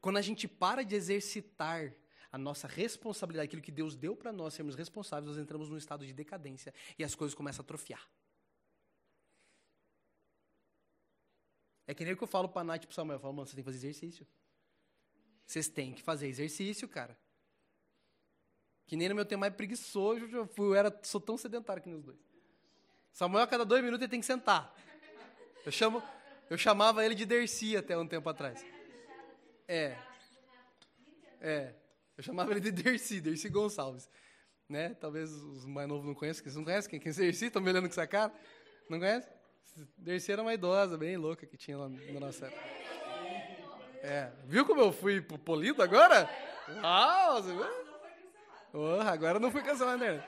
Quando 0.00 0.18
a 0.18 0.22
gente 0.22 0.46
para 0.46 0.84
de 0.84 0.94
exercitar 0.94 1.94
a 2.36 2.38
nossa 2.38 2.68
responsabilidade, 2.68 3.46
aquilo 3.46 3.62
que 3.62 3.72
Deus 3.72 3.96
deu 3.96 4.14
para 4.14 4.30
nós 4.30 4.52
sermos 4.52 4.74
responsáveis, 4.74 5.34
nós 5.34 5.42
entramos 5.42 5.70
num 5.70 5.78
estado 5.78 6.04
de 6.04 6.12
decadência 6.12 6.72
e 6.98 7.02
as 7.02 7.14
coisas 7.14 7.34
começam 7.34 7.62
a 7.62 7.64
atrofiar. 7.64 8.06
É 11.86 11.94
que 11.94 12.04
nem 12.04 12.12
o 12.12 12.16
que 12.16 12.22
eu 12.22 12.28
falo 12.28 12.46
para 12.46 12.60
a 12.60 12.64
Nath 12.64 12.84
e 12.84 12.86
para 12.86 12.94
Samuel, 12.94 13.16
eu 13.16 13.20
falo, 13.20 13.32
mano, 13.32 13.46
você 13.46 13.54
tem 13.54 13.64
que 13.64 13.70
fazer 13.70 13.78
exercício. 13.78 14.26
Vocês 15.46 15.66
têm 15.66 15.94
que 15.94 16.02
fazer 16.02 16.26
exercício, 16.26 16.86
cara. 16.86 17.18
Que 18.84 18.96
nem 18.96 19.08
no 19.08 19.14
meu 19.14 19.24
tempo 19.24 19.40
mais 19.40 19.54
preguiçoso, 19.54 20.26
eu, 20.26 20.46
fui, 20.46 20.66
eu 20.66 20.74
era, 20.74 21.00
sou 21.04 21.20
tão 21.20 21.38
sedentário 21.38 21.82
que 21.82 21.88
nos 21.88 22.02
dois. 22.02 22.18
Samuel, 23.14 23.44
a 23.44 23.46
cada 23.46 23.64
dois 23.64 23.82
minutos, 23.82 24.02
ele 24.02 24.10
tem 24.10 24.20
que 24.20 24.26
sentar. 24.26 24.76
Eu, 25.64 25.72
chamo, 25.72 26.02
eu 26.50 26.58
chamava 26.58 27.02
ele 27.02 27.14
de 27.14 27.24
Dercy 27.24 27.78
até 27.78 27.96
um 27.96 28.06
tempo 28.06 28.28
atrás. 28.28 28.62
É. 29.66 29.96
É. 31.40 31.85
Eu 32.16 32.22
chamava 32.22 32.50
ele 32.50 32.60
de 32.60 32.70
Dercy, 32.70 33.20
Dercy 33.20 33.48
Gonçalves. 33.48 34.08
Né? 34.68 34.94
Talvez 34.94 35.30
os 35.30 35.64
mais 35.64 35.88
novos 35.88 36.06
não 36.06 36.14
conheçam. 36.14 36.42
Vocês 36.42 36.56
não 36.56 36.64
conhecem 36.64 36.90
quem, 36.90 37.00
quem 37.00 37.12
é 37.12 37.14
Dercy? 37.14 37.46
Estão 37.46 37.62
me 37.62 37.70
olhando 37.70 37.84
com 37.84 37.92
essa 37.92 38.06
cara? 38.06 38.32
Não 38.88 38.98
conhece? 38.98 39.30
Dercy 39.96 40.32
era 40.32 40.42
uma 40.42 40.54
idosa, 40.54 40.96
bem 40.96 41.16
louca, 41.16 41.46
que 41.46 41.56
tinha 41.56 41.76
lá 41.76 41.88
na 41.88 42.20
nossa 42.20 42.46
época. 42.46 42.62
É. 44.02 44.32
Viu 44.46 44.64
como 44.64 44.80
eu 44.80 44.92
fui 44.92 45.20
polido 45.20 45.82
agora? 45.82 46.28
Uau! 46.82 47.42
Você 47.42 47.52
viu? 47.52 47.86
Oh, 48.72 49.00
agora 49.00 49.38
não 49.38 49.50
fui 49.50 49.62
cancelado, 49.62 49.98
né? 49.98 50.26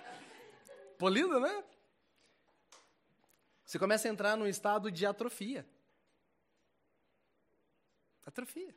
Polido, 0.99 1.41
né? 1.41 1.65
Você 3.65 3.79
começa 3.79 4.09
a 4.09 4.11
entrar 4.11 4.37
num 4.37 4.47
estado 4.47 4.91
de 4.91 5.07
atrofia. 5.07 5.67
Atrofia. 8.27 8.75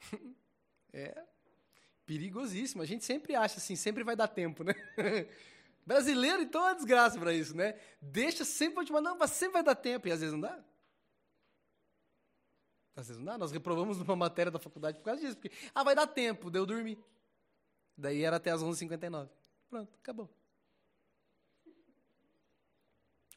É 0.92 1.32
perigosíssimo. 2.06 2.82
A 2.82 2.86
gente 2.86 3.04
sempre 3.04 3.34
acha 3.34 3.58
assim, 3.58 3.76
sempre 3.76 4.04
vai 4.04 4.16
dar 4.16 4.28
tempo, 4.28 4.62
né? 4.64 4.74
Brasileiro, 5.84 6.42
então, 6.42 6.60
é 6.60 6.70
uma 6.70 6.74
desgraça 6.76 7.18
para 7.18 7.32
isso, 7.32 7.56
né? 7.56 7.78
Deixa 8.00 8.44
sempre 8.44 8.76
pra 8.76 8.84
te 8.84 8.92
mandar, 8.92 9.14
mas 9.14 9.30
sempre 9.32 9.54
vai 9.54 9.62
dar 9.64 9.74
tempo, 9.74 10.06
e 10.06 10.12
às 10.12 10.20
vezes 10.20 10.32
não 10.32 10.40
dá. 10.40 10.62
Às 12.94 13.08
vezes 13.08 13.18
não 13.18 13.24
dá. 13.24 13.38
Nós 13.38 13.50
reprovamos 13.50 14.00
uma 14.00 14.14
matéria 14.14 14.52
da 14.52 14.58
faculdade 14.58 14.98
por 14.98 15.04
causa 15.04 15.20
disso, 15.20 15.36
porque, 15.36 15.50
ah, 15.74 15.82
vai 15.82 15.94
dar 15.94 16.06
tempo, 16.06 16.50
deu 16.50 16.64
dormir. 16.64 16.98
Daí 17.96 18.22
era 18.22 18.36
até 18.36 18.50
as 18.50 18.62
11h59. 18.62 19.28
Pronto, 19.68 19.98
acabou. 19.98 20.30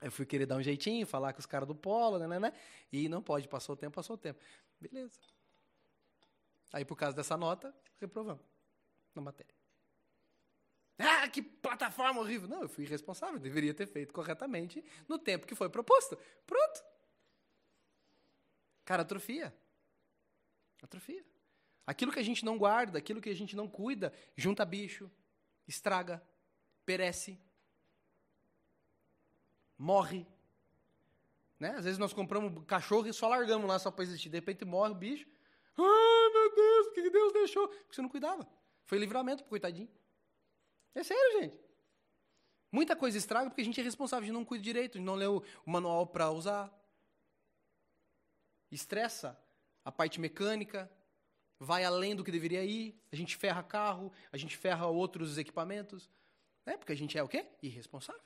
Eu 0.01 0.11
fui 0.11 0.25
querer 0.25 0.45
dar 0.45 0.57
um 0.57 0.61
jeitinho, 0.61 1.07
falar 1.07 1.33
com 1.33 1.39
os 1.39 1.45
caras 1.45 1.67
do 1.67 1.73
polo, 1.73 2.19
né, 2.19 2.27
né, 2.27 2.39
né, 2.39 2.53
e 2.91 3.09
não 3.09 3.23
pode, 3.23 3.47
passou 3.47 3.73
o 3.73 3.77
tempo, 3.77 3.95
passou 3.95 4.15
o 4.15 4.19
tempo. 4.19 4.39
Beleza. 4.79 5.17
Aí, 6.76 6.84
por 6.84 6.97
causa 6.97 7.15
dessa 7.15 7.38
nota, 7.38 7.73
reprovamos 8.01 8.43
na 9.15 9.21
matéria. 9.21 9.55
Ah, 10.99 11.26
que 11.30 11.41
plataforma 11.41 12.19
horrível. 12.19 12.49
Não, 12.49 12.63
eu 12.63 12.67
fui 12.67 12.84
irresponsável, 12.84 13.39
deveria 13.39 13.73
ter 13.73 13.88
feito 13.88 14.13
corretamente 14.13 14.84
no 15.07 15.17
tempo 15.17 15.47
que 15.47 15.55
foi 15.55 15.69
proposto. 15.69 16.17
Pronto. 16.45 16.84
Cara, 18.84 19.03
atrofia. 19.03 19.55
Atrofia. 20.84 21.26
Aquilo 21.88 22.11
que 22.11 22.19
a 22.19 22.23
gente 22.23 22.43
não 22.43 22.57
guarda, 22.57 22.97
aquilo 22.97 23.21
que 23.21 23.30
a 23.30 23.36
gente 23.36 23.55
não 23.55 23.69
cuida, 23.69 24.11
junta 24.36 24.65
bicho, 24.65 25.09
estraga, 25.65 26.21
perece, 26.86 27.39
morre. 29.78 30.28
Né? 31.57 31.69
Às 31.69 31.86
vezes 31.86 31.97
nós 31.97 32.11
compramos 32.11 32.65
cachorro 32.65 33.07
e 33.07 33.13
só 33.13 33.30
largamos 33.30 33.65
lá 33.65 33.80
só 33.80 33.89
para 33.89 34.03
existir. 34.03 34.28
De 34.28 34.36
repente 34.39 34.65
morre 34.65 34.91
o 34.91 34.95
bicho. 34.95 35.26
O 35.78 36.24
que 37.01 37.09
Deus 37.09 37.33
deixou? 37.33 37.67
Porque 37.67 37.95
você 37.95 38.01
não 38.01 38.09
cuidava. 38.09 38.47
Foi 38.85 38.97
livramento 38.97 39.43
pro 39.43 39.49
coitadinho. 39.49 39.89
É 40.93 41.03
sério, 41.03 41.41
gente. 41.41 41.59
Muita 42.71 42.95
coisa 42.95 43.17
estraga 43.17 43.49
porque 43.49 43.61
a 43.61 43.65
gente 43.65 43.79
é 43.79 43.83
responsável 43.83 44.25
de 44.25 44.31
não 44.31 44.43
cuidar 44.43 44.63
direito, 44.63 44.97
de 44.99 45.03
não 45.03 45.15
ler 45.15 45.29
o, 45.29 45.43
o 45.65 45.69
manual 45.69 46.07
para 46.07 46.31
usar. 46.31 46.73
Estressa 48.71 49.39
a 49.83 49.91
parte 49.91 50.19
mecânica, 50.19 50.91
vai 51.59 51.83
além 51.83 52.15
do 52.15 52.23
que 52.23 52.31
deveria 52.31 52.63
ir, 52.63 52.99
a 53.11 53.15
gente 53.15 53.37
ferra 53.37 53.63
carro, 53.63 54.11
a 54.31 54.37
gente 54.37 54.57
ferra 54.57 54.87
outros 54.87 55.37
equipamentos, 55.37 56.09
né? 56.65 56.75
porque 56.75 56.91
a 56.91 56.97
gente 56.97 57.17
é 57.17 57.23
o 57.23 57.27
quê? 57.27 57.45
Irresponsável. 57.61 58.21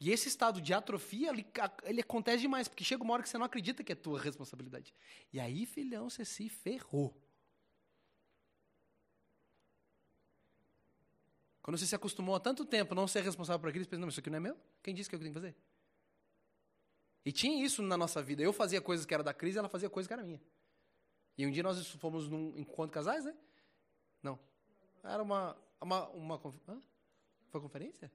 E 0.00 0.12
esse 0.12 0.28
estado 0.28 0.60
de 0.60 0.72
atrofia, 0.72 1.30
ele, 1.30 1.44
ele 1.82 2.00
acontece 2.00 2.42
demais, 2.42 2.68
porque 2.68 2.84
chega 2.84 3.02
uma 3.02 3.14
hora 3.14 3.22
que 3.22 3.28
você 3.28 3.36
não 3.36 3.46
acredita 3.46 3.82
que 3.82 3.90
é 3.90 3.96
tua 3.96 4.20
responsabilidade. 4.20 4.94
E 5.32 5.40
aí, 5.40 5.66
filhão, 5.66 6.08
você 6.08 6.24
se 6.24 6.48
ferrou. 6.48 7.20
Quando 11.68 11.76
você 11.76 11.86
se 11.86 11.94
acostumou 11.94 12.34
há 12.34 12.40
tanto 12.40 12.64
tempo 12.64 12.94
a 12.94 12.96
não 12.96 13.06
ser 13.06 13.22
responsável 13.22 13.60
por 13.60 13.68
aquilo, 13.68 13.84
você 13.84 13.90
pensa, 13.90 14.00
não, 14.00 14.08
isso 14.08 14.20
aqui 14.20 14.30
não 14.30 14.38
é 14.38 14.40
meu? 14.40 14.56
Quem 14.82 14.94
disse 14.94 15.06
que 15.06 15.14
é 15.14 15.18
eu 15.18 15.20
tenho 15.20 15.34
que 15.34 15.38
fazer? 15.38 15.54
E 17.26 17.30
tinha 17.30 17.62
isso 17.62 17.82
na 17.82 17.94
nossa 17.94 18.22
vida. 18.22 18.42
Eu 18.42 18.54
fazia 18.54 18.80
coisas 18.80 19.04
que 19.04 19.12
era 19.12 19.22
da 19.22 19.34
crise, 19.34 19.58
ela 19.58 19.68
fazia 19.68 19.90
coisas 19.90 20.06
que 20.08 20.14
era 20.14 20.22
minha. 20.22 20.40
E 21.36 21.46
um 21.46 21.50
dia 21.50 21.62
nós 21.62 21.86
fomos 21.96 22.26
num 22.26 22.56
encontro 22.56 22.90
casais, 22.90 23.22
né? 23.22 23.36
Não. 24.22 24.38
Era 25.04 25.22
uma. 25.22 25.58
uma, 25.78 26.08
uma 26.08 26.40
Hã? 26.66 26.80
Foi 27.50 27.60
conferência? 27.60 28.10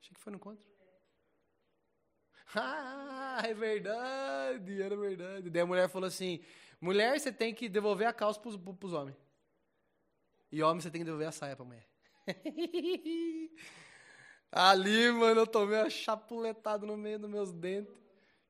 Achei 0.00 0.12
que 0.12 0.20
foi 0.20 0.32
no 0.32 0.38
encontro. 0.38 0.66
Ah, 2.56 3.40
é 3.44 3.54
verdade, 3.54 4.82
era 4.82 4.96
verdade. 4.96 5.48
Daí 5.48 5.62
a 5.62 5.66
mulher 5.66 5.88
falou 5.88 6.08
assim: 6.08 6.40
mulher, 6.80 7.20
você 7.20 7.30
tem 7.30 7.54
que 7.54 7.68
devolver 7.68 8.08
a 8.08 8.12
calça 8.12 8.40
pros, 8.40 8.56
pros 8.56 8.92
homens. 8.92 9.16
E 10.50 10.60
homem, 10.60 10.80
você 10.80 10.90
tem 10.90 11.02
que 11.02 11.04
devolver 11.04 11.28
a 11.28 11.32
saia 11.32 11.54
pra 11.54 11.64
mulher. 11.64 11.93
Ali, 14.50 15.10
mano, 15.10 15.40
eu 15.40 15.46
tomei 15.46 15.78
uma 15.78 15.90
chapuletada 15.90 16.86
no 16.86 16.96
meio 16.96 17.18
dos 17.18 17.28
meus 17.28 17.52
dentes, 17.52 17.94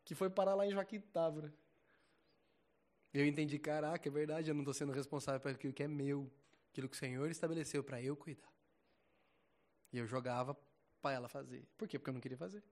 que 0.05 0.15
foi 0.15 0.29
parar 0.29 0.55
lá 0.55 0.67
em 0.67 0.71
Joaquim 0.71 1.01
Távora. 1.01 1.53
Eu 3.13 3.25
entendi, 3.25 3.59
caraca, 3.59 4.09
é 4.09 4.13
verdade, 4.13 4.51
eu 4.51 4.55
não 4.55 4.63
estou 4.63 4.75
sendo 4.75 4.93
responsável 4.93 5.41
por 5.41 5.51
aquilo 5.51 5.73
que 5.73 5.83
é 5.83 5.89
meu, 5.89 6.31
aquilo 6.71 6.89
que 6.89 6.97
o 6.97 6.99
Senhor 6.99 7.31
estabeleceu 7.31 7.83
para 7.83 8.03
eu 8.03 8.17
cuidar. 8.17 8.53
E 9.93 9.99
eu 9.99 10.07
jogava 10.07 10.57
para 11.01 11.15
ela 11.15 11.29
fazer. 11.29 11.65
Por 11.79 11.87
quê? 11.89 11.99
Porque 11.99 12.11
eu 12.11 12.15
não 12.15 12.21
queria 12.21 12.37
fazer. 12.37 12.63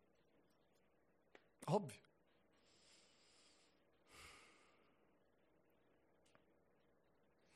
Óbvio. 1.67 2.03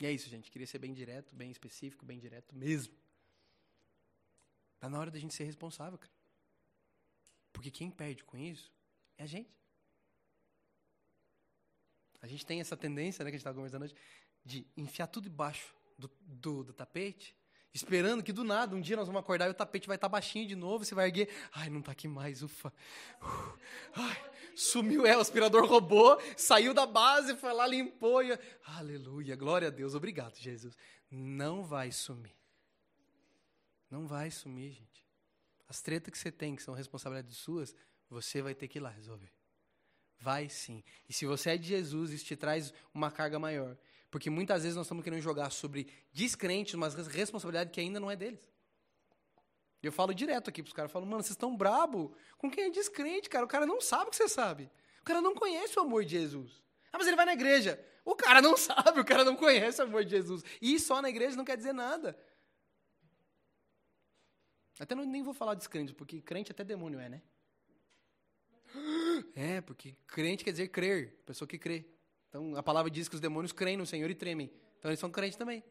E 0.01 0.07
é 0.07 0.13
isso, 0.13 0.29
gente. 0.29 0.51
Queria 0.51 0.67
ser 0.67 0.79
bem 0.79 0.93
direto, 0.93 1.35
bem 1.35 1.51
específico, 1.51 2.05
bem 2.05 2.19
direto 2.19 2.55
mesmo. 2.55 2.95
Está 4.77 4.89
na 4.89 4.99
hora 4.99 5.11
da 5.11 5.19
gente 5.19 5.35
ser 5.35 5.45
responsável, 5.45 5.99
cara. 5.99 6.13
Porque 7.53 7.71
quem 7.71 7.91
perde 7.91 8.23
com 8.23 8.37
isso 8.37 8.71
é 9.19 9.25
a 9.25 9.27
gente. 9.27 9.51
A 12.21 12.27
gente 12.27 12.45
tem 12.45 12.61
essa 12.61 12.77
tendência, 12.77 13.25
né, 13.25 13.31
que 13.31 13.37
a 13.37 13.39
gente 13.39 13.41
estava 13.41 13.57
conversando 13.57 13.85
hoje, 13.85 13.95
de 14.45 14.67
enfiar 14.77 15.07
tudo 15.07 15.25
debaixo 15.25 15.75
do, 15.99 16.11
do, 16.21 16.65
do, 16.65 16.73
tapete, 16.73 17.37
esperando 17.73 18.23
que 18.23 18.33
do 18.33 18.45
nada, 18.45 18.75
um 18.75 18.81
dia 18.81 18.97
nós 18.97 19.07
vamos 19.07 19.21
acordar 19.21 19.47
e 19.47 19.51
o 19.51 19.55
tapete 19.55 19.87
vai 19.87 19.97
estar 19.97 20.09
tá 20.09 20.13
baixinho 20.13 20.47
de 20.47 20.55
novo, 20.55 20.85
você 20.85 20.95
vai 20.95 21.07
erguer, 21.07 21.29
ai, 21.53 21.71
não 21.71 21.81
está 21.81 21.93
aqui 21.93 22.09
mais, 22.09 22.43
ufa. 22.43 22.73
Uh, 23.23 23.59
ai, 23.95 24.31
sumiu, 24.55 25.07
é, 25.07 25.17
o 25.17 25.21
aspirador 25.21 25.67
roubou, 25.67 26.21
saiu 26.37 26.75
da 26.75 26.87
base, 26.87 27.37
foi 27.37 27.53
lá, 27.53 27.67
limpou 27.67 28.23
e... 28.23 28.39
Aleluia, 28.65 29.37
glória 29.37 29.69
a 29.69 29.71
Deus, 29.71 29.95
obrigado, 29.95 30.37
Jesus. 30.37 30.77
Não 31.11 31.65
vai 31.65 31.93
sumir. 31.93 32.35
Não 33.91 34.07
vai 34.07 34.31
sumir, 34.31 34.71
gente. 34.71 35.05
As 35.69 35.83
tretas 35.83 36.13
que 36.13 36.19
você 36.19 36.31
tem, 36.31 36.55
que 36.55 36.63
são 36.63 36.75
responsabilidades 36.75 37.37
suas, 37.37 37.75
você 38.09 38.41
vai 38.41 38.55
ter 38.55 38.69
que 38.69 38.79
ir 38.79 38.81
lá 38.81 38.91
resolver. 38.91 39.33
Vai 40.19 40.49
sim. 40.49 40.83
E 41.09 41.13
se 41.13 41.27
você 41.27 41.51
é 41.51 41.57
de 41.57 41.69
Jesus, 41.69 42.13
isso 42.13 42.25
te 42.25 42.37
traz 42.37 42.73
uma 42.95 43.11
carga 43.11 43.39
maior. 43.39 43.77
Porque 44.11 44.31
muitas 44.31 44.63
vezes 44.63 44.77
nós 44.77 44.87
estamos 44.87 45.05
querendo 45.05 45.21
jogar 45.21 45.51
sobre 45.51 45.89
descrentes 46.13 46.75
uma 46.75 46.89
responsabilidade 46.89 47.71
que 47.71 47.81
ainda 47.81 48.01
não 48.01 48.11
é 48.11 48.17
deles. 48.17 48.51
Eu 49.83 49.93
falo 49.93 50.15
direto 50.15 50.49
aqui 50.49 50.63
para 50.63 50.69
os 50.69 50.73
caras, 50.73 50.91
falo, 50.91 51.07
mano, 51.07 51.23
vocês 51.23 51.33
estão 51.33 51.57
brabo 51.57 52.15
com 52.39 52.51
quem 52.51 52.65
é 52.65 52.71
descrente, 52.71 53.29
cara. 53.29 53.45
O 53.45 53.49
cara 53.49 53.67
não 53.67 53.81
sabe 53.81 54.09
o 54.09 54.11
que 54.11 54.17
você 54.17 54.29
sabe. 54.29 54.71
O 55.01 55.05
cara 55.05 55.21
não 55.21 55.35
conhece 55.35 55.79
o 55.79 55.83
amor 55.83 56.05
de 56.05 56.13
Jesus. 56.13 56.63
Ah, 56.93 56.99
mas 56.99 57.07
ele 57.07 57.17
vai 57.17 57.27
na 57.27 57.35
igreja. 57.35 57.79
O 58.05 58.15
cara 58.15 58.41
não 58.41 58.57
sabe, 58.59 59.01
o 59.01 59.05
cara 59.05 59.25
não 59.25 59.37
conhece 59.37 59.81
o 59.81 59.85
amor 59.85 60.05
de 60.05 60.11
Jesus. 60.11 60.43
E 60.61 60.79
só 60.81 61.03
na 61.03 61.11
igreja 61.11 61.37
não 61.37 61.45
quer 61.45 61.57
dizer 61.57 61.73
nada. 61.73 62.19
Até 64.79 64.95
não, 64.95 65.05
nem 65.05 65.23
vou 65.23 65.33
falar 65.33 65.55
descrente, 65.55 65.95
porque 65.95 66.21
crente 66.21 66.53
até 66.53 66.63
demônio 66.65 66.99
é, 66.99 67.09
né? 67.09 67.23
É, 69.35 69.61
porque 69.63 69.97
crente 70.07 70.45
quer 70.45 70.51
dizer 70.51 70.69
crer, 70.69 71.15
pessoa 71.25 71.49
que 71.49 71.59
crê. 71.59 71.87
Então 72.29 72.55
a 72.55 72.63
palavra 72.63 72.91
diz 72.91 73.09
que 73.09 73.15
os 73.15 73.21
demônios 73.21 73.53
creem 73.53 73.77
no 73.77 73.87
Senhor 73.87 74.11
e 74.11 74.15
tremem. 74.15 74.51
Então 74.79 74.91
eles 74.91 75.01
são 75.01 75.11
crentes 75.11 75.39
também. 75.39 75.65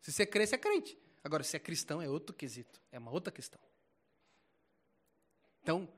Se 0.00 0.12
você 0.12 0.24
crê, 0.24 0.46
você 0.46 0.54
é 0.54 0.58
crente. 0.58 0.98
Agora, 1.24 1.42
se 1.42 1.56
é 1.56 1.60
cristão, 1.60 2.02
é 2.02 2.08
outro 2.08 2.34
quesito. 2.34 2.80
É 2.90 2.98
uma 2.98 3.10
outra 3.10 3.32
questão. 3.32 3.60
Então, 5.62 5.88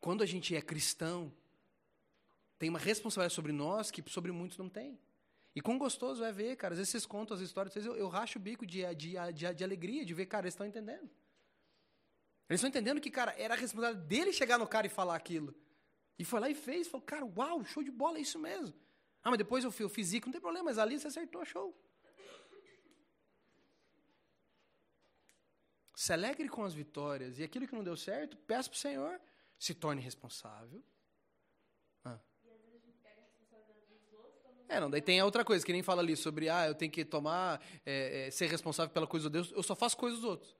quando 0.00 0.22
a 0.22 0.26
gente 0.26 0.56
é 0.56 0.62
cristão, 0.62 1.32
tem 2.58 2.70
uma 2.70 2.78
responsabilidade 2.78 3.34
sobre 3.34 3.52
nós 3.52 3.90
que 3.90 4.02
sobre 4.10 4.32
muitos 4.32 4.56
não 4.56 4.68
tem. 4.68 4.98
E 5.56 5.60
quão 5.62 5.78
gostoso 5.78 6.22
é 6.22 6.30
ver, 6.30 6.54
cara. 6.54 6.74
Às 6.74 6.78
vezes 6.78 6.90
vocês 6.90 7.06
contam 7.06 7.34
as 7.34 7.40
histórias, 7.40 7.72
vezes 7.72 7.88
eu, 7.88 7.96
eu 7.96 8.08
racho 8.08 8.38
o 8.38 8.42
bico 8.42 8.66
de, 8.66 8.82
de, 8.94 9.14
de, 9.32 9.54
de 9.54 9.64
alegria, 9.64 10.04
de 10.04 10.12
ver, 10.12 10.26
cara, 10.26 10.44
eles 10.44 10.52
estão 10.52 10.66
entendendo. 10.66 11.08
Eles 12.46 12.60
estão 12.60 12.68
entendendo 12.68 13.00
que, 13.00 13.10
cara, 13.10 13.34
era 13.38 13.54
a 13.54 13.56
responsabilidade 13.56 14.06
dele 14.06 14.34
chegar 14.34 14.58
no 14.58 14.68
cara 14.68 14.86
e 14.86 14.90
falar 14.90 15.16
aquilo. 15.16 15.54
E 16.18 16.26
foi 16.26 16.40
lá 16.40 16.50
e 16.50 16.54
fez, 16.54 16.86
falou, 16.86 17.06
cara, 17.06 17.24
uau, 17.24 17.64
show 17.64 17.82
de 17.82 17.90
bola, 17.90 18.18
é 18.18 18.20
isso 18.20 18.38
mesmo. 18.38 18.76
Ah, 19.22 19.30
mas 19.30 19.38
depois 19.38 19.64
eu, 19.64 19.72
eu 19.78 19.88
fiz 19.88 20.12
não 20.12 20.30
tem 20.30 20.40
problema, 20.42 20.66
mas 20.66 20.76
ali 20.76 21.00
você 21.00 21.06
acertou, 21.06 21.42
show. 21.46 21.74
Se 25.94 26.12
alegre 26.12 26.50
com 26.50 26.64
as 26.64 26.74
vitórias 26.74 27.38
e 27.38 27.42
aquilo 27.42 27.66
que 27.66 27.74
não 27.74 27.82
deu 27.82 27.96
certo, 27.96 28.36
peça 28.36 28.68
para 28.68 28.76
o 28.76 28.78
Senhor, 28.78 29.20
se 29.58 29.72
torne 29.74 30.02
responsável 30.02 30.84
É, 34.68 34.80
não, 34.80 34.90
daí 34.90 35.00
tem 35.00 35.20
a 35.20 35.24
outra 35.24 35.44
coisa, 35.44 35.64
que 35.64 35.72
nem 35.72 35.82
fala 35.82 36.02
ali 36.02 36.16
sobre, 36.16 36.48
ah, 36.48 36.66
eu 36.66 36.74
tenho 36.74 36.90
que 36.90 37.04
tomar, 37.04 37.62
é, 37.84 38.26
é, 38.26 38.30
ser 38.30 38.46
responsável 38.48 38.92
pela 38.92 39.06
coisa 39.06 39.28
de 39.28 39.32
Deus, 39.34 39.52
eu 39.52 39.62
só 39.62 39.76
faço 39.76 39.96
coisas 39.96 40.20
dos 40.20 40.28
outros. 40.28 40.56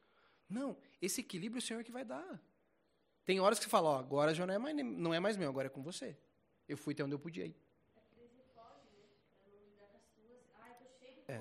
Não, 0.49 0.77
esse 1.03 1.21
equilíbrio 1.21 1.59
é 1.59 1.63
o 1.63 1.67
Senhor 1.67 1.83
que 1.83 1.91
vai 1.91 2.05
dar. 2.05 2.41
Tem 3.25 3.41
horas 3.41 3.59
que 3.59 3.65
você 3.65 3.71
fala, 3.71 3.89
ó, 3.89 3.99
agora 3.99 4.33
já 4.33 4.47
não 4.47 4.55
é, 4.55 4.59
mais, 4.59 4.77
não 4.77 5.15
é 5.15 5.19
mais 5.19 5.37
meu, 5.37 5.49
agora 5.49 5.67
é 5.67 5.71
com 5.71 5.83
você. 5.83 6.17
Eu 6.69 6.77
fui 6.77 6.95
até 6.95 7.03
onde 7.03 7.15
eu 7.15 7.19
podia 7.19 7.45
ir. 7.45 7.57
É. 11.27 11.41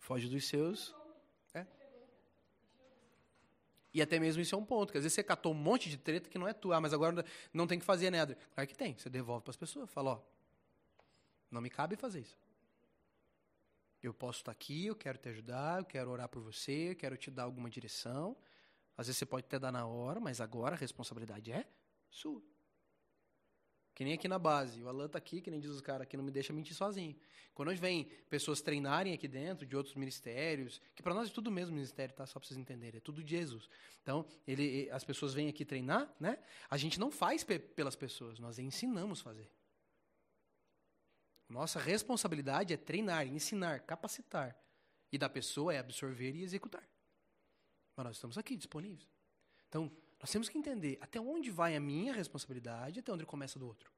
Foge 0.00 0.28
dos 0.28 0.44
seus. 0.48 0.92
É. 1.54 1.64
E 3.94 4.02
até 4.02 4.18
mesmo 4.18 4.42
isso 4.42 4.56
é 4.56 4.58
um 4.58 4.64
ponto, 4.64 4.90
que 4.90 4.98
às 4.98 5.04
vezes 5.04 5.14
você 5.14 5.22
catou 5.22 5.52
um 5.52 5.56
monte 5.56 5.88
de 5.88 5.96
treta 5.96 6.28
que 6.28 6.38
não 6.38 6.48
é 6.48 6.52
tua, 6.52 6.76
ah, 6.76 6.80
mas 6.80 6.92
agora 6.92 7.24
não 7.52 7.68
tem 7.68 7.78
que 7.78 7.84
fazer 7.84 8.10
nada. 8.10 8.36
Claro 8.54 8.68
que 8.68 8.74
tem, 8.74 8.98
você 8.98 9.08
devolve 9.08 9.44
para 9.44 9.52
as 9.52 9.56
pessoas, 9.56 9.88
fala, 9.88 10.14
ó, 10.14 10.31
Não 11.52 11.60
me 11.60 11.70
cabe 11.70 11.94
fazer 11.94 12.20
isso. 12.20 12.36
Eu 14.02 14.12
posso 14.12 14.40
estar 14.40 14.50
aqui, 14.50 14.86
eu 14.86 14.96
quero 14.96 15.18
te 15.18 15.28
ajudar, 15.28 15.80
eu 15.80 15.84
quero 15.84 16.10
orar 16.10 16.28
por 16.28 16.42
você, 16.42 16.90
eu 16.90 16.96
quero 16.96 17.16
te 17.16 17.30
dar 17.30 17.44
alguma 17.44 17.70
direção. 17.70 18.36
Às 18.96 19.06
vezes 19.06 19.18
você 19.18 19.26
pode 19.26 19.46
até 19.46 19.58
dar 19.58 19.70
na 19.70 19.86
hora, 19.86 20.18
mas 20.18 20.40
agora 20.40 20.74
a 20.74 20.78
responsabilidade 20.78 21.52
é 21.52 21.64
sua. 22.10 22.42
Que 23.94 24.02
nem 24.02 24.14
aqui 24.14 24.26
na 24.26 24.38
base. 24.38 24.82
O 24.82 24.88
Alan 24.88 25.08
tá 25.08 25.18
aqui, 25.18 25.40
que 25.40 25.50
nem 25.50 25.60
diz 25.60 25.70
os 25.70 25.80
caras 25.80 26.02
aqui, 26.02 26.16
não 26.16 26.24
me 26.24 26.30
deixa 26.30 26.52
mentir 26.52 26.74
sozinho. 26.74 27.14
Quando 27.54 27.74
vem 27.76 28.06
pessoas 28.30 28.62
treinarem 28.62 29.12
aqui 29.12 29.28
dentro, 29.28 29.66
de 29.66 29.76
outros 29.76 29.94
ministérios, 29.94 30.80
que 30.96 31.02
para 31.02 31.12
nós 31.12 31.28
é 31.28 31.32
tudo 31.32 31.50
mesmo 31.50 31.74
ministério, 31.74 32.14
tá? 32.14 32.26
Só 32.26 32.40
para 32.40 32.48
vocês 32.48 32.58
entenderem, 32.58 32.96
é 32.96 33.00
tudo 33.00 33.22
de 33.22 33.30
Jesus. 33.30 33.68
Então, 34.02 34.24
ele, 34.46 34.90
as 34.90 35.04
pessoas 35.04 35.34
vêm 35.34 35.48
aqui 35.48 35.64
treinar, 35.64 36.10
né? 36.18 36.38
A 36.70 36.78
gente 36.78 36.98
não 36.98 37.10
faz 37.10 37.44
pe 37.44 37.58
pelas 37.58 37.94
pessoas, 37.94 38.38
nós 38.38 38.58
ensinamos 38.58 39.20
fazer. 39.20 39.50
Nossa 41.52 41.78
responsabilidade 41.78 42.72
é 42.72 42.78
treinar, 42.78 43.26
ensinar, 43.26 43.80
capacitar. 43.80 44.56
E 45.12 45.18
da 45.18 45.28
pessoa 45.28 45.74
é 45.74 45.78
absorver 45.78 46.34
e 46.34 46.42
executar. 46.42 46.88
Mas 47.94 48.06
nós 48.06 48.16
estamos 48.16 48.38
aqui 48.38 48.56
disponíveis. 48.56 49.06
Então, 49.68 49.92
nós 50.18 50.30
temos 50.30 50.48
que 50.48 50.56
entender 50.56 50.96
até 51.02 51.20
onde 51.20 51.50
vai 51.50 51.76
a 51.76 51.80
minha 51.80 52.14
responsabilidade 52.14 52.98
e 52.98 53.00
até 53.00 53.12
onde 53.12 53.26
começa 53.26 53.58
do 53.58 53.66
outro. 53.66 53.92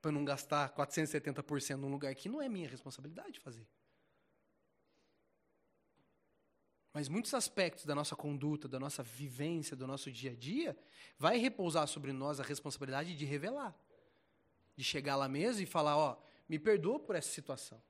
Para 0.00 0.12
não 0.12 0.24
gastar 0.24 0.72
470% 0.72 1.74
num 1.74 1.90
lugar 1.90 2.14
que 2.14 2.28
não 2.28 2.40
é 2.40 2.48
minha 2.48 2.68
responsabilidade 2.68 3.40
fazer. 3.40 3.66
Mas 6.92 7.08
muitos 7.08 7.34
aspectos 7.34 7.84
da 7.84 7.96
nossa 7.96 8.14
conduta, 8.14 8.68
da 8.68 8.78
nossa 8.78 9.02
vivência, 9.02 9.76
do 9.76 9.88
nosso 9.88 10.12
dia 10.12 10.30
a 10.30 10.34
dia, 10.36 10.78
vai 11.18 11.36
repousar 11.38 11.88
sobre 11.88 12.12
nós 12.12 12.38
a 12.38 12.44
responsabilidade 12.44 13.16
de 13.16 13.24
revelar 13.24 13.76
de 14.76 14.84
chegar 14.84 15.16
lá 15.16 15.28
mesmo 15.28 15.62
e 15.62 15.66
falar, 15.66 15.96
ó, 15.96 16.16
me 16.48 16.58
perdoa 16.58 16.98
por 16.98 17.14
essa 17.14 17.30
situação. 17.30 17.82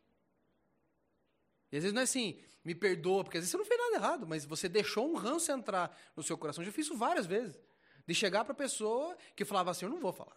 E 1.70 1.76
às 1.76 1.82
vezes 1.82 1.94
não 1.94 2.00
é 2.00 2.04
assim, 2.04 2.38
me 2.64 2.74
perdoa, 2.74 3.24
porque 3.24 3.38
às 3.38 3.42
vezes 3.42 3.50
você 3.50 3.56
não 3.56 3.64
fez 3.64 3.80
nada 3.80 3.96
errado, 3.96 4.26
mas 4.26 4.44
você 4.44 4.68
deixou 4.68 5.10
um 5.10 5.16
ranço 5.16 5.50
entrar 5.50 5.96
no 6.14 6.22
seu 6.22 6.36
coração. 6.36 6.62
Eu 6.62 6.66
já 6.66 6.72
fiz 6.72 6.86
isso 6.86 6.96
várias 6.96 7.26
vezes. 7.26 7.58
De 8.06 8.14
chegar 8.14 8.44
para 8.44 8.52
a 8.52 8.56
pessoa 8.56 9.16
que 9.34 9.44
falava 9.44 9.70
assim, 9.70 9.84
eu 9.84 9.90
não 9.90 10.00
vou 10.00 10.12
falar. 10.12 10.36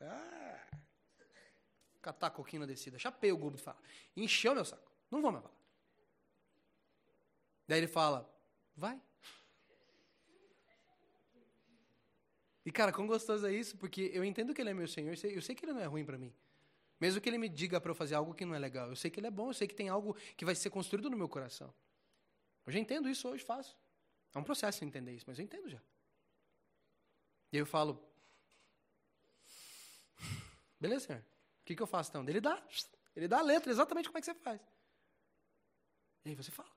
Ah, 0.00 0.66
catar 2.00 2.28
a 2.28 2.30
coquinha 2.30 2.60
na 2.60 2.66
descida. 2.66 2.98
Chapei 2.98 3.32
o 3.32 3.36
globo 3.36 3.56
de 3.56 3.62
falar. 3.62 3.80
Encheu 4.16 4.54
meu 4.54 4.64
saco. 4.64 4.92
Não 5.10 5.20
vou 5.20 5.32
mais 5.32 5.42
falar. 5.42 5.56
Daí 7.66 7.78
ele 7.78 7.88
fala, 7.88 8.32
vai. 8.76 9.00
E, 12.66 12.72
cara, 12.72 12.92
quão 12.92 13.06
gostoso 13.06 13.46
é 13.46 13.52
isso, 13.52 13.76
porque 13.76 14.10
eu 14.12 14.24
entendo 14.24 14.52
que 14.52 14.60
ele 14.60 14.70
é 14.70 14.74
meu 14.74 14.88
Senhor, 14.88 15.10
eu 15.10 15.40
sei, 15.40 15.54
que 15.54 15.64
ele 15.64 15.72
não 15.72 15.80
é 15.80 15.84
ruim 15.84 16.04
para 16.04 16.18
mim. 16.18 16.34
Mesmo 17.00 17.20
que 17.20 17.28
ele 17.28 17.38
me 17.38 17.48
diga 17.48 17.80
para 17.80 17.92
eu 17.92 17.94
fazer 17.94 18.16
algo 18.16 18.34
que 18.34 18.44
não 18.44 18.56
é 18.56 18.58
legal, 18.58 18.88
eu 18.88 18.96
sei 18.96 19.08
que 19.08 19.20
ele 19.20 19.28
é 19.28 19.30
bom, 19.30 19.50
eu 19.50 19.54
sei 19.54 19.68
que 19.68 19.74
tem 19.74 19.88
algo 19.88 20.16
que 20.36 20.44
vai 20.44 20.52
ser 20.52 20.68
construído 20.68 21.08
no 21.08 21.16
meu 21.16 21.28
coração. 21.28 21.72
Eu 22.66 22.72
já 22.72 22.80
entendo 22.80 23.08
isso 23.08 23.28
hoje, 23.28 23.44
faço. 23.44 23.78
É 24.34 24.38
um 24.38 24.42
processo 24.42 24.84
entender 24.84 25.12
isso, 25.12 25.24
mas 25.28 25.38
eu 25.38 25.44
entendo 25.44 25.68
já. 25.68 25.80
E 27.52 27.56
aí 27.56 27.60
eu 27.60 27.66
falo, 27.66 28.04
beleza, 30.80 31.06
senhor, 31.06 31.22
o 31.22 31.64
que, 31.64 31.76
que 31.76 31.82
eu 31.82 31.86
faço 31.86 32.10
então? 32.10 32.28
Ele 32.28 32.40
dá, 32.40 32.60
ele 33.14 33.28
dá 33.28 33.38
a 33.38 33.42
letra, 33.42 33.70
exatamente 33.70 34.08
como 34.08 34.18
é 34.18 34.20
que 34.20 34.26
você 34.26 34.34
faz. 34.34 34.60
E 36.24 36.30
aí 36.30 36.34
você 36.34 36.50
fala. 36.50 36.74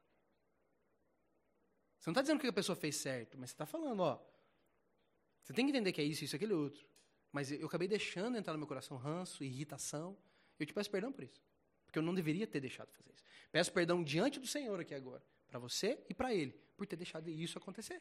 Você 1.97 2.09
não 2.09 2.11
está 2.11 2.21
dizendo 2.21 2.39
que 2.39 2.45
a 2.45 2.53
pessoa 2.53 2.75
fez 2.75 2.95
certo, 2.95 3.39
mas 3.39 3.49
você 3.49 3.55
está 3.55 3.65
falando, 3.65 4.01
ó, 4.01 4.23
você 5.49 5.53
tem 5.53 5.65
que 5.65 5.71
entender 5.71 5.91
que 5.91 5.99
é 5.99 6.03
isso, 6.03 6.23
isso, 6.23 6.35
aquele 6.35 6.53
outro. 6.53 6.85
Mas 7.31 7.51
eu 7.51 7.65
acabei 7.65 7.87
deixando 7.87 8.37
entrar 8.37 8.53
no 8.53 8.59
meu 8.59 8.67
coração 8.67 8.97
ranço, 8.97 9.43
irritação. 9.43 10.15
Eu 10.59 10.65
te 10.67 10.71
peço 10.71 10.91
perdão 10.91 11.11
por 11.11 11.23
isso. 11.23 11.41
Porque 11.87 11.97
eu 11.97 12.03
não 12.03 12.13
deveria 12.13 12.45
ter 12.45 12.59
deixado 12.59 12.91
fazer 12.91 13.09
isso. 13.11 13.23
Peço 13.51 13.73
perdão 13.73 14.03
diante 14.03 14.39
do 14.39 14.45
Senhor 14.45 14.79
aqui 14.79 14.93
agora. 14.93 15.23
Para 15.47 15.57
você 15.57 15.99
e 16.07 16.13
para 16.13 16.31
Ele. 16.31 16.51
Por 16.77 16.85
ter 16.85 16.95
deixado 16.97 17.27
isso 17.31 17.57
acontecer. 17.57 17.99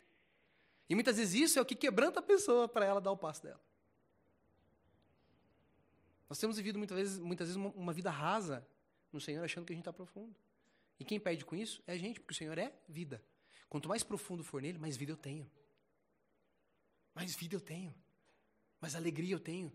E 0.90 0.94
muitas 0.94 1.16
vezes 1.16 1.40
isso 1.40 1.58
é 1.58 1.62
o 1.62 1.64
que 1.64 1.74
quebranta 1.74 2.20
a 2.20 2.22
pessoa 2.22 2.68
para 2.68 2.84
ela 2.84 3.00
dar 3.00 3.12
o 3.12 3.16
passo 3.16 3.42
dela. 3.42 3.60
Nós 6.28 6.38
temos 6.38 6.58
vivido 6.58 6.76
muitas 6.76 6.98
vezes, 6.98 7.18
muitas 7.18 7.48
vezes 7.48 7.72
uma, 7.74 7.94
vida 7.94 8.10
rasa 8.10 8.68
no 9.10 9.22
Senhor, 9.22 9.42
achando 9.42 9.64
que 9.64 9.72
a 9.72 9.74
gente 9.74 9.80
está 9.80 9.92
profundo. 9.92 10.36
E 11.00 11.04
quem 11.04 11.18
perde 11.18 11.46
com 11.46 11.56
isso 11.56 11.82
é 11.86 11.92
a 11.92 11.96
gente, 11.96 12.20
porque 12.20 12.34
o 12.34 12.36
Senhor 12.36 12.58
é 12.58 12.74
vida. 12.86 13.24
Quanto 13.70 13.88
mais 13.88 14.02
profundo 14.02 14.44
for 14.44 14.60
nele, 14.60 14.76
mais 14.76 14.98
vida 14.98 15.12
eu 15.12 15.16
tenho. 15.16 15.50
Mais 17.14 17.34
vida 17.34 17.54
eu 17.54 17.60
tenho. 17.60 17.94
Mais 18.80 18.94
alegria 18.94 19.34
eu 19.34 19.40
tenho. 19.40 19.72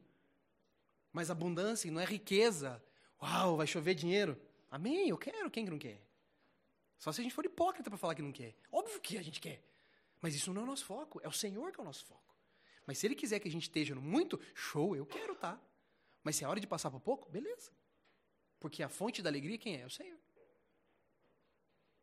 Mais 1.12 1.30
abundância, 1.30 1.92
não 1.92 2.00
é 2.00 2.06
riqueza. 2.06 2.84
Uau, 3.22 3.58
vai 3.58 3.68
chover 3.68 3.96
dinheiro. 3.96 4.40
Amém, 4.70 5.10
eu 5.10 5.18
quero. 5.18 5.52
Quem 5.52 5.66
que 5.66 5.72
não 5.72 5.78
quer? 5.78 6.02
Só 6.98 7.12
se 7.12 7.22
a 7.22 7.24
gente 7.24 7.36
for 7.36 7.46
hipócrita 7.46 7.90
para 7.90 7.98
falar 7.98 8.16
que 8.16 8.22
não 8.22 8.32
quer. 8.32 8.56
Óbvio 8.72 9.00
que 9.02 9.18
a 9.18 9.22
gente 9.22 9.40
quer. 9.40 9.64
Mas 10.22 10.36
isso 10.36 10.54
não 10.54 10.62
é 10.62 10.64
o 10.64 10.68
nosso 10.68 10.86
foco. 10.86 11.20
É 11.22 11.28
o 11.28 11.32
Senhor 11.32 11.72
que 11.72 11.80
é 11.80 11.84
o 11.84 11.86
nosso 11.86 12.06
foco. 12.06 12.36
Mas 12.86 12.98
se 12.98 13.08
Ele 13.08 13.16
quiser 13.16 13.40
que 13.40 13.48
a 13.48 13.52
gente 13.52 13.64
esteja 13.64 13.94
no 13.94 14.02
muito, 14.02 14.40
show, 14.56 14.96
eu 14.96 15.06
quero, 15.06 15.36
tá? 15.36 15.60
Mas 16.24 16.36
se 16.36 16.44
é 16.44 16.48
hora 16.48 16.60
de 16.60 16.68
passar 16.68 16.90
para 16.90 17.00
pouco, 17.00 17.30
beleza. 17.30 17.72
Porque 18.60 18.82
a 18.82 18.90
fonte 18.90 19.22
da 19.22 19.30
alegria 19.30 19.58
quem 19.58 19.76
é? 19.76 19.82
É 19.82 19.86
o 19.86 19.90
Senhor. 19.90 20.18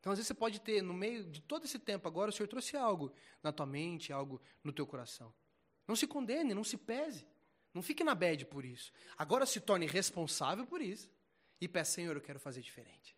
Então, 0.01 0.13
às 0.13 0.19
vezes, 0.19 0.29
você 0.29 0.35
pode 0.35 0.61
ter, 0.61 0.83
no 0.83 0.95
meio 0.95 1.25
de 1.25 1.43
todo 1.43 1.67
esse 1.67 1.79
tempo 1.79 2.09
agora, 2.09 2.31
o 2.31 2.33
Senhor 2.33 2.49
trouxe 2.49 2.77
algo 2.77 3.13
na 3.43 3.53
tua 3.53 3.67
mente, 3.67 4.13
algo 4.13 4.41
no 4.65 4.73
teu 4.73 4.87
coração. 4.87 5.33
Não 5.87 5.95
se 5.95 6.07
condene, 6.07 6.55
não 6.55 6.65
se 6.65 6.79
pese. 6.79 7.27
Não 7.75 7.83
fique 7.83 8.03
na 8.03 8.15
bed 8.15 8.47
por 8.47 8.65
isso. 8.65 8.93
Agora 9.17 9.45
se 9.45 9.61
torne 9.61 9.87
responsável 9.87 10.67
por 10.67 10.81
isso. 10.81 11.11
E 11.61 11.69
peça, 11.69 11.93
Senhor, 11.93 12.17
eu 12.17 12.23
quero 12.23 12.41
fazer 12.41 12.63
diferente. 12.63 13.15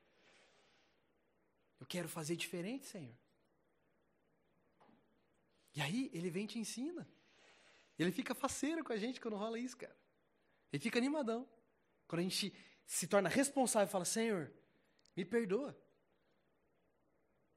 Eu 1.79 1.87
quero 1.87 2.09
fazer 2.09 2.35
diferente, 2.35 2.87
Senhor. 2.87 3.17
E 5.75 5.81
aí, 5.81 6.11
ele 6.13 6.31
vem 6.31 6.45
e 6.45 6.49
te 6.49 6.59
ensina. 6.59 7.09
Ele 7.99 8.11
fica 8.11 8.35
faceiro 8.35 8.85
com 8.85 8.93
a 8.93 8.97
gente 8.97 9.21
quando 9.21 9.37
rola 9.37 9.59
isso, 9.59 9.77
cara. 9.77 9.97
Ele 10.73 10.83
fica 10.83 10.99
animadão. 10.99 11.49
Quando 12.09 12.21
a 12.21 12.23
gente 12.25 12.53
se 12.85 13.07
torna 13.07 13.29
responsável 13.29 13.89
e 13.89 13.91
fala, 13.91 14.05
Senhor, 14.05 14.53
me 15.17 15.25
perdoa. 15.25 15.81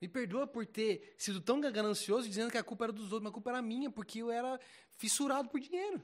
Me 0.01 0.07
perdoa 0.07 0.45
por 0.45 0.65
ter 0.65 1.15
sido 1.17 1.39
tão 1.39 1.59
ganancioso 1.61 2.27
dizendo 2.27 2.51
que 2.51 2.57
a 2.57 2.63
culpa 2.63 2.85
era 2.85 2.93
dos 2.93 3.05
outros, 3.05 3.23
mas 3.23 3.31
a 3.31 3.33
culpa 3.33 3.49
era 3.51 3.61
minha, 3.61 3.89
porque 3.89 4.19
eu 4.19 4.29
era 4.29 4.59
fissurado 4.97 5.49
por 5.49 5.59
dinheiro. 5.59 6.01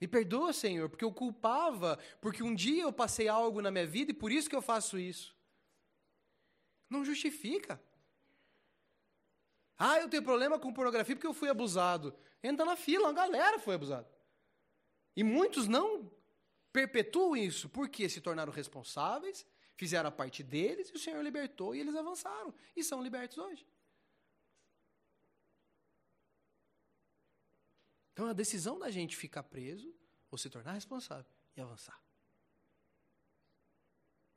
Me 0.00 0.08
perdoa, 0.08 0.52
Senhor, 0.52 0.88
porque 0.88 1.04
eu 1.04 1.12
culpava, 1.12 1.98
porque 2.20 2.42
um 2.42 2.54
dia 2.54 2.84
eu 2.84 2.92
passei 2.92 3.28
algo 3.28 3.60
na 3.60 3.70
minha 3.70 3.86
vida 3.86 4.12
e 4.12 4.14
por 4.14 4.32
isso 4.32 4.48
que 4.48 4.56
eu 4.56 4.62
faço 4.62 4.98
isso. 4.98 5.36
Não 6.88 7.04
justifica. 7.04 7.80
Ah, 9.78 9.98
eu 9.98 10.08
tenho 10.08 10.22
problema 10.22 10.58
com 10.58 10.72
pornografia 10.72 11.14
porque 11.14 11.26
eu 11.26 11.34
fui 11.34 11.48
abusado. 11.48 12.14
Entra 12.42 12.64
na 12.64 12.76
fila, 12.76 13.08
uma 13.08 13.12
galera 13.12 13.58
foi 13.58 13.74
abusada. 13.74 14.08
E 15.14 15.22
muitos 15.22 15.66
não 15.66 16.10
perpetuam 16.72 17.36
isso 17.36 17.68
porque 17.68 18.08
se 18.08 18.20
tornaram 18.20 18.52
responsáveis, 18.52 19.46
fizeram 19.76 20.08
a 20.08 20.12
parte 20.12 20.42
deles 20.42 20.90
e 20.90 20.94
o 20.94 20.98
Senhor 20.98 21.22
libertou 21.22 21.74
e 21.74 21.80
eles 21.80 21.94
avançaram 21.94 22.54
e 22.76 22.84
são 22.84 23.02
libertos 23.02 23.38
hoje. 23.38 23.66
Então 28.12 28.26
a 28.26 28.32
decisão 28.32 28.78
da 28.78 28.90
gente 28.90 29.16
ficar 29.16 29.42
preso 29.42 29.94
ou 30.30 30.36
se 30.36 30.50
tornar 30.50 30.72
responsável 30.72 31.30
e 31.56 31.60
avançar. 31.60 32.00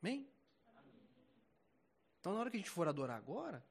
Amém? 0.02 0.30
Então 2.20 2.34
na 2.34 2.40
hora 2.40 2.50
que 2.50 2.58
a 2.58 2.60
gente 2.60 2.70
for 2.70 2.88
adorar 2.88 3.18
agora, 3.18 3.66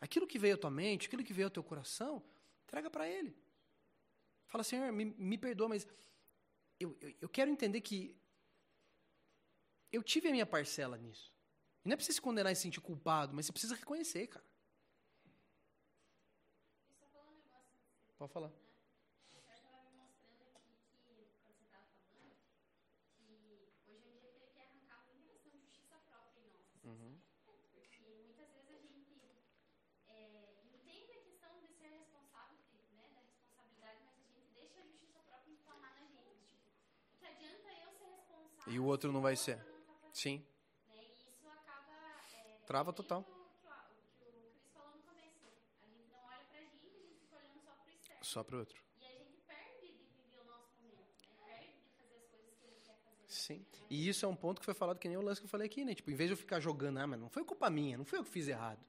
aquilo 0.00 0.26
que 0.26 0.38
veio 0.38 0.54
à 0.54 0.58
tua 0.58 0.70
mente, 0.70 1.06
aquilo 1.06 1.24
que 1.24 1.32
veio 1.32 1.46
ao 1.46 1.50
teu 1.50 1.64
coração, 1.64 2.22
entrega 2.64 2.90
para 2.90 3.08
Ele. 3.08 3.34
Fala, 4.46 4.62
Senhor, 4.62 4.92
me, 4.92 5.06
me 5.06 5.38
perdoa, 5.38 5.68
mas 5.68 5.86
eu, 6.78 6.96
eu, 7.00 7.14
eu 7.22 7.28
quero 7.28 7.50
entender 7.50 7.80
que 7.80 8.16
eu 9.92 10.02
tive 10.02 10.28
a 10.28 10.30
minha 10.30 10.46
parcela 10.46 10.96
nisso. 10.96 11.32
E 11.84 11.88
não 11.88 11.94
é 11.94 11.96
pra 11.96 12.04
você 12.04 12.12
se 12.12 12.20
condenar 12.20 12.52
e 12.52 12.56
se 12.56 12.62
sentir 12.62 12.80
culpado, 12.80 13.34
mas 13.34 13.46
você 13.46 13.52
precisa 13.52 13.74
reconhecer, 13.74 14.26
cara. 14.26 14.44
Pode 18.18 18.32
falar. 18.32 18.52
E 38.66 38.80
o 38.80 38.84
outro 38.84 39.12
não 39.12 39.20
vai 39.20 39.36
ser. 39.36 39.58
Sim. 40.12 40.44
E 40.92 41.12
isso 41.12 41.28
acaba. 41.48 41.92
É, 42.34 42.58
Trava 42.66 42.92
total. 42.92 43.24
Só 48.22 48.42
para 48.42 48.56
o 48.56 48.58
outro. 48.58 48.76
E 49.00 49.04
a 49.04 49.08
gente 49.08 49.40
perde 49.46 49.86
de 49.86 49.92
viver 49.92 50.40
o 50.42 50.44
nosso 50.46 50.74
momento, 50.82 51.28
né? 51.38 51.46
Perde 51.46 51.74
de 51.78 51.90
fazer 51.96 52.16
as 52.16 52.28
coisas 52.28 52.54
que 52.58 52.66
ele 52.66 52.80
quer 52.84 52.96
fazer. 52.96 53.24
Sim. 53.28 53.64
E 53.88 54.08
isso 54.08 54.26
é 54.26 54.28
um 54.28 54.34
ponto 54.34 54.58
que 54.58 54.64
foi 54.64 54.74
falado 54.74 54.98
que 54.98 55.06
nem 55.06 55.16
o 55.16 55.22
lance 55.22 55.40
que 55.40 55.46
eu 55.46 55.48
falei 55.48 55.66
aqui, 55.66 55.84
né? 55.84 55.94
Tipo, 55.94 56.10
em 56.10 56.16
vez 56.16 56.28
de 56.28 56.32
eu 56.32 56.36
ficar 56.36 56.58
jogando, 56.58 56.98
ah, 56.98 57.06
mas 57.06 57.20
não 57.20 57.30
foi 57.30 57.44
culpa 57.44 57.70
minha, 57.70 57.96
não 57.96 58.04
foi 58.04 58.18
eu 58.18 58.24
que 58.24 58.30
fiz 58.30 58.48
errado. 58.48 58.84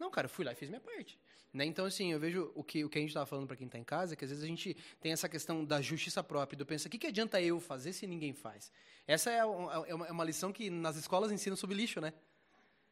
Não, 0.00 0.10
cara, 0.10 0.24
eu 0.24 0.30
fui 0.30 0.46
lá 0.46 0.52
e 0.52 0.54
fiz 0.54 0.70
minha 0.70 0.80
parte. 0.80 1.18
Né? 1.52 1.66
Então, 1.66 1.84
assim, 1.84 2.10
eu 2.10 2.18
vejo 2.18 2.50
o 2.54 2.64
que, 2.64 2.82
o 2.82 2.88
que 2.88 2.96
a 2.96 3.02
gente 3.02 3.10
estava 3.10 3.26
falando 3.26 3.46
para 3.46 3.56
quem 3.56 3.66
está 3.66 3.78
em 3.78 3.84
casa, 3.84 4.14
é 4.14 4.16
que 4.16 4.24
às 4.24 4.30
vezes 4.30 4.42
a 4.42 4.46
gente 4.46 4.74
tem 4.98 5.12
essa 5.12 5.28
questão 5.28 5.62
da 5.62 5.82
justiça 5.82 6.24
própria, 6.24 6.56
do 6.56 6.64
pensa, 6.64 6.88
o 6.88 6.90
que, 6.90 6.98
que 6.98 7.06
adianta 7.06 7.40
eu 7.42 7.60
fazer 7.60 7.92
se 7.92 8.06
ninguém 8.06 8.32
faz? 8.32 8.72
Essa 9.06 9.30
é, 9.30 9.44
uma, 9.44 9.86
é 9.86 9.94
uma 9.94 10.24
é 10.24 10.26
lição 10.26 10.52
que 10.52 10.70
nas 10.70 10.96
escolas 10.96 11.30
ensinam 11.30 11.56
sobre 11.56 11.76
lixo, 11.76 12.00
né? 12.00 12.14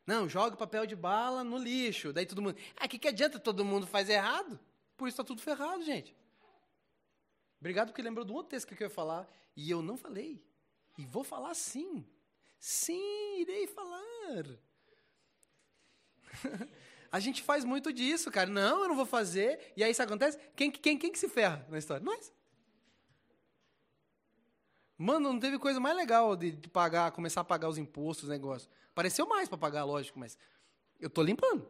Não, 0.06 0.28
joga 0.28 0.54
papel 0.54 0.84
de 0.84 0.94
bala 0.94 1.42
no 1.42 1.56
lixo. 1.56 2.12
Daí 2.12 2.26
todo 2.26 2.42
mundo, 2.42 2.58
ah, 2.76 2.84
o 2.84 2.88
que, 2.88 2.98
que 2.98 3.08
adianta 3.08 3.38
todo 3.38 3.64
mundo 3.64 3.86
faz 3.86 4.10
errado? 4.10 4.60
Por 4.98 5.08
isso 5.08 5.14
está 5.14 5.24
tudo 5.24 5.40
ferrado, 5.40 5.82
gente. 5.82 6.14
Obrigado 7.60 7.88
porque 7.88 8.02
lembrou 8.02 8.24
do 8.24 8.34
outro 8.34 8.50
texto 8.50 8.66
que 8.66 8.82
eu 8.82 8.86
ia 8.86 8.94
falar, 8.94 9.26
e 9.56 9.70
eu 9.70 9.80
não 9.80 9.96
falei. 9.96 10.42
E 10.98 11.06
vou 11.06 11.24
falar 11.24 11.54
sim. 11.54 12.04
Sim, 12.58 13.40
irei 13.40 13.66
falar. 13.66 14.44
A 17.10 17.20
gente 17.20 17.42
faz 17.42 17.64
muito 17.64 17.92
disso, 17.92 18.30
cara. 18.30 18.50
Não, 18.50 18.82
eu 18.82 18.88
não 18.88 18.96
vou 18.96 19.06
fazer. 19.06 19.72
E 19.76 19.82
aí 19.82 19.90
isso 19.90 20.02
acontece? 20.02 20.38
Quem, 20.54 20.70
quem, 20.70 20.98
quem 20.98 21.10
que 21.10 21.18
se 21.18 21.28
ferra 21.28 21.66
na 21.68 21.78
história? 21.78 22.04
Nós. 22.04 22.32
Mano, 24.96 25.32
não 25.32 25.38
teve 25.38 25.58
coisa 25.58 25.78
mais 25.78 25.96
legal 25.96 26.34
de, 26.34 26.50
de 26.50 26.68
pagar, 26.68 27.12
começar 27.12 27.40
a 27.40 27.44
pagar 27.44 27.68
os 27.68 27.78
impostos, 27.78 28.28
negócio. 28.28 28.68
Pareceu 28.94 29.28
mais 29.28 29.48
para 29.48 29.56
pagar, 29.56 29.84
lógico, 29.84 30.18
mas 30.18 30.36
eu 30.98 31.08
tô 31.08 31.22
limpando. 31.22 31.62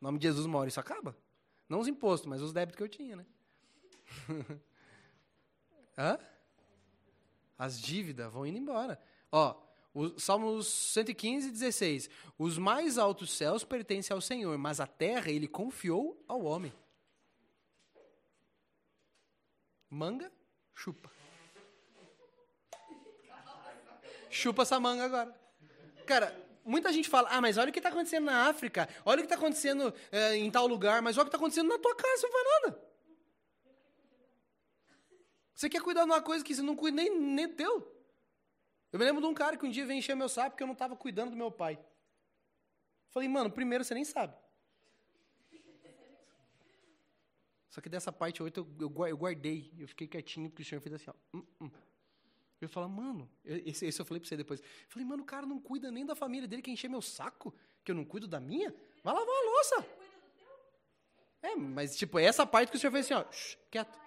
Em 0.00 0.04
nome 0.04 0.18
de 0.18 0.26
Jesus, 0.26 0.44
uma 0.44 0.66
isso 0.66 0.80
acaba. 0.80 1.16
Não 1.68 1.78
os 1.78 1.86
impostos, 1.86 2.28
mas 2.28 2.42
os 2.42 2.52
débitos 2.52 2.76
que 2.76 2.82
eu 2.82 2.88
tinha, 2.88 3.16
né? 3.16 3.26
Hã? 5.96 6.18
As 7.56 7.80
dívidas 7.80 8.32
vão 8.32 8.44
indo 8.44 8.58
embora. 8.58 9.00
Ó, 9.30 9.56
o 9.94 10.18
Salmos 10.18 10.66
115, 10.66 11.50
16. 11.50 12.08
Os 12.38 12.56
mais 12.56 12.96
altos 12.96 13.30
céus 13.36 13.62
pertencem 13.62 14.14
ao 14.14 14.20
Senhor, 14.20 14.56
mas 14.56 14.80
a 14.80 14.86
terra 14.86 15.30
ele 15.30 15.46
confiou 15.46 16.22
ao 16.26 16.42
homem. 16.42 16.72
Manga, 19.90 20.32
chupa. 20.74 21.10
Chupa 24.30 24.62
essa 24.62 24.80
manga 24.80 25.04
agora. 25.04 25.34
Cara, 26.06 26.34
muita 26.64 26.90
gente 26.90 27.08
fala, 27.08 27.28
ah, 27.30 27.40
mas 27.42 27.58
olha 27.58 27.68
o 27.68 27.72
que 27.72 27.78
está 27.78 27.90
acontecendo 27.90 28.24
na 28.24 28.48
África, 28.48 28.88
olha 29.04 29.18
o 29.18 29.20
que 29.20 29.26
está 29.26 29.36
acontecendo 29.36 29.92
é, 30.10 30.36
em 30.36 30.50
tal 30.50 30.66
lugar, 30.66 31.02
mas 31.02 31.18
olha 31.18 31.24
o 31.24 31.26
que 31.26 31.28
está 31.28 31.36
acontecendo 31.36 31.68
na 31.68 31.78
tua 31.78 31.94
casa, 31.94 32.16
você 32.16 32.26
não 32.26 32.32
faz 32.32 32.46
nada. 32.62 32.92
Você 35.54 35.68
quer 35.68 35.82
cuidar 35.82 36.04
de 36.04 36.10
uma 36.10 36.22
coisa 36.22 36.42
que 36.42 36.54
você 36.54 36.62
não 36.62 36.74
cuida 36.74 36.96
nem, 36.96 37.20
nem 37.20 37.46
teu. 37.46 37.91
Eu 38.92 38.98
me 38.98 39.04
lembro 39.04 39.22
de 39.22 39.26
um 39.26 39.34
cara 39.34 39.56
que 39.56 39.64
um 39.64 39.70
dia 39.70 39.86
veio 39.86 39.98
encher 39.98 40.14
meu 40.14 40.28
saco 40.28 40.50
porque 40.50 40.62
eu 40.62 40.66
não 40.66 40.74
estava 40.74 40.94
cuidando 40.94 41.30
do 41.30 41.36
meu 41.36 41.50
pai. 41.50 41.78
Falei, 43.08 43.28
mano, 43.28 43.50
primeiro 43.50 43.82
você 43.82 43.94
nem 43.94 44.04
sabe. 44.04 44.36
Só 47.70 47.80
que 47.80 47.88
dessa 47.88 48.12
parte 48.12 48.42
8 48.42 48.68
eu, 48.78 49.06
eu 49.06 49.16
guardei, 49.16 49.72
eu 49.78 49.88
fiquei 49.88 50.06
quietinho, 50.06 50.50
porque 50.50 50.62
o 50.62 50.64
senhor 50.64 50.82
fez 50.82 50.94
assim, 50.94 51.10
ó. 51.10 51.14
Hum, 51.34 51.42
hum. 51.58 51.70
Eu 52.60 52.68
falo, 52.68 52.86
mano, 52.88 53.28
esse, 53.44 53.86
esse 53.86 53.98
eu 53.98 54.04
falei 54.04 54.20
pra 54.20 54.28
você 54.28 54.36
depois. 54.36 54.60
Eu 54.60 54.66
falei, 54.88 55.08
mano, 55.08 55.22
o 55.22 55.26
cara 55.26 55.46
não 55.46 55.58
cuida 55.58 55.90
nem 55.90 56.04
da 56.04 56.14
família 56.14 56.46
dele, 56.46 56.60
quer 56.60 56.70
encher 56.70 56.88
meu 56.88 57.00
saco, 57.00 57.52
que 57.82 57.90
eu 57.90 57.94
não 57.94 58.04
cuido 58.04 58.28
da 58.28 58.38
minha? 58.38 58.74
Vai 59.02 59.14
lavar 59.14 59.34
a 59.34 59.50
louça. 59.50 59.86
É, 61.42 61.56
mas 61.56 61.96
tipo, 61.96 62.18
é 62.18 62.24
essa 62.24 62.46
parte 62.46 62.70
que 62.70 62.76
o 62.76 62.80
senhor 62.80 62.92
fez 62.92 63.06
assim, 63.06 63.14
ó, 63.14 63.32
shh, 63.32 63.56
quieto. 63.70 63.98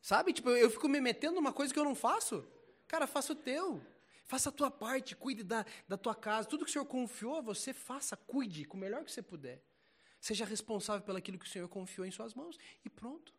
Sabe? 0.00 0.32
Tipo, 0.32 0.50
eu 0.50 0.70
fico 0.70 0.88
me 0.88 1.00
metendo 1.02 1.34
numa 1.34 1.52
coisa 1.52 1.72
que 1.72 1.78
eu 1.78 1.84
não 1.84 1.94
faço. 1.94 2.46
Cara, 2.86 3.06
faça 3.06 3.32
o 3.32 3.36
teu. 3.36 3.82
Faça 4.24 4.48
a 4.48 4.52
tua 4.52 4.70
parte, 4.70 5.14
cuide 5.14 5.42
da, 5.42 5.66
da 5.86 5.96
tua 5.96 6.14
casa. 6.14 6.48
Tudo 6.48 6.64
que 6.64 6.70
o 6.70 6.72
Senhor 6.72 6.86
confiou 6.86 7.42
você, 7.42 7.74
faça, 7.74 8.16
cuide 8.16 8.64
com 8.64 8.76
o 8.76 8.80
melhor 8.80 9.04
que 9.04 9.12
você 9.12 9.22
puder. 9.22 9.62
Seja 10.18 10.46
responsável 10.46 11.04
pelo 11.04 11.18
aquilo 11.18 11.38
que 11.38 11.44
o 11.44 11.48
Senhor 11.48 11.68
confiou 11.68 12.06
em 12.06 12.10
suas 12.10 12.32
mãos. 12.32 12.58
E 12.84 12.88
pronto. 12.88 13.34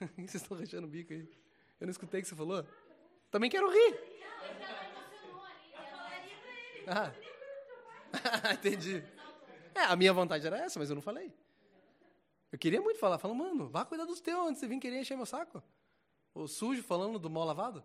Vocês 0.16 0.34
estão 0.34 0.58
rachando 0.58 0.86
o 0.86 0.90
bico 0.90 1.12
aí. 1.12 1.26
Eu 1.80 1.86
não 1.86 1.90
escutei 1.90 2.20
o 2.20 2.22
que 2.22 2.28
você 2.28 2.36
falou? 2.36 2.66
Também 3.30 3.50
quero 3.50 3.68
rir. 3.70 3.98
Ah. 6.86 7.12
Entendi. 8.52 9.02
É, 9.74 9.80
a 9.80 9.96
minha 9.96 10.12
vontade 10.12 10.46
era 10.46 10.58
essa, 10.58 10.78
mas 10.78 10.88
eu 10.88 10.94
não 10.94 11.02
falei. 11.02 11.32
Eu 12.52 12.58
queria 12.58 12.80
muito 12.80 13.00
falar. 13.00 13.18
Falo, 13.18 13.34
mano, 13.34 13.68
vá 13.68 13.84
cuidar 13.84 14.04
dos 14.04 14.20
teus 14.20 14.46
antes 14.46 14.60
de 14.60 14.68
vir 14.68 14.78
querer 14.78 15.00
encher 15.00 15.16
meu 15.16 15.26
saco. 15.26 15.62
O 16.34 16.46
sujo 16.46 16.82
falando 16.82 17.18
do 17.18 17.28
mal 17.28 17.44
lavado. 17.44 17.84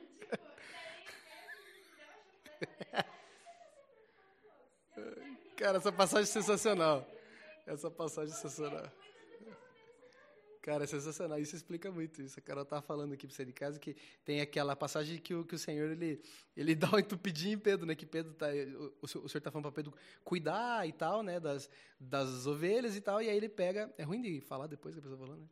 Cara, 5.71 5.77
essa 5.77 5.91
passagem 5.93 6.23
é 6.23 6.33
sensacional. 6.33 7.07
Essa 7.65 7.89
passagem 7.89 8.33
é 8.33 8.35
sensacional. 8.35 8.91
Cara, 10.61 10.83
é 10.83 10.87
sensacional. 10.87 11.39
Isso 11.39 11.55
explica 11.55 11.89
muito 11.89 12.21
isso. 12.21 12.37
A 12.37 12.41
Carol 12.41 12.65
tava 12.65 12.81
falando 12.81 13.13
aqui 13.13 13.25
pra 13.25 13.33
você 13.33 13.45
de 13.45 13.53
casa 13.53 13.79
que 13.79 13.95
tem 14.25 14.41
aquela 14.41 14.75
passagem 14.75 15.17
que 15.17 15.33
o, 15.33 15.45
que 15.45 15.55
o 15.55 15.57
Senhor, 15.57 15.91
ele, 15.91 16.21
ele 16.57 16.75
dá 16.75 16.89
uma 16.89 16.99
entupidinha 16.99 17.53
em 17.53 17.57
Pedro, 17.57 17.85
né? 17.85 17.95
Que 17.95 18.05
Pedro 18.05 18.33
tá... 18.33 18.47
O, 19.01 19.05
o 19.05 19.29
Senhor 19.29 19.41
tá 19.41 19.49
falando 19.49 19.63
pra 19.63 19.71
Pedro 19.71 19.93
cuidar 20.25 20.85
e 20.85 20.91
tal, 20.91 21.23
né? 21.23 21.39
Das, 21.39 21.69
das 21.97 22.45
ovelhas 22.45 22.97
e 22.97 22.99
tal. 22.99 23.21
E 23.21 23.29
aí 23.29 23.37
ele 23.37 23.47
pega... 23.47 23.93
É 23.97 24.03
ruim 24.03 24.21
de 24.21 24.41
falar 24.41 24.67
depois 24.67 24.93
que 24.93 24.99
a 24.99 25.01
pessoa 25.01 25.17
tá 25.17 25.25
falando, 25.25 25.41
né? 25.41 25.47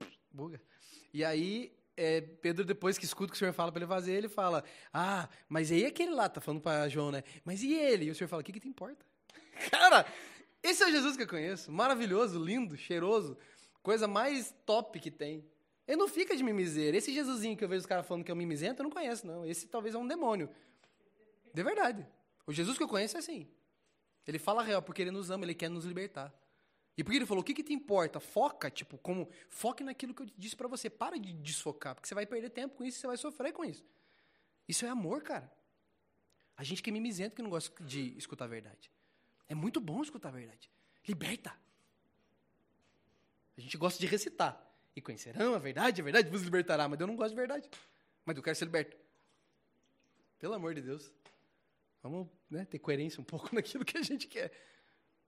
A 0.00 0.06
buga. 0.32 0.60
E 1.14 1.24
aí 1.24 1.72
é, 1.96 2.20
Pedro, 2.20 2.64
depois 2.64 2.98
que 2.98 3.04
escuta 3.04 3.28
o 3.28 3.30
que 3.30 3.36
o 3.36 3.38
Senhor 3.38 3.52
fala 3.52 3.70
para 3.70 3.78
ele 3.78 3.88
fazer, 3.88 4.12
ele 4.12 4.28
fala: 4.28 4.64
Ah, 4.92 5.28
mas 5.48 5.70
aí 5.70 5.84
aquele 5.84 6.10
lá, 6.10 6.28
tá 6.28 6.40
falando 6.40 6.60
para 6.60 6.88
João, 6.88 7.12
né? 7.12 7.22
Mas 7.44 7.62
e 7.62 7.74
ele? 7.74 8.06
E 8.06 8.10
o 8.10 8.14
Senhor 8.14 8.28
fala: 8.28 8.42
O 8.42 8.44
que, 8.44 8.52
que 8.52 8.58
te 8.58 8.68
importa? 8.68 9.11
Cara, 9.70 10.06
esse 10.62 10.82
é 10.82 10.86
o 10.86 10.90
Jesus 10.90 11.16
que 11.16 11.22
eu 11.24 11.28
conheço. 11.28 11.70
Maravilhoso, 11.72 12.42
lindo, 12.42 12.76
cheiroso. 12.76 13.36
Coisa 13.82 14.06
mais 14.06 14.54
top 14.64 15.00
que 15.00 15.10
tem. 15.10 15.44
Ele 15.86 15.96
não 15.96 16.08
fica 16.08 16.36
de 16.36 16.42
mimizeira. 16.42 16.96
Esse 16.96 17.12
Jesusinho 17.12 17.56
que 17.56 17.64
eu 17.64 17.68
vejo 17.68 17.80
os 17.80 17.86
caras 17.86 18.06
falando 18.06 18.24
que 18.24 18.30
é 18.30 18.34
um 18.34 18.36
mimizento, 18.36 18.80
eu 18.80 18.84
não 18.84 18.90
conheço, 18.90 19.26
não. 19.26 19.44
Esse 19.44 19.66
talvez 19.66 19.94
é 19.94 19.98
um 19.98 20.06
demônio. 20.06 20.48
De 21.52 21.62
verdade. 21.62 22.06
O 22.46 22.52
Jesus 22.52 22.76
que 22.76 22.82
eu 22.82 22.88
conheço 22.88 23.16
é 23.16 23.20
assim. 23.20 23.48
Ele 24.26 24.38
fala 24.38 24.62
real 24.62 24.80
porque 24.80 25.02
ele 25.02 25.10
nos 25.10 25.30
ama, 25.30 25.44
ele 25.44 25.54
quer 25.54 25.68
nos 25.68 25.84
libertar. 25.84 26.32
E 26.96 27.02
porque 27.02 27.18
ele 27.18 27.26
falou, 27.26 27.40
o 27.40 27.44
que, 27.44 27.54
que 27.54 27.62
te 27.62 27.72
importa? 27.72 28.20
Foca, 28.20 28.70
tipo, 28.70 28.98
como 28.98 29.28
foque 29.48 29.82
naquilo 29.82 30.14
que 30.14 30.22
eu 30.22 30.26
disse 30.36 30.54
para 30.54 30.68
você. 30.68 30.88
Para 30.88 31.18
de 31.18 31.32
desfocar, 31.32 31.94
porque 31.94 32.06
você 32.06 32.14
vai 32.14 32.26
perder 32.26 32.50
tempo 32.50 32.76
com 32.76 32.84
isso, 32.84 33.00
você 33.00 33.06
vai 33.06 33.16
sofrer 33.16 33.52
com 33.52 33.64
isso. 33.64 33.84
Isso 34.68 34.84
é 34.84 34.88
amor, 34.88 35.22
cara. 35.22 35.50
A 36.56 36.62
gente 36.62 36.82
que 36.82 36.90
é 36.90 36.92
mimizento 36.92 37.34
que 37.34 37.42
não 37.42 37.50
gosta 37.50 37.82
de 37.82 38.16
escutar 38.16 38.44
a 38.44 38.48
verdade. 38.48 38.90
É 39.52 39.54
muito 39.54 39.82
bom 39.82 40.00
escutar 40.00 40.30
a 40.30 40.32
verdade. 40.32 40.70
Liberta. 41.06 41.54
A 43.54 43.60
gente 43.60 43.76
gosta 43.76 44.00
de 44.00 44.06
recitar. 44.06 44.58
E 44.96 45.00
conhecerão 45.02 45.54
a 45.54 45.58
verdade, 45.58 46.00
a 46.00 46.04
verdade 46.04 46.30
vos 46.30 46.40
libertará. 46.40 46.88
Mas 46.88 46.98
eu 46.98 47.06
não 47.06 47.16
gosto 47.16 47.32
de 47.32 47.36
verdade. 47.36 47.68
Mas 48.24 48.34
eu 48.34 48.42
quero 48.42 48.56
ser 48.56 48.64
liberto. 48.64 48.96
Pelo 50.38 50.54
amor 50.54 50.74
de 50.74 50.80
Deus. 50.80 51.12
Vamos 52.02 52.28
né, 52.48 52.64
ter 52.64 52.78
coerência 52.78 53.20
um 53.20 53.24
pouco 53.24 53.50
naquilo 53.54 53.84
que 53.84 53.98
a 53.98 54.02
gente 54.02 54.26
quer. 54.26 54.50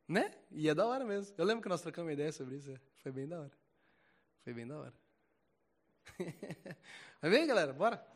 Né? 0.08 0.32
E 0.50 0.70
é 0.70 0.74
da 0.74 0.86
hora 0.86 1.04
mesmo. 1.04 1.34
Eu 1.36 1.44
lembro 1.44 1.62
que 1.62 1.68
nós 1.68 1.82
trocamos 1.82 2.06
uma 2.08 2.14
ideia 2.14 2.32
sobre 2.32 2.56
isso. 2.56 2.70
É. 2.70 2.80
Foi 3.02 3.12
bem 3.12 3.28
da 3.28 3.40
hora. 3.40 3.52
Foi 4.42 4.54
bem 4.54 4.66
da 4.66 4.78
hora. 4.78 4.94
Bem, 7.20 7.46
galera, 7.46 7.72
bora? 7.72 8.06